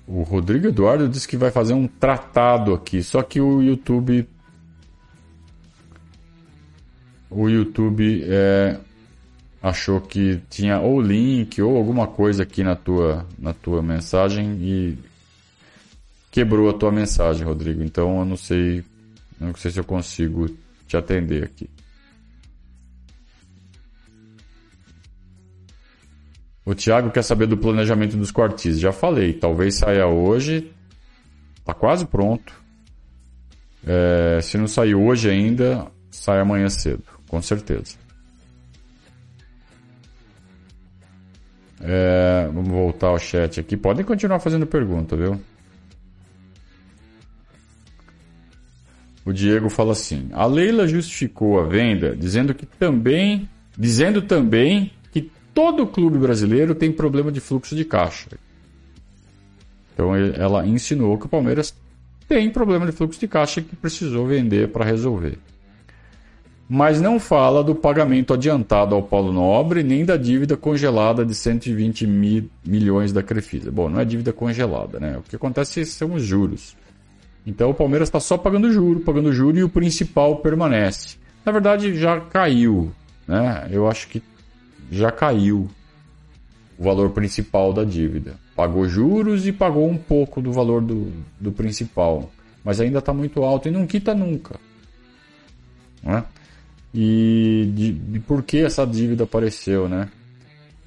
O 0.07 0.23
Rodrigo 0.23 0.67
Eduardo 0.69 1.09
disse 1.09 1.27
que 1.27 1.37
vai 1.37 1.51
fazer 1.51 1.73
um 1.73 1.87
tratado 1.87 2.75
aqui, 2.75 3.03
só 3.03 3.23
que 3.23 3.41
o 3.41 3.63
YouTube. 3.63 4.29
O 7.31 7.49
YouTube 7.49 8.23
é, 8.27 8.79
achou 9.63 10.01
que 10.01 10.41
tinha 10.51 10.79
ou 10.79 11.01
link 11.01 11.61
ou 11.61 11.77
alguma 11.77 12.07
coisa 12.07 12.43
aqui 12.43 12.63
na 12.63 12.77
tua, 12.77 13.27
na 13.39 13.55
tua 13.55 13.83
mensagem 13.83 14.59
e 14.61 14.99
quebrou 16.31 16.69
a 16.69 16.75
tua 16.75 16.93
mensagem, 16.93 17.47
Rodrigo. 17.47 17.83
Então 17.83 18.19
eu 18.19 18.25
não 18.25 18.37
sei, 18.37 18.85
não 19.41 19.55
sei 19.55 19.71
se 19.71 19.81
eu 19.81 19.85
consigo 19.85 20.49
te 20.87 20.97
atender 20.97 21.45
aqui. 21.45 21.69
O 26.67 26.75
Thiago 26.75 27.11
quer 27.11 27.23
saber 27.23 27.47
do 27.47 27.57
planejamento 27.57 28.17
dos 28.17 28.31
quartis. 28.31 28.81
Já 28.81 28.91
falei, 28.91 29.35
talvez 29.35 29.77
saia 29.77 30.07
hoje. 30.07 30.73
Tá 31.65 31.75
quase 31.75 32.07
pronto. 32.07 32.55
É, 33.87 34.41
se 34.43 34.57
não 34.57 34.67
sair 34.67 34.95
hoje 34.95 35.29
ainda, 35.29 35.87
sai 36.11 36.41
amanhã 36.41 36.69
cedo, 36.71 37.05
com 37.29 37.41
certeza. 37.43 37.97
É, 41.81 42.49
vamos 42.53 42.71
voltar 42.71 43.09
ao 43.09 43.19
chat 43.19 43.61
aqui. 43.61 43.77
Podem 43.77 44.05
continuar 44.05 44.39
fazendo 44.39 44.67
pergunta, 44.67 45.15
viu? 45.17 45.39
O 49.23 49.33
Diego 49.33 49.69
fala 49.69 49.93
assim: 49.93 50.29
a 50.33 50.47
Leila 50.47 50.87
justificou 50.87 51.61
a 51.61 51.65
venda 51.65 52.17
dizendo 52.17 52.55
que 52.55 52.65
também, 52.65 53.49
dizendo 53.77 54.23
também 54.23 54.93
todo 55.55 55.87
clube 55.87 56.19
brasileiro 56.19 56.75
tem 56.75 56.91
problema 56.91 57.31
de 57.31 57.41
fluxo 57.41 57.77
de 57.77 57.85
caixa. 57.85 58.29
Então 59.95 60.15
ela 60.15 60.67
ensinou 60.67 61.17
que 61.17 61.27
o 61.27 61.29
Palmeiras 61.29 61.75
tem 62.29 62.51
problema 62.51 62.85
de 62.85 62.93
fluxo 62.93 63.21
de 63.21 63.29
caixa 63.29 63.63
que 63.63 63.77
precisou 63.77 64.27
vender 64.27 64.69
para 64.69 64.85
resolver. 64.85 65.39
Mas 66.69 67.01
não 67.01 67.21
fala 67.21 67.63
do 67.63 67.75
pagamento 67.75 68.33
adiantado 68.33 68.95
ao 68.95 69.03
Paulo 69.03 69.33
Nobre 69.33 69.83
nem 69.83 70.05
da 70.05 70.17
dívida 70.17 70.57
congelada 70.57 71.25
de 71.25 71.35
120 71.35 72.07
mil, 72.07 72.51
milhões 72.67 73.13
da 73.13 73.23
Crefisa. 73.23 73.71
Bom, 73.71 73.89
não 73.89 74.01
é 74.01 74.05
dívida 74.05 74.33
congelada, 74.33 74.99
né? 74.99 75.19
O 75.19 75.23
que 75.23 75.37
acontece 75.37 75.85
são 75.85 76.15
os 76.15 76.23
juros. 76.23 76.75
Então 77.47 77.71
o 77.71 77.75
Palmeiras 77.75 78.09
está 78.09 78.19
só 78.19 78.39
pagando 78.39 78.73
juro, 78.73 79.01
pagando 79.01 79.33
juro 79.33 79.59
e 79.59 79.63
o 79.63 79.69
principal 79.69 80.37
permanece. 80.37 81.17
Na 81.45 81.53
verdade 81.53 81.95
já 81.97 82.19
caiu, 82.19 82.91
né? 83.29 83.69
Eu 83.71 83.87
acho 83.87 84.09
que 84.09 84.23
já 84.91 85.11
caiu 85.11 85.69
o 86.79 86.83
valor 86.83 87.11
principal 87.11 87.73
da 87.73 87.85
dívida. 87.85 88.35
Pagou 88.55 88.89
juros 88.89 89.47
e 89.47 89.53
pagou 89.53 89.89
um 89.89 89.97
pouco 89.97 90.41
do 90.41 90.53
valor 90.53 90.81
do, 90.81 91.13
do 91.41 91.53
principal, 91.53 92.31
mas 92.65 92.81
ainda 92.81 92.99
está 92.99 93.13
muito 93.13 93.43
alto 93.43 93.69
e 93.69 93.71
não 93.71 93.87
quita 93.87 94.15
nunca. 94.15 94.59
Né? 96.03 96.25
E 96.93 97.71
de, 97.75 97.93
de, 97.93 98.21
por 98.21 98.43
que 98.43 98.59
essa 98.59 98.87
dívida 98.87 99.25
apareceu, 99.25 99.89
né? 99.89 100.09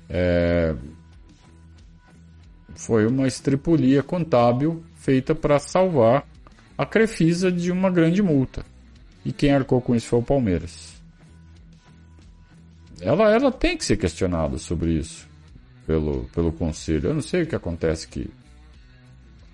É, 0.10 0.74
foi 2.76 3.06
uma 3.06 3.28
estripulia 3.28 4.02
contábil 4.02 4.84
feita 4.96 5.36
para 5.36 5.60
salvar 5.60 6.26
a 6.78 6.86
Crefisa 6.86 7.52
de 7.52 7.72
uma 7.72 7.90
grande 7.90 8.22
multa. 8.22 8.66
E 9.26 9.34
quem 9.34 9.52
arcou 9.52 9.82
com 9.82 9.94
isso 9.94 10.08
foi 10.08 10.20
o 10.20 10.24
Palmeiras 10.24 10.97
ela, 13.02 13.32
ela 13.32 13.52
tem 13.52 13.78
que 13.78 13.86
ser 13.86 13.98
questionada 13.98 14.58
sobre 14.58 14.94
isso 14.94 15.28
pelo, 15.86 16.26
pelo 16.34 16.52
conselho. 16.52 17.10
Eu 17.10 17.14
não 17.14 17.22
sei 17.22 17.44
o 17.44 17.48
que 17.48 17.56
acontece 17.56 18.08
que 18.08 18.30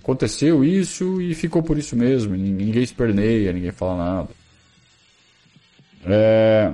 aconteceu 0.01 0.63
isso 0.63 1.21
e 1.21 1.33
ficou 1.33 1.63
por 1.63 1.77
isso 1.77 1.95
mesmo. 1.95 2.35
Ninguém 2.35 2.81
esperneia, 2.83 3.53
ninguém 3.53 3.71
fala 3.71 3.97
nada. 3.97 4.29
É... 6.05 6.73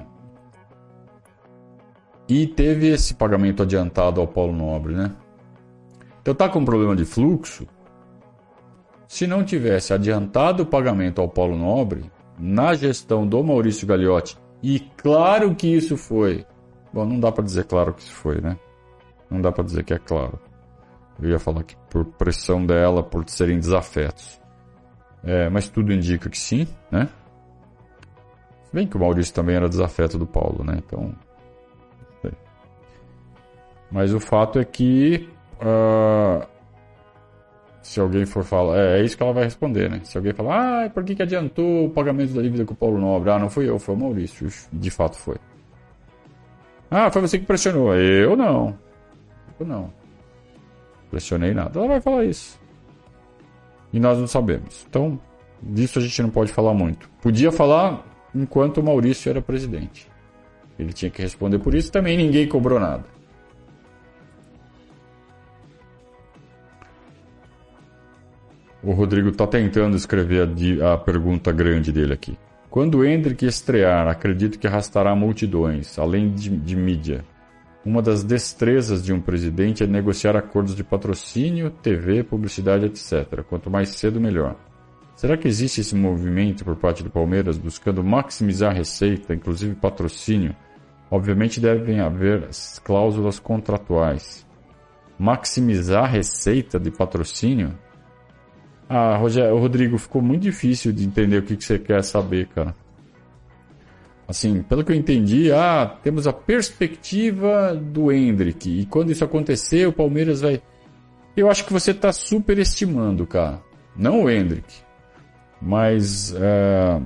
E 2.28 2.46
teve 2.46 2.88
esse 2.88 3.16
pagamento 3.16 3.64
adiantado 3.64 4.22
ao 4.22 4.28
Paulo 4.28 4.54
Nobre, 4.54 4.94
né? 4.94 5.12
Então 6.22 6.36
tá 6.36 6.48
com 6.48 6.64
problema 6.64 6.96
de 6.96 7.06
fluxo. 7.06 7.68
Se 9.08 9.26
não 9.26 9.44
tivesse 9.44 9.94
adiantado 9.94 10.62
o 10.62 10.66
pagamento 10.66 11.20
ao 11.20 11.28
Paulo 11.28 11.58
Nobre, 11.58 12.12
na 12.38 12.76
gestão 12.76 13.28
do 13.28 13.44
Maurício 13.44 13.88
Gagliotti, 13.88 14.38
e 14.62 14.80
claro 14.80 15.56
que 15.56 15.68
isso 15.68 15.98
foi. 15.98 16.46
Bom, 16.94 17.06
não 17.06 17.20
dá 17.20 17.32
para 17.32 17.44
dizer 17.44 17.66
claro 17.66 17.94
que 17.94 18.02
isso 18.02 18.14
foi, 18.14 18.42
né? 18.42 18.58
Não 19.30 19.42
dá 19.42 19.52
para 19.52 19.64
dizer 19.64 19.84
que 19.84 19.94
é 19.94 20.00
claro. 20.00 20.40
Eu 21.22 21.30
ia 21.30 21.40
falar 21.40 21.64
que 21.64 21.76
por 21.90 22.06
pressão 22.06 22.66
dela, 22.66 23.04
por 23.04 23.28
serem 23.30 23.60
desafetos. 23.60 24.40
É, 25.24 25.50
mas 25.50 25.70
tudo 25.70 25.92
indica 25.92 26.30
que 26.30 26.38
sim, 26.38 26.68
né? 26.90 27.10
Se 28.64 28.74
bem 28.74 28.88
que 28.88 28.96
o 28.96 29.00
Maurício 29.00 29.34
também 29.34 29.56
era 29.56 29.68
desafeto 29.68 30.18
do 30.18 30.26
Paulo, 30.26 30.64
né? 30.64 30.78
Então. 30.78 31.14
Mas 33.92 34.14
o 34.14 34.20
fato 34.20 34.60
é 34.60 34.66
que. 34.66 35.30
Uh, 35.56 36.46
se 37.82 38.00
alguém 38.00 38.26
for 38.26 38.44
falar. 38.44 38.78
É, 38.78 39.00
é, 39.00 39.04
isso 39.04 39.18
que 39.18 39.24
ela 39.24 39.34
vai 39.34 39.44
responder, 39.44 39.90
né? 39.90 40.02
Se 40.04 40.18
alguém 40.18 40.34
falar, 40.34 40.86
ah, 40.86 40.90
por 40.90 41.04
que, 41.04 41.16
que 41.16 41.24
adiantou 41.24 41.86
o 41.86 41.90
pagamento 41.90 42.34
da 42.34 42.42
dívida 42.42 42.66
com 42.66 42.74
o 42.74 42.78
Paulo 42.78 43.00
Nobre? 43.00 43.32
Ah, 43.32 43.40
não 43.40 43.50
fui 43.50 43.68
eu, 43.68 43.80
foi 43.80 43.96
o 43.96 43.98
Maurício. 43.98 44.48
De 44.72 44.92
fato 44.92 45.18
foi. 45.18 45.38
Ah, 46.90 47.12
foi 47.12 47.22
você 47.22 47.38
que 47.38 47.46
pressionou. 47.46 47.94
Eu 47.96 48.36
não. 48.36 48.78
Eu 49.60 49.66
não. 49.66 49.94
Pressionei 51.10 51.54
nada. 51.54 51.80
Ela 51.80 51.88
vai 51.88 52.02
falar 52.02 52.26
isso. 52.26 52.60
E 53.92 54.00
nós 54.00 54.18
não 54.18 54.28
sabemos. 54.28 54.86
Então, 54.90 55.20
disso 55.62 56.00
a 56.00 56.02
gente 56.02 56.22
não 56.22 56.30
pode 56.30 56.52
falar 56.52 56.74
muito. 56.74 57.10
Podia 57.22 57.52
falar 57.52 58.06
enquanto 58.34 58.78
o 58.78 58.84
Maurício 58.84 59.30
era 59.30 59.42
presidente. 59.42 60.10
Ele 60.78 60.94
tinha 60.94 61.12
que 61.12 61.22
responder 61.22 61.60
por 61.60 61.74
isso. 61.76 61.92
Também 61.92 62.18
ninguém 62.18 62.48
cobrou 62.48 62.80
nada. 62.80 63.04
O 68.82 68.94
Rodrigo 68.94 69.30
está 69.30 69.46
tentando 69.46 69.98
escrever 69.98 70.48
a, 70.82 70.94
a, 70.94 70.98
pergunta 70.98 71.52
grande 71.52 71.92
dele 71.92 72.14
aqui. 72.14 72.38
Quando 72.70 73.04
Hendrick 73.04 73.46
estrear, 73.46 74.08
acredito 74.08 74.60
que 74.60 74.68
arrastará 74.68 75.16
multidões, 75.16 75.98
além 75.98 76.32
de, 76.32 76.50
de 76.50 76.76
mídia. 76.76 77.26
Uma 77.84 78.00
das 78.00 78.24
destrezas 78.24 79.04
de 79.04 79.12
um 79.12 79.20
presidente 79.20 79.84
é 79.84 79.88
negociar 79.88 80.36
acordos 80.36 80.76
de 80.76 80.84
patrocínio, 80.84 81.72
TV, 81.72 82.24
publicidade, 82.24 82.86
etc. 82.86 83.42
Quanto 83.50 83.72
mais 83.72 83.90
cedo, 83.90 84.22
melhor. 84.22 84.56
Será 85.16 85.36
que 85.36 85.48
existe 85.48 85.82
esse 85.82 85.96
movimento 85.96 86.64
por 86.64 86.76
parte 86.76 87.04
do 87.04 87.10
Palmeiras 87.10 87.58
buscando 87.58 88.04
maximizar 88.04 88.76
receita, 88.76 89.34
inclusive 89.34 89.74
patrocínio? 89.74 90.56
Obviamente 91.10 91.60
devem 91.60 92.00
haver 92.00 92.50
cláusulas 92.84 93.40
contratuais. 93.40 94.46
Maximizar 95.18 96.10
receita 96.10 96.80
de 96.80 96.92
patrocínio? 96.92 97.76
Ah, 98.92 99.16
Rogério, 99.18 99.56
Rodrigo, 99.56 100.00
ficou 100.00 100.20
muito 100.20 100.42
difícil 100.42 100.92
de 100.92 101.06
entender 101.06 101.38
o 101.38 101.44
que, 101.44 101.56
que 101.56 101.64
você 101.64 101.78
quer 101.78 102.04
saber, 102.04 102.48
cara. 102.48 102.76
Assim, 104.28 104.64
pelo 104.64 104.84
que 104.84 104.92
eu 104.92 104.96
entendi, 104.96 105.52
ah, 105.52 105.96
temos 106.04 106.26
a 106.26 106.34
perspectiva 106.34 107.76
do 107.76 108.12
Hendrick. 108.12 108.68
E 108.68 108.88
quando 108.88 109.12
isso 109.12 109.24
acontecer, 109.24 109.88
o 109.88 109.94
Palmeiras 109.94 110.42
vai. 110.42 110.60
Eu 111.38 111.52
acho 111.52 111.66
que 111.66 111.74
você 111.74 111.92
está 111.92 112.12
superestimando, 112.12 113.28
cara. 113.28 113.62
Não 113.96 114.24
o 114.24 114.30
Hendrick. 114.30 114.74
Mas. 115.62 116.34
É... 116.36 117.00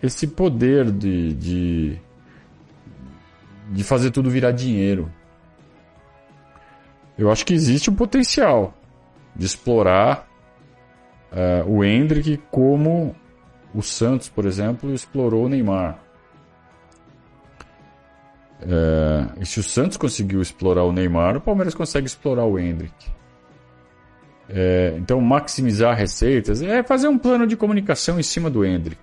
Esse 0.00 0.28
poder 0.28 0.92
de, 0.92 1.32
de. 1.34 1.98
de 3.72 3.82
fazer 3.82 4.12
tudo 4.12 4.30
virar 4.30 4.52
dinheiro. 4.52 5.10
Eu 7.16 7.32
acho 7.32 7.44
que 7.44 7.52
existe 7.52 7.90
um 7.90 7.94
potencial 7.96 8.77
de 9.38 9.46
explorar 9.46 10.28
uh, 11.32 11.70
o 11.70 11.84
Hendrick 11.84 12.38
como 12.50 13.14
o 13.72 13.80
Santos, 13.80 14.28
por 14.28 14.44
exemplo, 14.44 14.92
explorou 14.92 15.46
o 15.46 15.48
Neymar. 15.48 15.98
É, 18.60 19.40
e 19.40 19.46
se 19.46 19.60
o 19.60 19.62
Santos 19.62 19.96
conseguiu 19.96 20.42
explorar 20.42 20.82
o 20.82 20.92
Neymar, 20.92 21.36
o 21.36 21.40
Palmeiras 21.40 21.74
consegue 21.74 22.06
explorar 22.06 22.44
o 22.44 22.58
Hendrick. 22.58 23.06
É, 24.48 24.94
então, 24.96 25.20
maximizar 25.20 25.94
receitas 25.94 26.62
é 26.62 26.82
fazer 26.82 27.06
um 27.06 27.18
plano 27.18 27.46
de 27.46 27.56
comunicação 27.56 28.18
em 28.18 28.22
cima 28.22 28.50
do 28.50 28.64
Hendrick. 28.64 29.00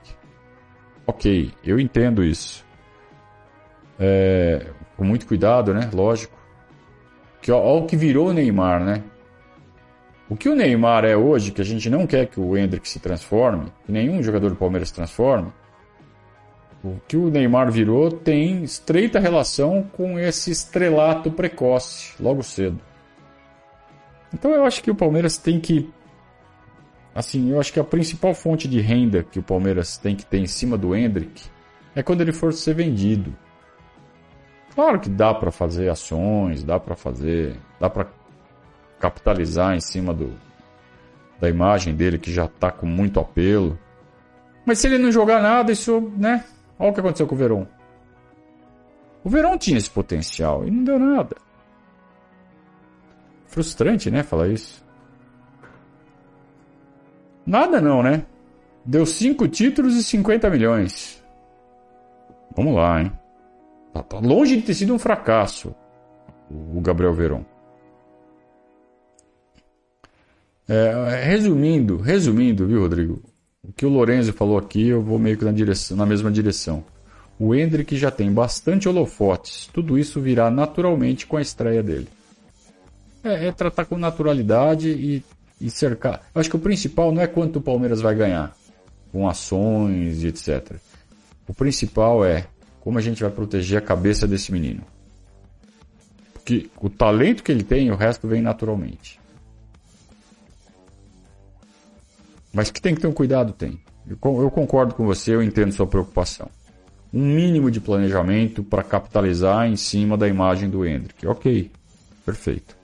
Ok, 1.07 1.53
eu 1.63 1.79
entendo 1.79 2.23
isso. 2.23 2.65
É, 3.97 4.71
com 4.97 5.05
muito 5.05 5.27
cuidado, 5.27 5.73
né? 5.73 5.89
Lógico. 5.93 6.35
Que, 7.41 7.51
ó, 7.51 7.77
o 7.77 7.85
que 7.85 7.95
virou 7.95 8.29
o 8.29 8.33
Neymar, 8.33 8.83
né? 8.83 9.03
O 10.27 10.35
que 10.35 10.49
o 10.49 10.55
Neymar 10.55 11.05
é 11.05 11.15
hoje, 11.15 11.51
que 11.51 11.61
a 11.61 11.65
gente 11.65 11.89
não 11.89 12.07
quer 12.07 12.25
que 12.25 12.39
o 12.39 12.57
Hendrick 12.57 12.89
se 12.89 12.99
transforme, 12.99 13.71
que 13.85 13.91
nenhum 13.91 14.23
jogador 14.23 14.49
do 14.49 14.55
Palmeiras 14.55 14.89
se 14.89 14.95
transforme, 14.95 15.51
o 16.83 16.99
que 17.07 17.15
o 17.15 17.29
Neymar 17.29 17.71
virou 17.71 18.11
tem 18.11 18.63
estreita 18.63 19.19
relação 19.19 19.83
com 19.93 20.19
esse 20.19 20.49
estrelato 20.51 21.31
precoce, 21.31 22.13
logo 22.19 22.41
cedo. 22.41 22.79
Então 24.33 24.51
eu 24.51 24.65
acho 24.65 24.83
que 24.83 24.91
o 24.91 24.95
Palmeiras 24.95 25.37
tem 25.37 25.59
que. 25.59 25.89
Assim, 27.13 27.51
eu 27.51 27.59
acho 27.59 27.71
que 27.71 27.79
a 27.79 27.83
principal 27.83 28.33
fonte 28.33 28.67
de 28.67 28.81
renda 28.81 29.23
que 29.23 29.39
o 29.39 29.43
Palmeiras 29.43 29.97
tem 29.97 30.15
que 30.15 30.25
ter 30.25 30.39
em 30.39 30.47
cima 30.47 30.77
do 30.77 30.95
Hendrick 30.95 31.43
é 31.95 32.03
quando 32.03 32.21
ele 32.21 32.33
for 32.33 32.51
ser 32.51 32.73
vendido. 32.73 33.33
Claro 34.73 34.99
que 34.99 35.09
dá 35.09 35.33
para 35.33 35.51
fazer 35.51 35.89
ações, 35.89 36.63
dá 36.63 36.79
para 36.79 36.95
fazer, 36.95 37.55
dá 37.79 37.89
para 37.89 38.07
capitalizar 38.99 39.75
em 39.75 39.79
cima 39.79 40.13
do, 40.13 40.33
da 41.39 41.49
imagem 41.49 41.95
dele, 41.95 42.17
que 42.17 42.31
já 42.31 42.45
está 42.45 42.71
com 42.71 42.85
muito 42.85 43.19
apelo. 43.19 43.77
Mas 44.65 44.79
se 44.79 44.87
ele 44.87 44.97
não 44.97 45.11
jogar 45.11 45.41
nada, 45.41 45.71
isso, 45.71 46.11
né? 46.17 46.43
Olha 46.79 46.91
o 46.91 46.93
que 46.93 46.99
aconteceu 46.99 47.27
com 47.27 47.35
o 47.35 47.37
Verón. 47.37 47.65
O 49.23 49.29
Verón 49.29 49.57
tinha 49.57 49.77
esse 49.77 49.89
potencial 49.89 50.67
e 50.67 50.71
não 50.71 50.83
deu 50.83 50.99
nada. 50.99 51.35
Frustrante, 53.47 54.11
né? 54.11 54.23
Falar 54.23 54.49
isso. 54.49 54.83
Nada 57.45 57.79
não, 57.79 58.01
né? 58.01 58.25
Deu 58.83 59.05
5 59.05 59.47
títulos 59.47 59.95
e 59.95 60.03
50 60.03 60.49
milhões. 60.49 61.23
Vamos 62.55 62.75
lá, 62.75 63.01
hein? 63.01 63.11
Tá, 63.93 64.03
tá 64.03 64.19
longe 64.19 64.57
de 64.57 64.63
ter 64.63 64.73
sido 64.73 64.93
um 64.93 64.99
fracasso 64.99 65.75
o 66.49 66.79
Gabriel 66.81 67.13
Verón. 67.13 67.43
É, 70.67 71.23
resumindo, 71.25 71.97
resumindo, 71.97 72.65
viu, 72.65 72.81
Rodrigo? 72.81 73.21
O 73.63 73.71
que 73.71 73.85
o 73.85 73.89
Lorenzo 73.89 74.33
falou 74.33 74.57
aqui, 74.57 74.87
eu 74.87 75.01
vou 75.01 75.19
meio 75.19 75.37
que 75.37 75.45
na, 75.45 75.51
direção, 75.51 75.95
na 75.97 76.05
mesma 76.05 76.31
direção. 76.31 76.83
O 77.39 77.53
Hendrick 77.53 77.95
já 77.97 78.09
tem 78.09 78.31
bastante 78.31 78.87
holofotes. 78.87 79.69
Tudo 79.73 79.97
isso 79.97 80.21
virá 80.21 80.49
naturalmente 80.49 81.27
com 81.27 81.37
a 81.37 81.41
estreia 81.41 81.83
dele. 81.83 82.07
É, 83.23 83.47
é 83.47 83.51
tratar 83.51 83.85
com 83.85 83.97
naturalidade 83.97 84.89
e, 84.89 85.23
e, 85.59 85.69
cercar. 85.69 86.21
Eu 86.33 86.39
acho 86.39 86.49
que 86.49 86.55
o 86.55 86.59
principal 86.59 87.11
não 87.11 87.21
é 87.21 87.27
quanto 87.27 87.57
o 87.57 87.61
Palmeiras 87.61 88.01
vai 88.01 88.15
ganhar 88.15 88.55
com 89.11 89.27
ações 89.27 90.23
e 90.23 90.27
etc. 90.27 90.77
O 91.47 91.53
principal 91.53 92.25
é 92.25 92.47
como 92.79 92.97
a 92.97 93.01
gente 93.01 93.21
vai 93.21 93.31
proteger 93.31 93.79
a 93.79 93.81
cabeça 93.81 94.27
desse 94.27 94.51
menino. 94.51 94.83
Porque 96.33 96.69
o 96.79 96.89
talento 96.89 97.43
que 97.43 97.51
ele 97.51 97.63
tem, 97.63 97.89
o 97.91 97.95
resto 97.95 98.27
vem 98.27 98.41
naturalmente. 98.41 99.19
Mas 102.55 102.71
que 102.71 102.81
tem 102.81 102.95
que 102.95 103.01
ter 103.01 103.07
um 103.07 103.11
cuidado, 103.11 103.51
tem. 103.51 103.81
Eu, 104.07 104.15
concordo 104.49 104.95
com 104.95 105.05
você, 105.05 105.35
eu 105.35 105.43
entendo 105.43 105.73
sua 105.73 105.85
preocupação. 105.85 106.47
Um 107.13 107.35
mínimo 107.35 107.69
de 107.69 107.81
planejamento 107.81 108.63
para 108.63 108.81
capitalizar 108.81 109.67
em 109.67 109.75
cima 109.75 110.17
da 110.17 110.25
imagem 110.25 110.69
do 110.69 110.85
Hendrick. 110.85 111.27
Ok, 111.27 111.69
perfeito. 112.25 112.77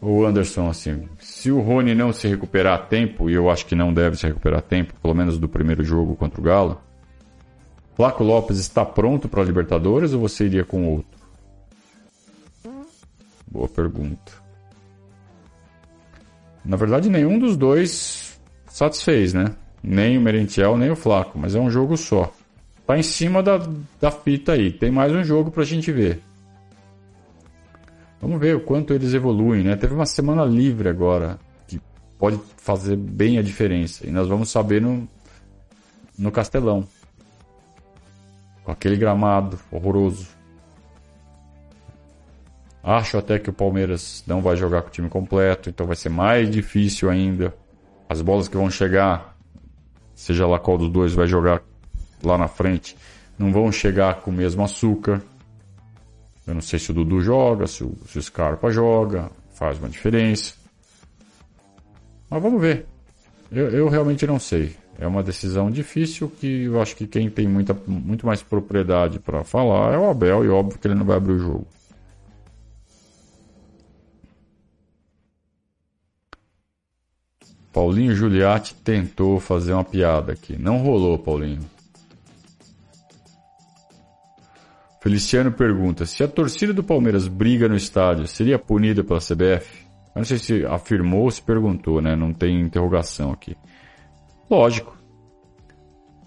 O 0.00 0.24
Anderson, 0.24 0.70
assim, 0.70 1.06
se 1.18 1.50
o 1.50 1.60
Rony 1.60 1.94
não 1.94 2.14
se 2.14 2.26
recuperar 2.26 2.74
a 2.74 2.82
tempo, 2.82 3.28
e 3.28 3.34
eu 3.34 3.50
acho 3.50 3.66
que 3.66 3.74
não 3.74 3.92
deve 3.92 4.16
se 4.16 4.26
recuperar 4.26 4.60
a 4.60 4.62
tempo, 4.62 4.94
pelo 5.02 5.14
menos 5.14 5.38
do 5.38 5.48
primeiro 5.48 5.84
jogo 5.84 6.16
contra 6.16 6.40
o 6.40 6.44
Galo, 6.44 6.80
Flaco 7.94 8.24
Lopes 8.24 8.58
está 8.58 8.86
pronto 8.86 9.28
para 9.28 9.42
a 9.42 9.44
Libertadores 9.44 10.14
ou 10.14 10.20
você 10.20 10.46
iria 10.46 10.64
com 10.64 10.86
outro? 10.88 11.23
Boa 13.46 13.68
pergunta. 13.68 14.32
Na 16.64 16.76
verdade, 16.76 17.10
nenhum 17.10 17.38
dos 17.38 17.56
dois 17.56 18.40
satisfez, 18.66 19.34
né? 19.34 19.54
Nem 19.82 20.16
o 20.16 20.20
Merentiel, 20.20 20.76
nem 20.76 20.90
o 20.90 20.96
Flaco, 20.96 21.38
mas 21.38 21.54
é 21.54 21.60
um 21.60 21.70
jogo 21.70 21.96
só. 21.96 22.32
Tá 22.86 22.98
em 22.98 23.02
cima 23.02 23.42
da, 23.42 23.58
da 24.00 24.10
fita 24.10 24.52
aí. 24.52 24.72
Tem 24.72 24.90
mais 24.90 25.12
um 25.12 25.22
jogo 25.22 25.50
pra 25.50 25.64
gente 25.64 25.92
ver. 25.92 26.22
Vamos 28.20 28.40
ver 28.40 28.56
o 28.56 28.60
quanto 28.60 28.94
eles 28.94 29.12
evoluem, 29.12 29.62
né? 29.62 29.76
Teve 29.76 29.94
uma 29.94 30.06
semana 30.06 30.44
livre 30.44 30.88
agora, 30.88 31.38
que 31.68 31.78
pode 32.18 32.40
fazer 32.56 32.96
bem 32.96 33.38
a 33.38 33.42
diferença. 33.42 34.06
E 34.06 34.10
nós 34.10 34.26
vamos 34.26 34.50
saber 34.50 34.80
no, 34.80 35.06
no 36.18 36.32
Castelão. 36.32 36.86
com 38.64 38.72
aquele 38.72 38.96
gramado 38.96 39.58
horroroso. 39.70 40.26
Acho 42.84 43.16
até 43.16 43.38
que 43.38 43.48
o 43.48 43.52
Palmeiras 43.52 44.22
não 44.26 44.42
vai 44.42 44.56
jogar 44.56 44.82
com 44.82 44.88
o 44.88 44.90
time 44.90 45.08
completo, 45.08 45.70
então 45.70 45.86
vai 45.86 45.96
ser 45.96 46.10
mais 46.10 46.50
difícil 46.50 47.08
ainda. 47.08 47.54
As 48.06 48.20
bolas 48.20 48.46
que 48.46 48.58
vão 48.58 48.70
chegar, 48.70 49.34
seja 50.14 50.46
lá 50.46 50.58
qual 50.58 50.76
dos 50.76 50.90
dois 50.90 51.14
vai 51.14 51.26
jogar 51.26 51.62
lá 52.22 52.36
na 52.36 52.46
frente, 52.46 52.94
não 53.38 53.50
vão 53.50 53.72
chegar 53.72 54.16
com 54.16 54.30
o 54.30 54.34
mesmo 54.34 54.62
açúcar. 54.62 55.22
Eu 56.46 56.52
não 56.52 56.60
sei 56.60 56.78
se 56.78 56.90
o 56.90 56.94
Dudu 56.94 57.22
joga, 57.22 57.66
se 57.66 57.82
o, 57.82 57.96
se 58.06 58.18
o 58.18 58.22
Scarpa 58.22 58.70
joga, 58.70 59.30
faz 59.54 59.78
uma 59.78 59.88
diferença. 59.88 60.52
Mas 62.28 62.42
vamos 62.42 62.60
ver. 62.60 62.84
Eu, 63.50 63.70
eu 63.70 63.88
realmente 63.88 64.26
não 64.26 64.38
sei. 64.38 64.76
É 64.98 65.06
uma 65.06 65.22
decisão 65.22 65.70
difícil 65.70 66.30
que 66.38 66.64
eu 66.64 66.82
acho 66.82 66.94
que 66.94 67.06
quem 67.06 67.30
tem 67.30 67.48
muita, 67.48 67.74
muito 67.86 68.26
mais 68.26 68.42
propriedade 68.42 69.18
para 69.18 69.42
falar 69.42 69.94
é 69.94 69.98
o 69.98 70.10
Abel 70.10 70.44
e 70.44 70.50
óbvio 70.50 70.78
que 70.78 70.86
ele 70.86 70.94
não 70.94 71.06
vai 71.06 71.16
abrir 71.16 71.32
o 71.32 71.38
jogo. 71.38 71.66
Paulinho 77.74 78.14
Giuliatti 78.14 78.72
tentou 78.72 79.40
fazer 79.40 79.72
uma 79.72 79.82
piada 79.82 80.32
aqui. 80.32 80.56
Não 80.56 80.78
rolou, 80.78 81.18
Paulinho. 81.18 81.62
Feliciano 85.02 85.50
pergunta: 85.50 86.06
se 86.06 86.22
a 86.22 86.28
torcida 86.28 86.72
do 86.72 86.84
Palmeiras 86.84 87.26
briga 87.26 87.68
no 87.68 87.74
estádio, 87.74 88.28
seria 88.28 88.60
punida 88.60 89.02
pela 89.02 89.18
CBF? 89.18 89.84
Eu 90.14 90.20
não 90.20 90.24
sei 90.24 90.38
se 90.38 90.64
afirmou 90.64 91.24
ou 91.24 91.30
se 91.32 91.42
perguntou, 91.42 92.00
né? 92.00 92.14
Não 92.14 92.32
tem 92.32 92.60
interrogação 92.60 93.32
aqui. 93.32 93.56
Lógico. 94.48 94.96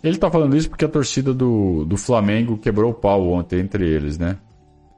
Ele 0.04 0.18
tá 0.18 0.30
falando 0.30 0.56
isso 0.56 0.70
porque 0.70 0.84
a 0.86 0.90
torcida 0.90 1.34
do, 1.34 1.86
do 1.86 1.96
Flamengo 1.96 2.58
quebrou 2.58 2.92
o 2.92 2.94
pau 2.94 3.30
ontem 3.30 3.62
entre 3.62 3.90
eles, 3.90 4.18
né? 4.18 4.38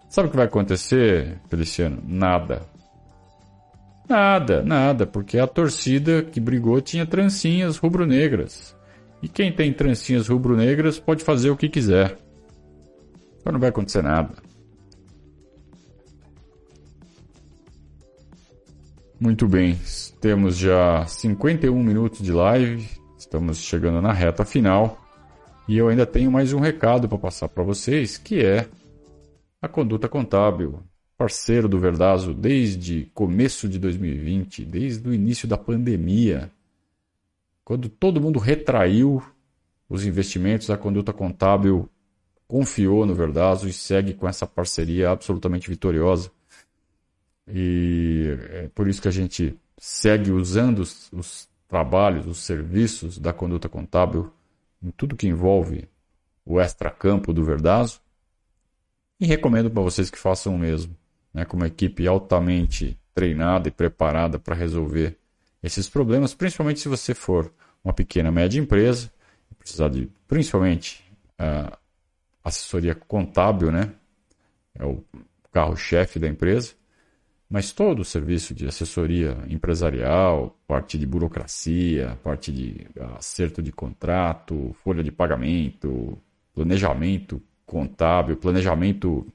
Sabe 0.09 0.27
o 0.27 0.31
que 0.31 0.37
vai 0.37 0.47
acontecer, 0.47 1.39
Feliciano? 1.47 2.01
Nada. 2.07 2.63
Nada, 4.09 4.63
nada, 4.63 5.05
porque 5.05 5.37
a 5.37 5.45
torcida 5.45 6.23
que 6.23 6.39
brigou 6.39 6.81
tinha 6.81 7.05
trancinhas 7.05 7.77
rubro-negras. 7.77 8.75
E 9.21 9.27
quem 9.27 9.51
tem 9.51 9.71
trancinhas 9.71 10.27
rubro-negras 10.27 10.97
pode 10.99 11.23
fazer 11.23 11.51
o 11.51 11.55
que 11.55 11.69
quiser. 11.69 12.17
Então 13.39 13.53
não 13.53 13.59
vai 13.59 13.69
acontecer 13.69 14.01
nada. 14.01 14.33
Muito 19.19 19.47
bem, 19.47 19.79
temos 20.19 20.57
já 20.57 21.05
51 21.05 21.83
minutos 21.83 22.21
de 22.21 22.31
live, 22.31 22.89
estamos 23.15 23.59
chegando 23.59 24.01
na 24.01 24.13
reta 24.13 24.43
final 24.43 24.97
e 25.67 25.77
eu 25.77 25.87
ainda 25.87 26.05
tenho 26.05 26.31
mais 26.31 26.51
um 26.51 26.59
recado 26.59 27.07
para 27.07 27.17
passar 27.17 27.49
para 27.49 27.63
vocês, 27.63 28.17
que 28.17 28.43
é 28.43 28.67
a 29.61 29.67
conduta 29.67 30.09
contábil 30.09 30.81
parceiro 31.19 31.67
do 31.67 31.77
Verdazo 31.77 32.33
desde 32.33 33.11
começo 33.13 33.67
de 33.67 33.77
2020, 33.77 34.63
desde 34.63 35.09
o 35.09 35.13
início 35.13 35.49
da 35.49 35.57
pandemia, 35.57 36.49
quando 37.61 37.89
todo 37.89 38.21
mundo 38.21 38.39
retraiu 38.39 39.21
os 39.89 40.05
investimentos, 40.05 40.69
a 40.69 40.77
conduta 40.77 41.11
contábil 41.11 41.89
confiou 42.47 43.05
no 43.05 43.13
Verdazo 43.13 43.67
e 43.67 43.73
segue 43.73 44.13
com 44.13 44.29
essa 44.29 44.47
parceria 44.47 45.11
absolutamente 45.11 45.69
vitoriosa. 45.69 46.31
E 47.45 48.37
é 48.51 48.69
por 48.73 48.87
isso 48.87 49.01
que 49.01 49.09
a 49.09 49.11
gente 49.11 49.59
segue 49.77 50.31
usando 50.31 50.79
os, 50.79 51.11
os 51.11 51.49
trabalhos, 51.67 52.27
os 52.27 52.37
serviços 52.37 53.17
da 53.17 53.33
conduta 53.33 53.67
contábil 53.67 54.31
em 54.81 54.89
tudo 54.89 55.17
que 55.17 55.27
envolve 55.27 55.85
o 56.45 56.61
extracampo 56.61 57.33
do 57.33 57.43
Verdazo. 57.43 57.99
E 59.19 59.25
recomendo 59.25 59.69
para 59.69 59.83
vocês 59.83 60.09
que 60.09 60.17
façam 60.17 60.55
o 60.55 60.57
mesmo 60.57 60.95
né, 61.33 61.45
com 61.45 61.57
uma 61.57 61.67
equipe 61.67 62.07
altamente 62.07 62.99
treinada 63.13 63.67
e 63.67 63.71
preparada 63.71 64.39
para 64.39 64.55
resolver 64.55 65.17
esses 65.61 65.89
problemas, 65.89 66.33
principalmente 66.33 66.79
se 66.79 66.87
você 66.87 67.13
for 67.13 67.51
uma 67.83 67.93
pequena 67.93 68.31
média 68.31 68.59
empresa, 68.59 69.11
precisar 69.57 69.89
de 69.89 70.09
principalmente 70.27 71.03
uh, 71.39 71.75
assessoria 72.43 72.95
contábil, 72.95 73.71
né? 73.71 73.91
É 74.73 74.85
o 74.85 75.03
carro-chefe 75.51 76.19
da 76.19 76.27
empresa, 76.27 76.73
mas 77.49 77.71
todo 77.71 77.99
o 77.99 78.05
serviço 78.05 78.53
de 78.53 78.67
assessoria 78.67 79.37
empresarial, 79.49 80.57
parte 80.67 80.97
de 80.97 81.05
burocracia, 81.05 82.17
parte 82.23 82.51
de 82.51 82.87
acerto 83.17 83.61
de 83.61 83.71
contrato, 83.71 84.75
folha 84.83 85.03
de 85.03 85.11
pagamento, 85.11 86.17
planejamento 86.53 87.41
contábil, 87.65 88.37
planejamento 88.37 89.27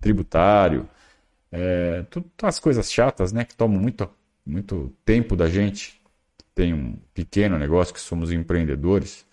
tributário, 0.00 0.88
é, 1.52 2.02
tudo 2.10 2.30
as 2.42 2.58
coisas 2.58 2.90
chatas, 2.90 3.30
né? 3.30 3.44
Que 3.44 3.54
tomam 3.54 3.78
muito, 3.78 4.08
muito 4.44 4.90
tempo 5.04 5.36
da 5.36 5.48
gente. 5.48 6.00
Tem 6.54 6.72
um 6.72 6.96
pequeno 7.12 7.58
negócio 7.58 7.92
que 7.92 8.00
somos 8.00 8.32
empreendedores, 8.32 9.26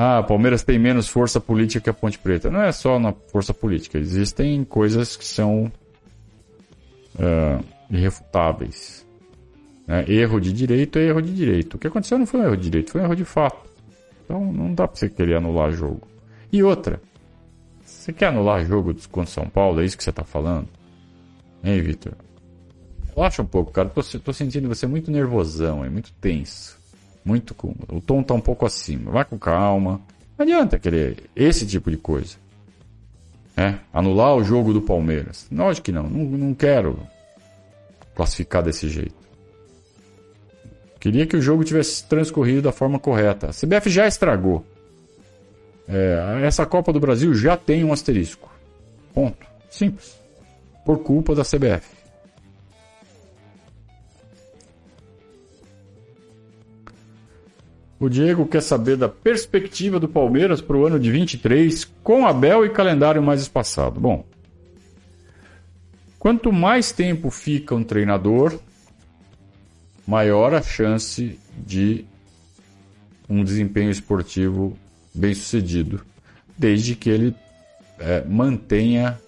Ah, 0.00 0.22
Palmeiras 0.22 0.62
tem 0.62 0.78
menos 0.78 1.08
força 1.08 1.40
política 1.40 1.80
que 1.80 1.90
a 1.90 1.92
Ponte 1.92 2.20
Preta. 2.20 2.48
Não 2.48 2.62
é 2.62 2.70
só 2.70 3.00
na 3.00 3.12
força 3.12 3.52
política. 3.52 3.98
Existem 3.98 4.62
coisas 4.62 5.16
que 5.16 5.24
são 5.24 5.72
uh, 7.16 7.64
irrefutáveis. 7.90 9.04
Né? 9.88 10.04
Erro 10.06 10.38
de 10.38 10.52
direito 10.52 11.00
é 11.00 11.06
erro 11.06 11.20
de 11.20 11.34
direito. 11.34 11.74
O 11.74 11.78
que 11.78 11.88
aconteceu 11.88 12.16
não 12.16 12.26
foi 12.26 12.38
um 12.38 12.44
erro 12.44 12.56
de 12.56 12.62
direito, 12.62 12.92
foi 12.92 13.00
um 13.00 13.04
erro 13.06 13.16
de 13.16 13.24
fato. 13.24 13.68
Então 14.24 14.52
não 14.52 14.72
dá 14.72 14.86
pra 14.86 14.96
você 14.96 15.08
querer 15.08 15.38
anular 15.38 15.72
jogo. 15.72 16.06
E 16.52 16.62
outra, 16.62 17.02
você 17.82 18.12
quer 18.12 18.26
anular 18.26 18.64
jogo 18.64 18.94
contra 19.10 19.32
São 19.32 19.48
Paulo? 19.48 19.80
É 19.80 19.84
isso 19.84 19.98
que 19.98 20.04
você 20.04 20.12
tá 20.12 20.22
falando? 20.22 20.68
Hein, 21.64 21.82
Vitor? 21.82 22.12
Relaxa 23.16 23.42
um 23.42 23.46
pouco, 23.46 23.72
cara. 23.72 23.88
Tô, 23.88 24.00
tô 24.20 24.32
sentindo 24.32 24.68
você 24.68 24.86
muito 24.86 25.10
nervosão, 25.10 25.84
é 25.84 25.88
muito 25.88 26.12
tenso. 26.20 26.77
Muito 27.28 27.54
com. 27.54 27.74
O 27.90 28.00
tom 28.00 28.22
tá 28.22 28.32
um 28.32 28.40
pouco 28.40 28.64
acima. 28.64 29.10
Vai 29.10 29.22
com 29.22 29.38
calma. 29.38 30.00
Não 30.38 30.44
adianta 30.44 30.78
querer 30.78 31.24
esse 31.36 31.66
tipo 31.66 31.90
de 31.90 31.98
coisa. 31.98 32.36
É, 33.54 33.74
anular 33.92 34.34
o 34.34 34.42
jogo 34.42 34.72
do 34.72 34.80
Palmeiras. 34.80 35.46
Lógico 35.52 35.84
que 35.84 35.92
não. 35.92 36.04
Não, 36.04 36.24
não 36.24 36.54
quero 36.54 36.98
classificar 38.14 38.62
desse 38.62 38.88
jeito. 38.88 39.14
Queria 40.98 41.26
que 41.26 41.36
o 41.36 41.42
jogo 41.42 41.64
tivesse 41.64 42.02
transcorrido 42.04 42.62
da 42.62 42.72
forma 42.72 42.98
correta. 42.98 43.48
A 43.48 43.52
CBF 43.52 43.90
já 43.90 44.06
estragou. 44.06 44.64
É, 45.86 46.40
essa 46.44 46.64
Copa 46.64 46.94
do 46.94 47.00
Brasil 47.00 47.34
já 47.34 47.58
tem 47.58 47.84
um 47.84 47.92
asterisco. 47.92 48.50
Ponto. 49.12 49.46
Simples. 49.68 50.18
Por 50.82 51.00
culpa 51.00 51.34
da 51.34 51.42
CBF. 51.42 51.97
O 58.00 58.08
Diego 58.08 58.46
quer 58.46 58.62
saber 58.62 58.96
da 58.96 59.08
perspectiva 59.08 59.98
do 59.98 60.08
Palmeiras 60.08 60.60
para 60.60 60.76
o 60.76 60.86
ano 60.86 61.00
de 61.00 61.10
23 61.10 61.84
com 62.02 62.26
Abel 62.26 62.64
e 62.64 62.70
calendário 62.70 63.20
mais 63.20 63.40
espaçado. 63.40 63.98
Bom, 63.98 64.24
quanto 66.16 66.52
mais 66.52 66.92
tempo 66.92 67.28
fica 67.28 67.74
um 67.74 67.82
treinador, 67.82 68.56
maior 70.06 70.54
a 70.54 70.62
chance 70.62 71.38
de 71.56 72.04
um 73.28 73.42
desempenho 73.42 73.90
esportivo 73.90 74.78
bem 75.12 75.34
sucedido, 75.34 76.00
desde 76.56 76.94
que 76.94 77.10
ele 77.10 77.34
é, 77.98 78.24
mantenha 78.24 79.20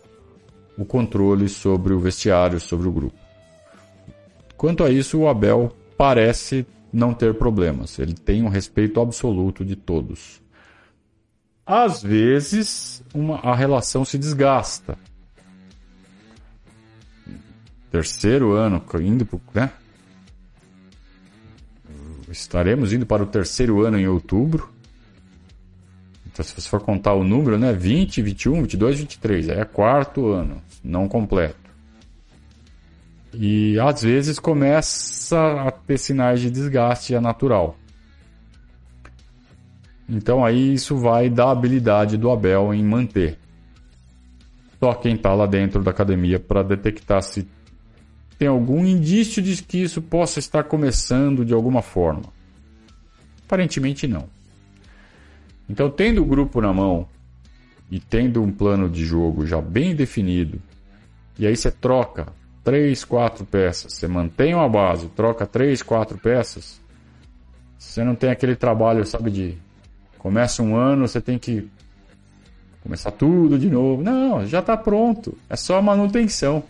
o 0.79 0.85
controle 0.85 1.49
sobre 1.49 1.93
o 1.93 1.99
vestiário, 1.99 2.61
sobre 2.61 2.87
o 2.87 2.93
grupo. 2.93 3.19
Quanto 4.57 4.85
a 4.85 4.91
isso, 4.91 5.19
o 5.19 5.29
Abel 5.29 5.75
parece 5.99 6.65
não 6.93 7.15
ter 7.15 7.35
problemas. 7.35 7.99
Ele 7.99 8.15
tem 8.15 8.43
um 8.43 8.49
respeito 8.49 9.01
absoluto 9.01 9.65
de 9.65 9.77
todos. 9.77 10.41
às 11.65 12.03
vezes 12.03 13.03
uma, 13.15 13.37
a 13.41 13.55
relação 13.55 14.05
se 14.05 14.19
desgasta. 14.19 14.99
Terceiro 17.91 18.53
ano, 18.53 18.83
indo 19.01 19.27
pro, 19.27 19.41
né? 19.53 19.71
Estaremos 22.31 22.93
indo 22.93 23.05
para 23.05 23.23
o 23.23 23.27
terceiro 23.27 23.85
ano 23.85 23.99
em 23.99 24.07
outubro. 24.07 24.71
Então, 26.27 26.45
se 26.45 26.55
você 26.55 26.69
for 26.69 26.81
contar 26.81 27.15
o 27.15 27.25
número, 27.25 27.59
né? 27.59 27.73
20, 27.73 28.23
21, 28.23 28.63
22, 28.63 29.01
23. 29.01 29.49
É 29.49 29.65
quarto 29.65 30.29
ano, 30.29 30.63
não 30.83 31.09
completo. 31.09 31.60
E 33.33 33.79
às 33.79 34.03
vezes 34.03 34.39
começa 34.39 35.39
a 35.63 35.71
ter 35.71 35.99
sinais 35.99 36.41
de 36.41 36.51
desgaste 36.51 37.15
é 37.15 37.21
natural. 37.21 37.77
Então 40.09 40.45
aí 40.45 40.75
isso 40.75 40.97
vai 40.97 41.31
da 41.31 41.51
habilidade 41.51 42.17
do 42.17 42.31
Abel 42.31 42.75
em 42.75 42.85
manter. 42.85 43.39
Só 44.81 44.95
quem 44.95 45.15
está 45.15 45.33
lá 45.35 45.47
dentro 45.47 45.83
da 45.83 45.91
academia 45.91 46.41
para 46.41 46.63
detectar 46.63 47.23
se 47.23 47.47
tem 48.39 48.49
algum 48.49 48.85
indício 48.85 49.43
de 49.43 49.63
que 49.63 49.79
isso 49.83 50.01
possa 50.01 50.39
estar 50.39 50.65
começando 50.65 51.45
de 51.45 51.53
alguma 51.53 51.83
forma. 51.83 52.33
Aparentemente 53.45 54.07
não. 54.07 54.29
Então, 55.69 55.91
tendo 55.91 56.23
o 56.23 56.25
grupo 56.25 56.61
na 56.61 56.73
mão 56.73 57.07
e 57.91 58.01
tendo 58.01 58.43
um 58.43 58.51
plano 58.51 58.89
de 58.89 59.05
jogo 59.05 59.47
já 59.47 59.61
bem 59.61 59.95
definido, 59.95 60.61
e 61.39 61.47
aí 61.47 61.55
você 61.55 61.71
troca 61.71 62.33
três, 62.71 63.05
quatro 63.05 63.45
peças, 63.45 63.95
você 63.95 64.07
mantém 64.07 64.55
uma 64.55 64.69
base, 64.69 65.09
troca 65.09 65.45
três, 65.45 65.83
quatro 65.83 66.17
peças, 66.17 66.81
você 67.77 68.05
não 68.05 68.15
tem 68.15 68.31
aquele 68.31 68.55
trabalho, 68.55 69.05
sabe, 69.05 69.29
de 69.29 69.59
começa 70.17 70.63
um 70.63 70.77
ano, 70.77 71.09
você 71.09 71.21
tem 71.21 71.37
que 71.37 71.69
começar 72.81 73.11
tudo 73.11 73.59
de 73.59 73.69
novo. 73.69 74.05
Não, 74.05 74.47
já 74.47 74.61
está 74.61 74.77
pronto, 74.77 75.37
é 75.49 75.57
só 75.57 75.83
manutenção. 75.83 76.63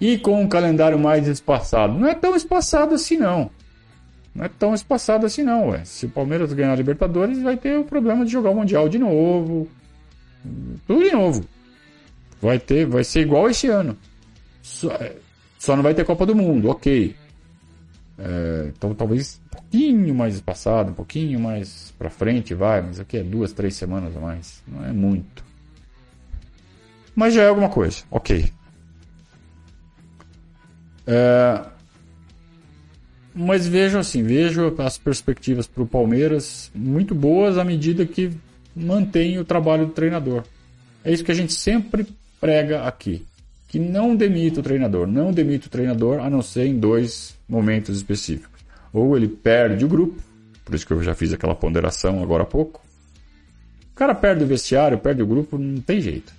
E 0.00 0.16
com 0.18 0.40
um 0.40 0.46
calendário 0.46 1.00
mais 1.00 1.26
espaçado, 1.26 1.98
não 1.98 2.06
é 2.06 2.14
tão 2.14 2.36
espaçado 2.36 2.94
assim 2.94 3.16
não. 3.16 3.50
Não 4.32 4.44
é 4.44 4.48
tão 4.48 4.72
espaçado 4.72 5.26
assim 5.26 5.42
não, 5.42 5.70
ué. 5.70 5.84
Se 5.84 6.06
o 6.06 6.10
Palmeiras 6.10 6.52
ganhar 6.52 6.74
a 6.74 6.76
Libertadores, 6.76 7.42
vai 7.42 7.56
ter 7.56 7.76
o 7.76 7.82
problema 7.82 8.24
de 8.24 8.30
jogar 8.30 8.50
o 8.50 8.54
Mundial 8.54 8.88
de 8.88 9.00
novo. 9.00 9.68
Tudo 10.86 11.02
de 11.02 11.10
novo. 11.10 11.55
Vai 12.40 12.58
ter, 12.58 12.86
vai 12.86 13.04
ser 13.04 13.20
igual 13.20 13.48
esse 13.48 13.68
ano. 13.68 13.96
Só, 14.62 14.90
é, 14.92 15.16
só 15.58 15.74
não 15.74 15.82
vai 15.82 15.94
ter 15.94 16.04
Copa 16.04 16.26
do 16.26 16.34
Mundo, 16.34 16.68
ok. 16.68 17.14
É, 18.18 18.72
então 18.76 18.94
talvez 18.94 19.40
um 19.46 19.48
pouquinho 19.56 20.14
mais 20.14 20.34
espaçado, 20.34 20.90
um 20.90 20.94
pouquinho 20.94 21.38
mais 21.38 21.92
pra 21.98 22.08
frente 22.08 22.54
vai, 22.54 22.80
mas 22.80 22.98
aqui 22.98 23.18
é 23.18 23.22
duas, 23.22 23.52
três 23.52 23.74
semanas 23.74 24.16
a 24.16 24.20
mais. 24.20 24.62
Não 24.66 24.84
é 24.84 24.92
muito. 24.92 25.44
Mas 27.14 27.34
já 27.34 27.42
é 27.42 27.48
alguma 27.48 27.68
coisa, 27.68 28.02
ok. 28.10 28.50
É, 31.06 31.66
mas 33.34 33.66
vejo 33.66 33.98
assim, 33.98 34.22
vejo 34.22 34.74
as 34.78 34.96
perspectivas 34.96 35.66
para 35.66 35.82
o 35.82 35.86
Palmeiras 35.86 36.70
muito 36.74 37.14
boas 37.14 37.58
à 37.58 37.64
medida 37.64 38.06
que 38.06 38.30
mantém 38.74 39.38
o 39.38 39.44
trabalho 39.44 39.86
do 39.86 39.92
treinador. 39.92 40.42
É 41.04 41.12
isso 41.12 41.22
que 41.22 41.30
a 41.30 41.34
gente 41.34 41.52
sempre 41.52 42.06
prega 42.40 42.82
aqui. 42.82 43.24
Que 43.68 43.78
não 43.78 44.14
demita 44.14 44.60
o 44.60 44.62
treinador. 44.62 45.06
Não 45.06 45.32
demita 45.32 45.66
o 45.66 45.70
treinador 45.70 46.20
a 46.20 46.30
não 46.30 46.42
ser 46.42 46.66
em 46.66 46.78
dois 46.78 47.36
momentos 47.48 47.96
específicos. 47.96 48.60
Ou 48.92 49.16
ele 49.16 49.28
perde 49.28 49.84
o 49.84 49.88
grupo, 49.88 50.22
por 50.64 50.74
isso 50.74 50.86
que 50.86 50.92
eu 50.92 51.02
já 51.02 51.14
fiz 51.14 51.32
aquela 51.32 51.54
ponderação 51.54 52.22
agora 52.22 52.44
há 52.44 52.46
pouco. 52.46 52.80
O 53.92 53.94
cara 53.96 54.14
perde 54.14 54.44
o 54.44 54.46
vestiário, 54.46 54.98
perde 54.98 55.22
o 55.22 55.26
grupo, 55.26 55.58
não 55.58 55.80
tem 55.80 56.00
jeito. 56.00 56.32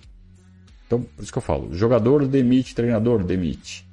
Então, 0.86 1.02
por 1.02 1.22
isso 1.24 1.32
que 1.32 1.38
eu 1.38 1.41
falo, 1.41 1.74
jogador 1.74 2.26
demite, 2.26 2.74
treinador 2.74 3.24
demite. 3.24 3.86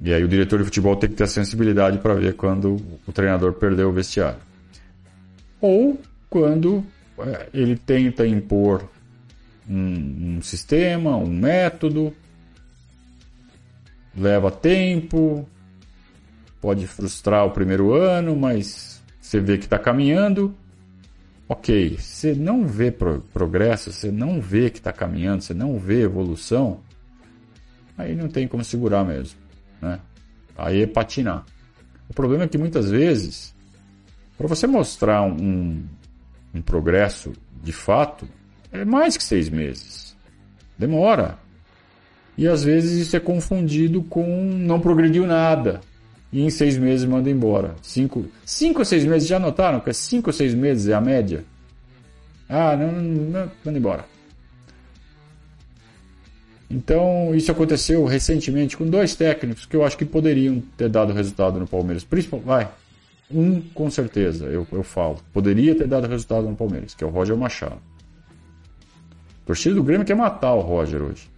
E 0.00 0.12
aí 0.12 0.22
o 0.22 0.28
diretor 0.28 0.58
de 0.58 0.64
futebol 0.64 0.96
tem 0.96 1.08
que 1.08 1.16
ter 1.16 1.24
a 1.24 1.28
sensibilidade 1.28 1.98
para 1.98 2.14
ver 2.14 2.34
quando 2.34 2.80
o 3.06 3.12
treinador 3.12 3.54
perdeu 3.54 3.88
o 3.88 3.92
vestiário. 3.92 4.40
Ou 5.60 5.98
quando 6.28 6.84
é, 7.18 7.48
ele 7.54 7.76
tenta 7.76 8.26
impor 8.26 8.88
um, 9.68 10.36
um 10.36 10.42
sistema, 10.42 11.16
um 11.16 11.26
método, 11.26 12.14
leva 14.16 14.50
tempo, 14.50 15.48
pode 16.60 16.86
frustrar 16.86 17.44
o 17.46 17.50
primeiro 17.50 17.92
ano, 17.92 18.36
mas 18.36 19.02
você 19.20 19.40
vê 19.40 19.58
que 19.58 19.64
está 19.64 19.78
caminhando. 19.78 20.54
Ok, 21.48 21.98
você 21.98 22.34
não 22.34 22.66
vê 22.66 22.90
pro 22.90 23.20
progresso, 23.32 23.92
você 23.92 24.10
não 24.10 24.40
vê 24.40 24.70
que 24.70 24.78
está 24.78 24.92
caminhando, 24.92 25.42
você 25.42 25.52
não 25.52 25.78
vê 25.78 26.02
evolução, 26.02 26.80
aí 27.98 28.14
não 28.14 28.28
tem 28.28 28.48
como 28.48 28.64
segurar 28.64 29.04
mesmo. 29.04 29.38
Né? 29.80 30.00
Aí 30.56 30.82
é 30.82 30.86
patinar. 30.86 31.44
O 32.08 32.14
problema 32.14 32.44
é 32.44 32.48
que 32.48 32.56
muitas 32.56 32.90
vezes, 32.90 33.54
para 34.38 34.46
você 34.46 34.66
mostrar 34.66 35.22
um, 35.22 35.84
um 36.54 36.62
progresso 36.62 37.32
de 37.62 37.72
fato, 37.72 38.26
é 38.74 38.84
mais 38.84 39.16
que 39.16 39.22
seis 39.22 39.48
meses. 39.48 40.16
Demora. 40.76 41.38
E 42.36 42.48
às 42.48 42.64
vezes 42.64 43.06
isso 43.06 43.16
é 43.16 43.20
confundido 43.20 44.02
com 44.02 44.26
não 44.44 44.80
progrediu 44.80 45.26
nada. 45.26 45.80
E 46.32 46.42
em 46.42 46.50
seis 46.50 46.76
meses 46.76 47.06
manda 47.06 47.30
embora. 47.30 47.76
Cinco, 47.80 48.26
cinco 48.44 48.80
ou 48.80 48.84
seis 48.84 49.04
meses, 49.04 49.28
já 49.28 49.38
notaram 49.38 49.78
que 49.78 49.90
é 49.90 49.92
cinco 49.92 50.30
ou 50.30 50.32
seis 50.32 50.52
meses 50.52 50.88
é 50.88 50.94
a 50.94 51.00
média? 51.00 51.44
Ah, 52.48 52.76
não, 52.76 52.90
não, 52.90 53.50
manda 53.64 53.78
embora. 53.78 54.04
Então, 56.68 57.32
isso 57.32 57.52
aconteceu 57.52 58.04
recentemente 58.04 58.76
com 58.76 58.84
dois 58.84 59.14
técnicos 59.14 59.64
que 59.64 59.76
eu 59.76 59.84
acho 59.84 59.96
que 59.96 60.04
poderiam 60.04 60.60
ter 60.76 60.88
dado 60.88 61.12
resultado 61.12 61.60
no 61.60 61.68
Palmeiras. 61.68 62.02
Principalmente, 62.02 62.46
vai, 62.46 62.68
um 63.30 63.60
com 63.60 63.88
certeza, 63.88 64.46
eu, 64.46 64.66
eu 64.72 64.82
falo, 64.82 65.20
poderia 65.32 65.76
ter 65.76 65.86
dado 65.86 66.08
resultado 66.08 66.48
no 66.48 66.56
Palmeiras, 66.56 66.92
que 66.92 67.04
é 67.04 67.06
o 67.06 67.10
Roger 67.10 67.36
Machado. 67.36 67.93
A 69.44 69.46
torcida 69.46 69.74
do 69.74 69.82
Grêmio 69.82 70.06
quer 70.06 70.16
matar 70.16 70.54
o 70.54 70.60
Roger 70.60 71.02
hoje. 71.02 71.28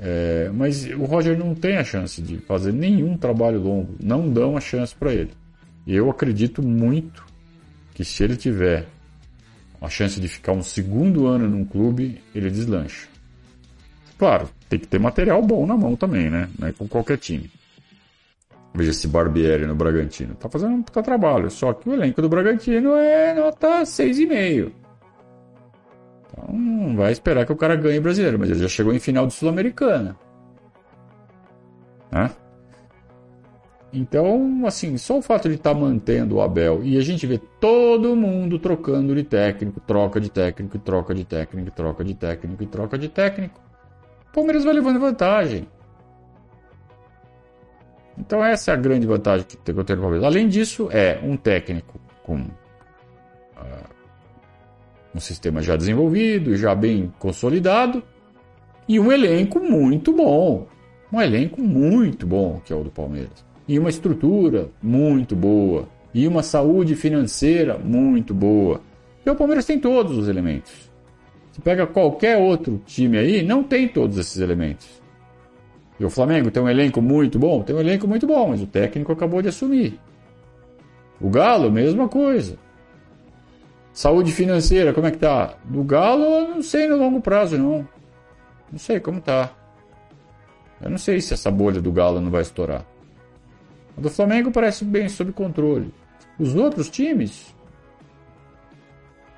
É, 0.00 0.50
mas 0.52 0.84
o 0.84 1.04
Roger 1.04 1.38
não 1.38 1.54
tem 1.54 1.76
a 1.76 1.84
chance 1.84 2.20
de 2.20 2.38
fazer 2.38 2.72
nenhum 2.72 3.16
trabalho 3.16 3.60
longo. 3.60 3.94
Não 4.02 4.28
dão 4.28 4.56
a 4.56 4.60
chance 4.60 4.94
para 4.94 5.12
ele. 5.12 5.30
E 5.86 5.94
eu 5.94 6.10
acredito 6.10 6.60
muito 6.60 7.24
que 7.94 8.04
se 8.04 8.22
ele 8.24 8.36
tiver 8.36 8.86
a 9.80 9.88
chance 9.88 10.20
de 10.20 10.26
ficar 10.26 10.52
um 10.52 10.62
segundo 10.62 11.26
ano 11.28 11.48
num 11.48 11.64
clube, 11.64 12.20
ele 12.34 12.50
deslancha. 12.50 13.06
Claro, 14.18 14.48
tem 14.68 14.80
que 14.80 14.88
ter 14.88 14.98
material 14.98 15.40
bom 15.40 15.64
na 15.64 15.76
mão 15.76 15.94
também, 15.94 16.28
né? 16.28 16.48
É 16.62 16.72
com 16.72 16.88
qualquer 16.88 17.18
time. 17.18 17.48
Veja 18.74 18.90
esse 18.90 19.06
Barbieri 19.06 19.66
no 19.66 19.74
Bragantino. 19.74 20.34
Tá 20.34 20.48
fazendo 20.48 20.74
um 20.74 20.82
puta 20.82 21.00
trabalho. 21.00 21.48
Só 21.48 21.72
que 21.72 21.88
o 21.88 21.94
elenco 21.94 22.20
do 22.20 22.28
Bragantino 22.28 22.96
é 22.96 23.34
nota 23.34 23.82
6,5. 23.82 24.72
Então 26.38 26.54
não 26.54 26.96
vai 26.96 27.12
esperar 27.12 27.44
que 27.44 27.52
o 27.52 27.56
cara 27.56 27.74
ganhe 27.76 28.00
brasileiro, 28.00 28.38
mas 28.38 28.50
ele 28.50 28.60
já 28.60 28.68
chegou 28.68 28.92
em 28.92 29.00
final 29.00 29.26
de 29.26 29.34
Sul-Americana. 29.34 30.16
Né? 32.10 32.30
Então, 33.92 34.64
assim, 34.66 34.96
só 34.98 35.18
o 35.18 35.22
fato 35.22 35.48
de 35.48 35.54
estar 35.54 35.74
tá 35.74 35.80
mantendo 35.80 36.36
o 36.36 36.42
Abel 36.42 36.84
e 36.84 36.96
a 36.98 37.00
gente 37.00 37.26
vê 37.26 37.38
todo 37.60 38.14
mundo 38.14 38.58
trocando 38.58 39.14
de 39.14 39.24
técnico, 39.24 39.80
troca 39.80 40.20
de 40.20 40.30
técnico, 40.30 40.78
troca 40.78 41.14
de 41.14 41.24
técnico, 41.24 41.70
troca 41.70 42.04
de 42.04 42.14
técnico 42.14 42.62
e 42.62 42.66
troca 42.66 42.98
de 42.98 43.08
técnico. 43.08 43.60
O 44.28 44.32
Palmeiras 44.32 44.64
vai 44.64 44.74
levando 44.74 45.00
vantagem. 45.00 45.66
Então 48.18 48.44
essa 48.44 48.72
é 48.72 48.74
a 48.74 48.76
grande 48.76 49.06
vantagem 49.06 49.46
que 49.46 49.56
eu 49.70 49.84
tenho 49.84 49.96
no 49.96 50.02
Palmeiras. 50.02 50.26
Além 50.26 50.48
disso, 50.48 50.88
é 50.90 51.18
um 51.22 51.36
técnico 51.36 51.98
com 52.22 52.36
uh, 52.36 53.97
um 55.14 55.20
sistema 55.20 55.62
já 55.62 55.76
desenvolvido, 55.76 56.56
já 56.56 56.74
bem 56.74 57.12
consolidado 57.18 58.02
e 58.88 58.98
um 58.98 59.12
elenco 59.12 59.60
muito 59.60 60.12
bom. 60.12 60.66
Um 61.12 61.20
elenco 61.20 61.60
muito 61.62 62.26
bom 62.26 62.60
que 62.64 62.72
é 62.72 62.76
o 62.76 62.82
do 62.82 62.90
Palmeiras. 62.90 63.44
E 63.66 63.78
uma 63.78 63.90
estrutura 63.90 64.70
muito 64.82 65.36
boa. 65.36 65.88
E 66.14 66.26
uma 66.26 66.42
saúde 66.42 66.94
financeira 66.94 67.78
muito 67.78 68.32
boa. 68.32 68.80
E 69.24 69.30
o 69.30 69.36
Palmeiras 69.36 69.66
tem 69.66 69.78
todos 69.78 70.16
os 70.16 70.28
elementos. 70.28 70.90
Você 71.52 71.60
pega 71.60 71.86
qualquer 71.86 72.38
outro 72.38 72.80
time 72.86 73.18
aí, 73.18 73.42
não 73.42 73.62
tem 73.62 73.88
todos 73.88 74.16
esses 74.16 74.38
elementos. 74.38 75.02
E 76.00 76.04
o 76.04 76.10
Flamengo 76.10 76.50
tem 76.50 76.62
um 76.62 76.68
elenco 76.68 77.02
muito 77.02 77.38
bom? 77.38 77.62
Tem 77.62 77.74
um 77.74 77.80
elenco 77.80 78.06
muito 78.06 78.26
bom, 78.26 78.50
mas 78.50 78.62
o 78.62 78.66
técnico 78.66 79.12
acabou 79.12 79.42
de 79.42 79.48
assumir. 79.48 79.98
O 81.20 81.28
Galo, 81.28 81.70
mesma 81.70 82.08
coisa. 82.08 82.56
Saúde 83.98 84.30
financeira, 84.30 84.94
como 84.94 85.08
é 85.08 85.10
que 85.10 85.18
tá? 85.18 85.54
Do 85.64 85.82
Galo, 85.82 86.22
eu 86.22 86.54
não 86.54 86.62
sei 86.62 86.86
no 86.86 86.96
longo 86.96 87.20
prazo, 87.20 87.58
não. 87.58 87.84
Não 88.70 88.78
sei 88.78 89.00
como 89.00 89.20
tá. 89.20 89.52
Eu 90.80 90.88
não 90.88 90.98
sei 90.98 91.20
se 91.20 91.34
essa 91.34 91.50
bolha 91.50 91.80
do 91.80 91.90
Galo 91.90 92.20
não 92.20 92.30
vai 92.30 92.42
estourar. 92.42 92.86
A 93.96 94.00
do 94.00 94.08
Flamengo 94.08 94.52
parece 94.52 94.84
bem 94.84 95.08
sob 95.08 95.32
controle. 95.32 95.92
Os 96.38 96.54
outros 96.54 96.88
times, 96.88 97.52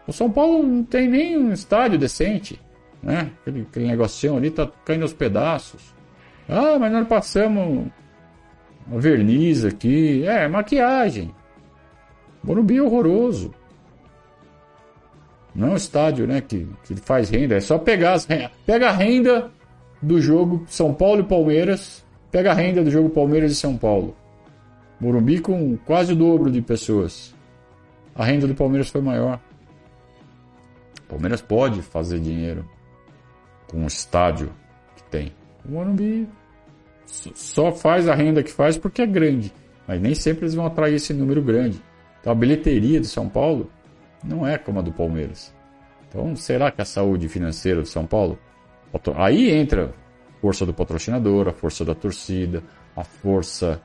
O 0.07 0.13
São 0.13 0.31
Paulo 0.31 0.63
não 0.63 0.85
tem 0.85 1.09
nem 1.09 1.39
um 1.39 1.55
estádio 1.55 1.99
decente, 1.99 2.61
né? 3.03 3.31
Aquele, 3.41 3.63
aquele 3.63 3.87
negocinho 3.87 4.37
ali 4.37 4.51
tá 4.51 4.71
caindo 4.85 5.05
aos 5.05 5.15
pedaços. 5.15 5.95
Ah, 6.47 6.79
mas 6.79 6.93
nós 6.93 7.09
passamos 7.09 7.87
verniz 8.87 9.65
aqui. 9.65 10.23
É, 10.27 10.47
maquiagem. 10.49 11.35
Morumbi 12.45 12.77
é 12.77 12.83
horroroso. 12.83 13.55
Não 15.61 15.69
é 15.69 15.71
um 15.73 15.77
estádio 15.77 16.27
né, 16.27 16.41
que, 16.41 16.67
que 16.85 16.97
faz 16.97 17.29
renda, 17.29 17.55
é 17.55 17.61
só 17.61 17.77
pegar 17.77 18.15
as 18.15 18.27
Pega 18.65 18.89
a 18.89 18.93
renda 18.93 19.51
do 20.01 20.19
jogo 20.19 20.65
São 20.67 20.95
Paulo 20.95 21.21
e 21.21 21.25
Palmeiras, 21.25 22.03
pega 22.31 22.51
a 22.51 22.55
renda 22.55 22.83
do 22.83 22.91
jogo 22.91 23.11
Palmeiras 23.11 23.53
e 23.53 23.55
São 23.55 23.77
Paulo. 23.77 24.17
Morumbi 24.99 25.39
com 25.39 25.77
quase 25.85 26.15
o 26.15 26.17
dobro 26.17 26.51
de 26.51 26.63
pessoas. 26.63 27.35
A 28.15 28.25
renda 28.25 28.47
do 28.47 28.55
Palmeiras 28.55 28.89
foi 28.89 29.03
maior. 29.03 29.39
Palmeiras 31.07 31.43
pode 31.43 31.83
fazer 31.83 32.21
dinheiro 32.21 32.65
com 33.69 33.85
o 33.85 33.87
estádio 33.87 34.51
que 34.97 35.03
tem. 35.11 35.31
O 35.63 35.73
Morumbi 35.73 36.27
só 37.05 37.71
faz 37.71 38.09
a 38.09 38.15
renda 38.15 38.43
que 38.43 38.51
faz 38.51 38.79
porque 38.79 39.03
é 39.03 39.07
grande. 39.07 39.53
Mas 39.87 40.01
nem 40.01 40.15
sempre 40.15 40.45
eles 40.45 40.55
vão 40.55 40.65
atrair 40.65 40.95
esse 40.95 41.13
número 41.13 41.43
grande. 41.43 41.83
Então 42.19 42.33
a 42.33 42.37
bilheteria 42.37 42.99
de 42.99 43.07
São 43.07 43.29
Paulo 43.29 43.71
não 44.25 44.47
é 44.47 44.59
como 44.59 44.79
a 44.79 44.83
do 44.83 44.93
Palmeiras. 44.93 45.55
Então 46.09 46.35
será 46.37 46.71
que 46.71 46.83
a 46.83 46.85
saúde 46.85 47.29
financeira 47.29 47.81
do 47.81 47.87
São 47.87 48.07
Paulo? 48.07 48.39
Aí 49.17 49.51
entra 49.51 49.95
a 50.29 50.41
força 50.41 50.67
do 50.67 50.75
patrocinador, 50.75 51.49
a 51.49 51.53
força 51.53 51.85
da 51.85 51.95
torcida, 51.95 52.63
a 52.97 53.05
força 53.05 53.81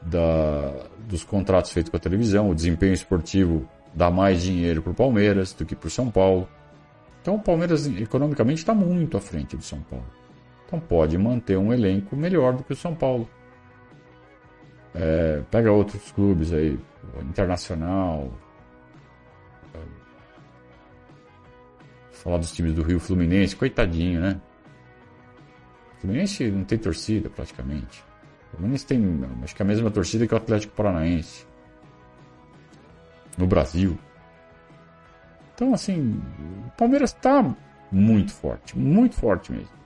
da, 0.00 0.88
dos 1.06 1.24
contratos 1.24 1.70
feitos 1.70 1.90
com 1.90 1.96
a 1.96 2.00
televisão, 2.00 2.50
o 2.50 2.54
desempenho 2.54 2.94
esportivo 2.94 3.68
dá 3.94 4.10
mais 4.10 4.42
dinheiro 4.42 4.82
para 4.82 4.92
o 4.92 4.94
Palmeiras 4.94 5.52
do 5.52 5.64
que 5.64 5.74
para 5.76 5.88
o 5.88 5.90
São 5.90 6.10
Paulo. 6.10 6.48
Então 7.20 7.34
o 7.34 7.40
Palmeiras 7.40 7.86
economicamente 7.86 8.60
está 8.60 8.74
muito 8.74 9.16
à 9.16 9.20
frente 9.20 9.56
do 9.56 9.62
São 9.62 9.80
Paulo. 9.80 10.06
Então 10.66 10.80
pode 10.80 11.16
manter 11.18 11.56
um 11.56 11.72
elenco 11.72 12.16
melhor 12.16 12.54
do 12.54 12.64
que 12.64 12.72
o 12.72 12.76
São 12.76 12.94
Paulo. 12.94 13.28
É, 14.94 15.42
pega 15.50 15.70
outros 15.70 16.10
clubes 16.12 16.52
aí, 16.52 16.78
Internacional. 17.22 18.30
Falar 22.26 22.38
dos 22.38 22.50
times 22.50 22.74
do 22.74 22.82
Rio 22.82 22.98
Fluminense, 22.98 23.54
coitadinho, 23.54 24.20
né? 24.20 24.40
O 25.96 26.00
Fluminense 26.00 26.50
não 26.50 26.64
tem 26.64 26.76
torcida 26.76 27.30
praticamente. 27.30 28.02
O 28.52 28.56
Fluminense 28.56 28.84
tem, 28.84 29.24
acho 29.44 29.54
que 29.54 29.62
a 29.62 29.64
mesma 29.64 29.92
torcida 29.92 30.26
que 30.26 30.34
o 30.34 30.36
Atlético 30.36 30.74
Paranaense. 30.74 31.46
No 33.38 33.46
Brasil. 33.46 33.96
Então, 35.54 35.72
assim, 35.72 36.20
o 36.66 36.70
Palmeiras 36.76 37.10
está 37.14 37.54
muito 37.92 38.32
forte, 38.32 38.76
muito 38.76 39.14
forte 39.14 39.52
mesmo. 39.52 39.76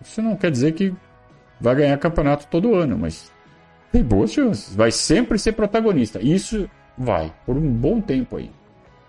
Isso 0.00 0.22
não 0.22 0.34
quer 0.34 0.50
dizer 0.50 0.72
que 0.72 0.94
vai 1.60 1.74
ganhar 1.74 1.98
campeonato 1.98 2.46
todo 2.46 2.74
ano, 2.74 2.96
mas 2.96 3.30
tem 3.92 4.02
boas 4.02 4.32
chances. 4.32 4.74
Vai 4.74 4.90
sempre 4.90 5.38
ser 5.38 5.52
protagonista. 5.52 6.22
Isso 6.22 6.70
vai, 6.96 7.34
por 7.44 7.54
um 7.54 7.70
bom 7.70 8.00
tempo 8.00 8.38
aí. 8.38 8.50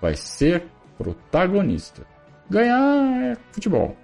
Vai 0.02 0.16
ser 0.16 0.68
protagonista. 0.98 2.06
Ganhar 2.50 3.32
é 3.32 3.38
futebol. 3.52 3.96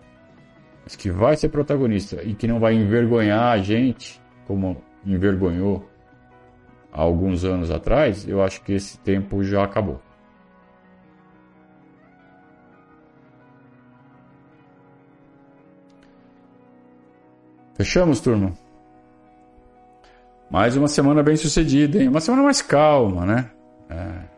Mas 0.83 0.95
que 0.95 1.09
vai 1.09 1.35
ser 1.35 1.49
protagonista 1.49 2.21
e 2.23 2.33
que 2.33 2.47
não 2.47 2.59
vai 2.59 2.73
envergonhar 2.73 3.51
a 3.53 3.57
gente, 3.57 4.21
como 4.45 4.81
envergonhou 5.05 5.89
há 6.91 7.01
alguns 7.01 7.43
anos 7.45 7.71
atrás, 7.71 8.27
eu 8.27 8.43
acho 8.43 8.61
que 8.63 8.73
esse 8.73 8.97
tempo 8.99 9.43
já 9.43 9.63
acabou. 9.63 10.01
Fechamos, 17.75 18.19
turma? 18.19 18.53
Mais 20.49 20.77
uma 20.77 20.87
semana 20.87 21.23
bem 21.23 21.35
sucedida, 21.35 22.01
hein? 22.01 22.07
Uma 22.09 22.19
semana 22.19 22.43
mais 22.43 22.61
calma, 22.61 23.25
né? 23.25 23.49
É. 23.89 24.32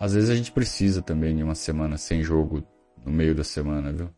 Às 0.00 0.14
vezes 0.14 0.30
a 0.30 0.34
gente 0.34 0.50
precisa 0.50 1.02
também 1.02 1.36
de 1.36 1.42
uma 1.42 1.54
semana 1.54 1.98
sem 1.98 2.22
jogo 2.22 2.64
no 3.04 3.12
meio 3.12 3.34
da 3.34 3.44
semana, 3.44 3.92
viu? 3.92 4.08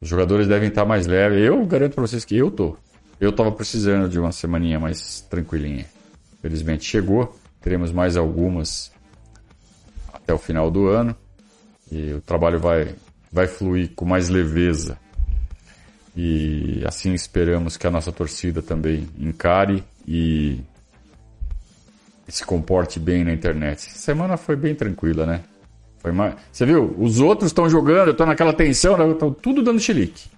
Os 0.00 0.08
jogadores 0.08 0.46
devem 0.46 0.68
estar 0.68 0.84
mais 0.84 1.06
leves. 1.06 1.42
Eu 1.42 1.64
garanto 1.64 1.94
para 1.94 2.06
vocês 2.06 2.24
que 2.24 2.36
eu 2.36 2.50
tô. 2.50 2.76
Eu 3.18 3.32
tava 3.32 3.50
precisando 3.50 4.08
de 4.08 4.20
uma 4.20 4.30
semaninha 4.30 4.78
mais 4.78 5.22
tranquilinha. 5.22 5.86
Felizmente 6.42 6.84
chegou. 6.84 7.36
Teremos 7.62 7.90
mais 7.90 8.16
algumas 8.16 8.92
até 10.12 10.34
o 10.34 10.38
final 10.38 10.70
do 10.70 10.86
ano. 10.86 11.16
E 11.90 12.12
o 12.12 12.20
trabalho 12.20 12.60
vai, 12.60 12.94
vai 13.32 13.46
fluir 13.46 13.92
com 13.94 14.04
mais 14.04 14.28
leveza 14.28 14.98
e 16.20 16.82
assim 16.84 17.14
esperamos 17.14 17.76
que 17.76 17.86
a 17.86 17.90
nossa 17.92 18.10
torcida 18.10 18.60
também 18.60 19.08
encare 19.16 19.84
e, 20.04 20.58
se 22.28 22.44
comporte 22.44 23.00
bem 23.00 23.24
na 23.24 23.32
internet. 23.32 23.80
Semana 23.80 24.36
foi 24.36 24.54
bem 24.54 24.74
tranquila, 24.74 25.24
né? 25.24 25.40
Foi 25.98 26.12
mais... 26.12 26.34
Você 26.52 26.64
viu? 26.66 26.94
Os 26.98 27.20
outros 27.20 27.50
estão 27.50 27.68
jogando, 27.68 28.08
eu 28.08 28.14
tô 28.14 28.24
naquela 28.24 28.52
tensão, 28.52 28.96
né? 28.96 29.08
Estão 29.10 29.32
tudo 29.32 29.62
dando 29.62 29.80
chilique. 29.80 30.28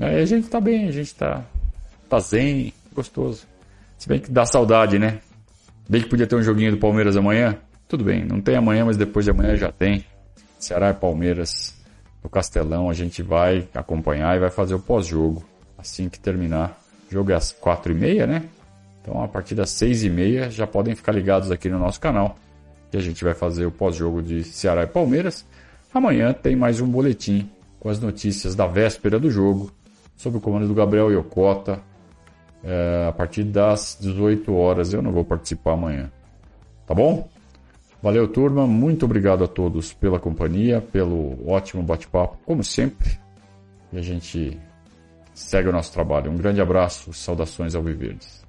Aí 0.00 0.20
a 0.20 0.26
gente 0.26 0.48
tá 0.48 0.60
bem, 0.60 0.88
a 0.88 0.92
gente 0.92 1.14
tá, 1.14 1.44
tá 2.08 2.18
zen, 2.18 2.72
gostoso. 2.94 3.44
Se 3.98 4.08
bem 4.08 4.20
que 4.20 4.30
dá 4.30 4.46
saudade, 4.46 4.98
né? 4.98 5.20
Bem 5.88 6.02
que 6.02 6.08
podia 6.08 6.26
ter 6.26 6.36
um 6.36 6.42
joguinho 6.42 6.72
do 6.72 6.78
Palmeiras 6.78 7.16
amanhã. 7.16 7.56
Tudo 7.88 8.04
bem, 8.04 8.24
não 8.24 8.40
tem 8.40 8.56
amanhã, 8.56 8.84
mas 8.84 8.96
depois 8.96 9.24
de 9.24 9.30
amanhã 9.30 9.56
já 9.56 9.70
tem. 9.70 10.04
Ceará 10.58 10.90
e 10.90 10.94
Palmeiras 10.94 11.74
no 12.22 12.28
Castelão. 12.28 12.90
A 12.90 12.94
gente 12.94 13.22
vai 13.22 13.68
acompanhar 13.74 14.36
e 14.36 14.40
vai 14.40 14.50
fazer 14.50 14.74
o 14.74 14.80
pós-jogo 14.80 15.44
assim 15.78 16.08
que 16.08 16.18
terminar. 16.18 16.78
O 17.08 17.12
jogo 17.12 17.30
é 17.30 17.34
às 17.34 17.52
quatro 17.52 17.92
e 17.92 17.94
meia, 17.94 18.26
né? 18.26 18.44
Então 19.06 19.22
a 19.22 19.28
partir 19.28 19.54
das 19.54 19.70
seis 19.70 20.02
e 20.02 20.10
meia 20.10 20.50
já 20.50 20.66
podem 20.66 20.96
ficar 20.96 21.12
ligados 21.12 21.52
aqui 21.52 21.68
no 21.68 21.78
nosso 21.78 22.00
canal 22.00 22.36
que 22.90 22.96
a 22.96 23.00
gente 23.00 23.22
vai 23.22 23.34
fazer 23.34 23.64
o 23.64 23.70
pós-jogo 23.70 24.20
de 24.20 24.42
Ceará 24.42 24.82
e 24.82 24.86
Palmeiras. 24.86 25.46
Amanhã 25.94 26.32
tem 26.32 26.56
mais 26.56 26.80
um 26.80 26.88
boletim 26.88 27.48
com 27.78 27.88
as 27.88 28.00
notícias 28.00 28.56
da 28.56 28.66
véspera 28.66 29.18
do 29.18 29.30
jogo 29.30 29.70
sob 30.16 30.38
o 30.38 30.40
comando 30.40 30.66
do 30.66 30.74
Gabriel 30.74 31.12
Yokota 31.12 31.80
é, 32.64 33.06
a 33.08 33.12
partir 33.12 33.44
das 33.44 33.96
18 34.00 34.52
horas. 34.52 34.92
Eu 34.92 35.02
não 35.02 35.12
vou 35.12 35.24
participar 35.24 35.72
amanhã. 35.72 36.10
Tá 36.84 36.94
bom? 36.94 37.28
Valeu, 38.02 38.26
turma. 38.28 38.66
Muito 38.66 39.04
obrigado 39.04 39.44
a 39.44 39.48
todos 39.48 39.92
pela 39.92 40.18
companhia, 40.18 40.80
pelo 40.80 41.48
ótimo 41.48 41.82
bate-papo, 41.82 42.38
como 42.44 42.62
sempre. 42.62 43.18
E 43.92 43.98
a 43.98 44.02
gente 44.02 44.58
segue 45.34 45.68
o 45.68 45.72
nosso 45.72 45.92
trabalho. 45.92 46.30
Um 46.30 46.36
grande 46.36 46.60
abraço, 46.60 47.12
saudações 47.12 47.74
ao 47.74 47.82
Viverdes. 47.82 48.45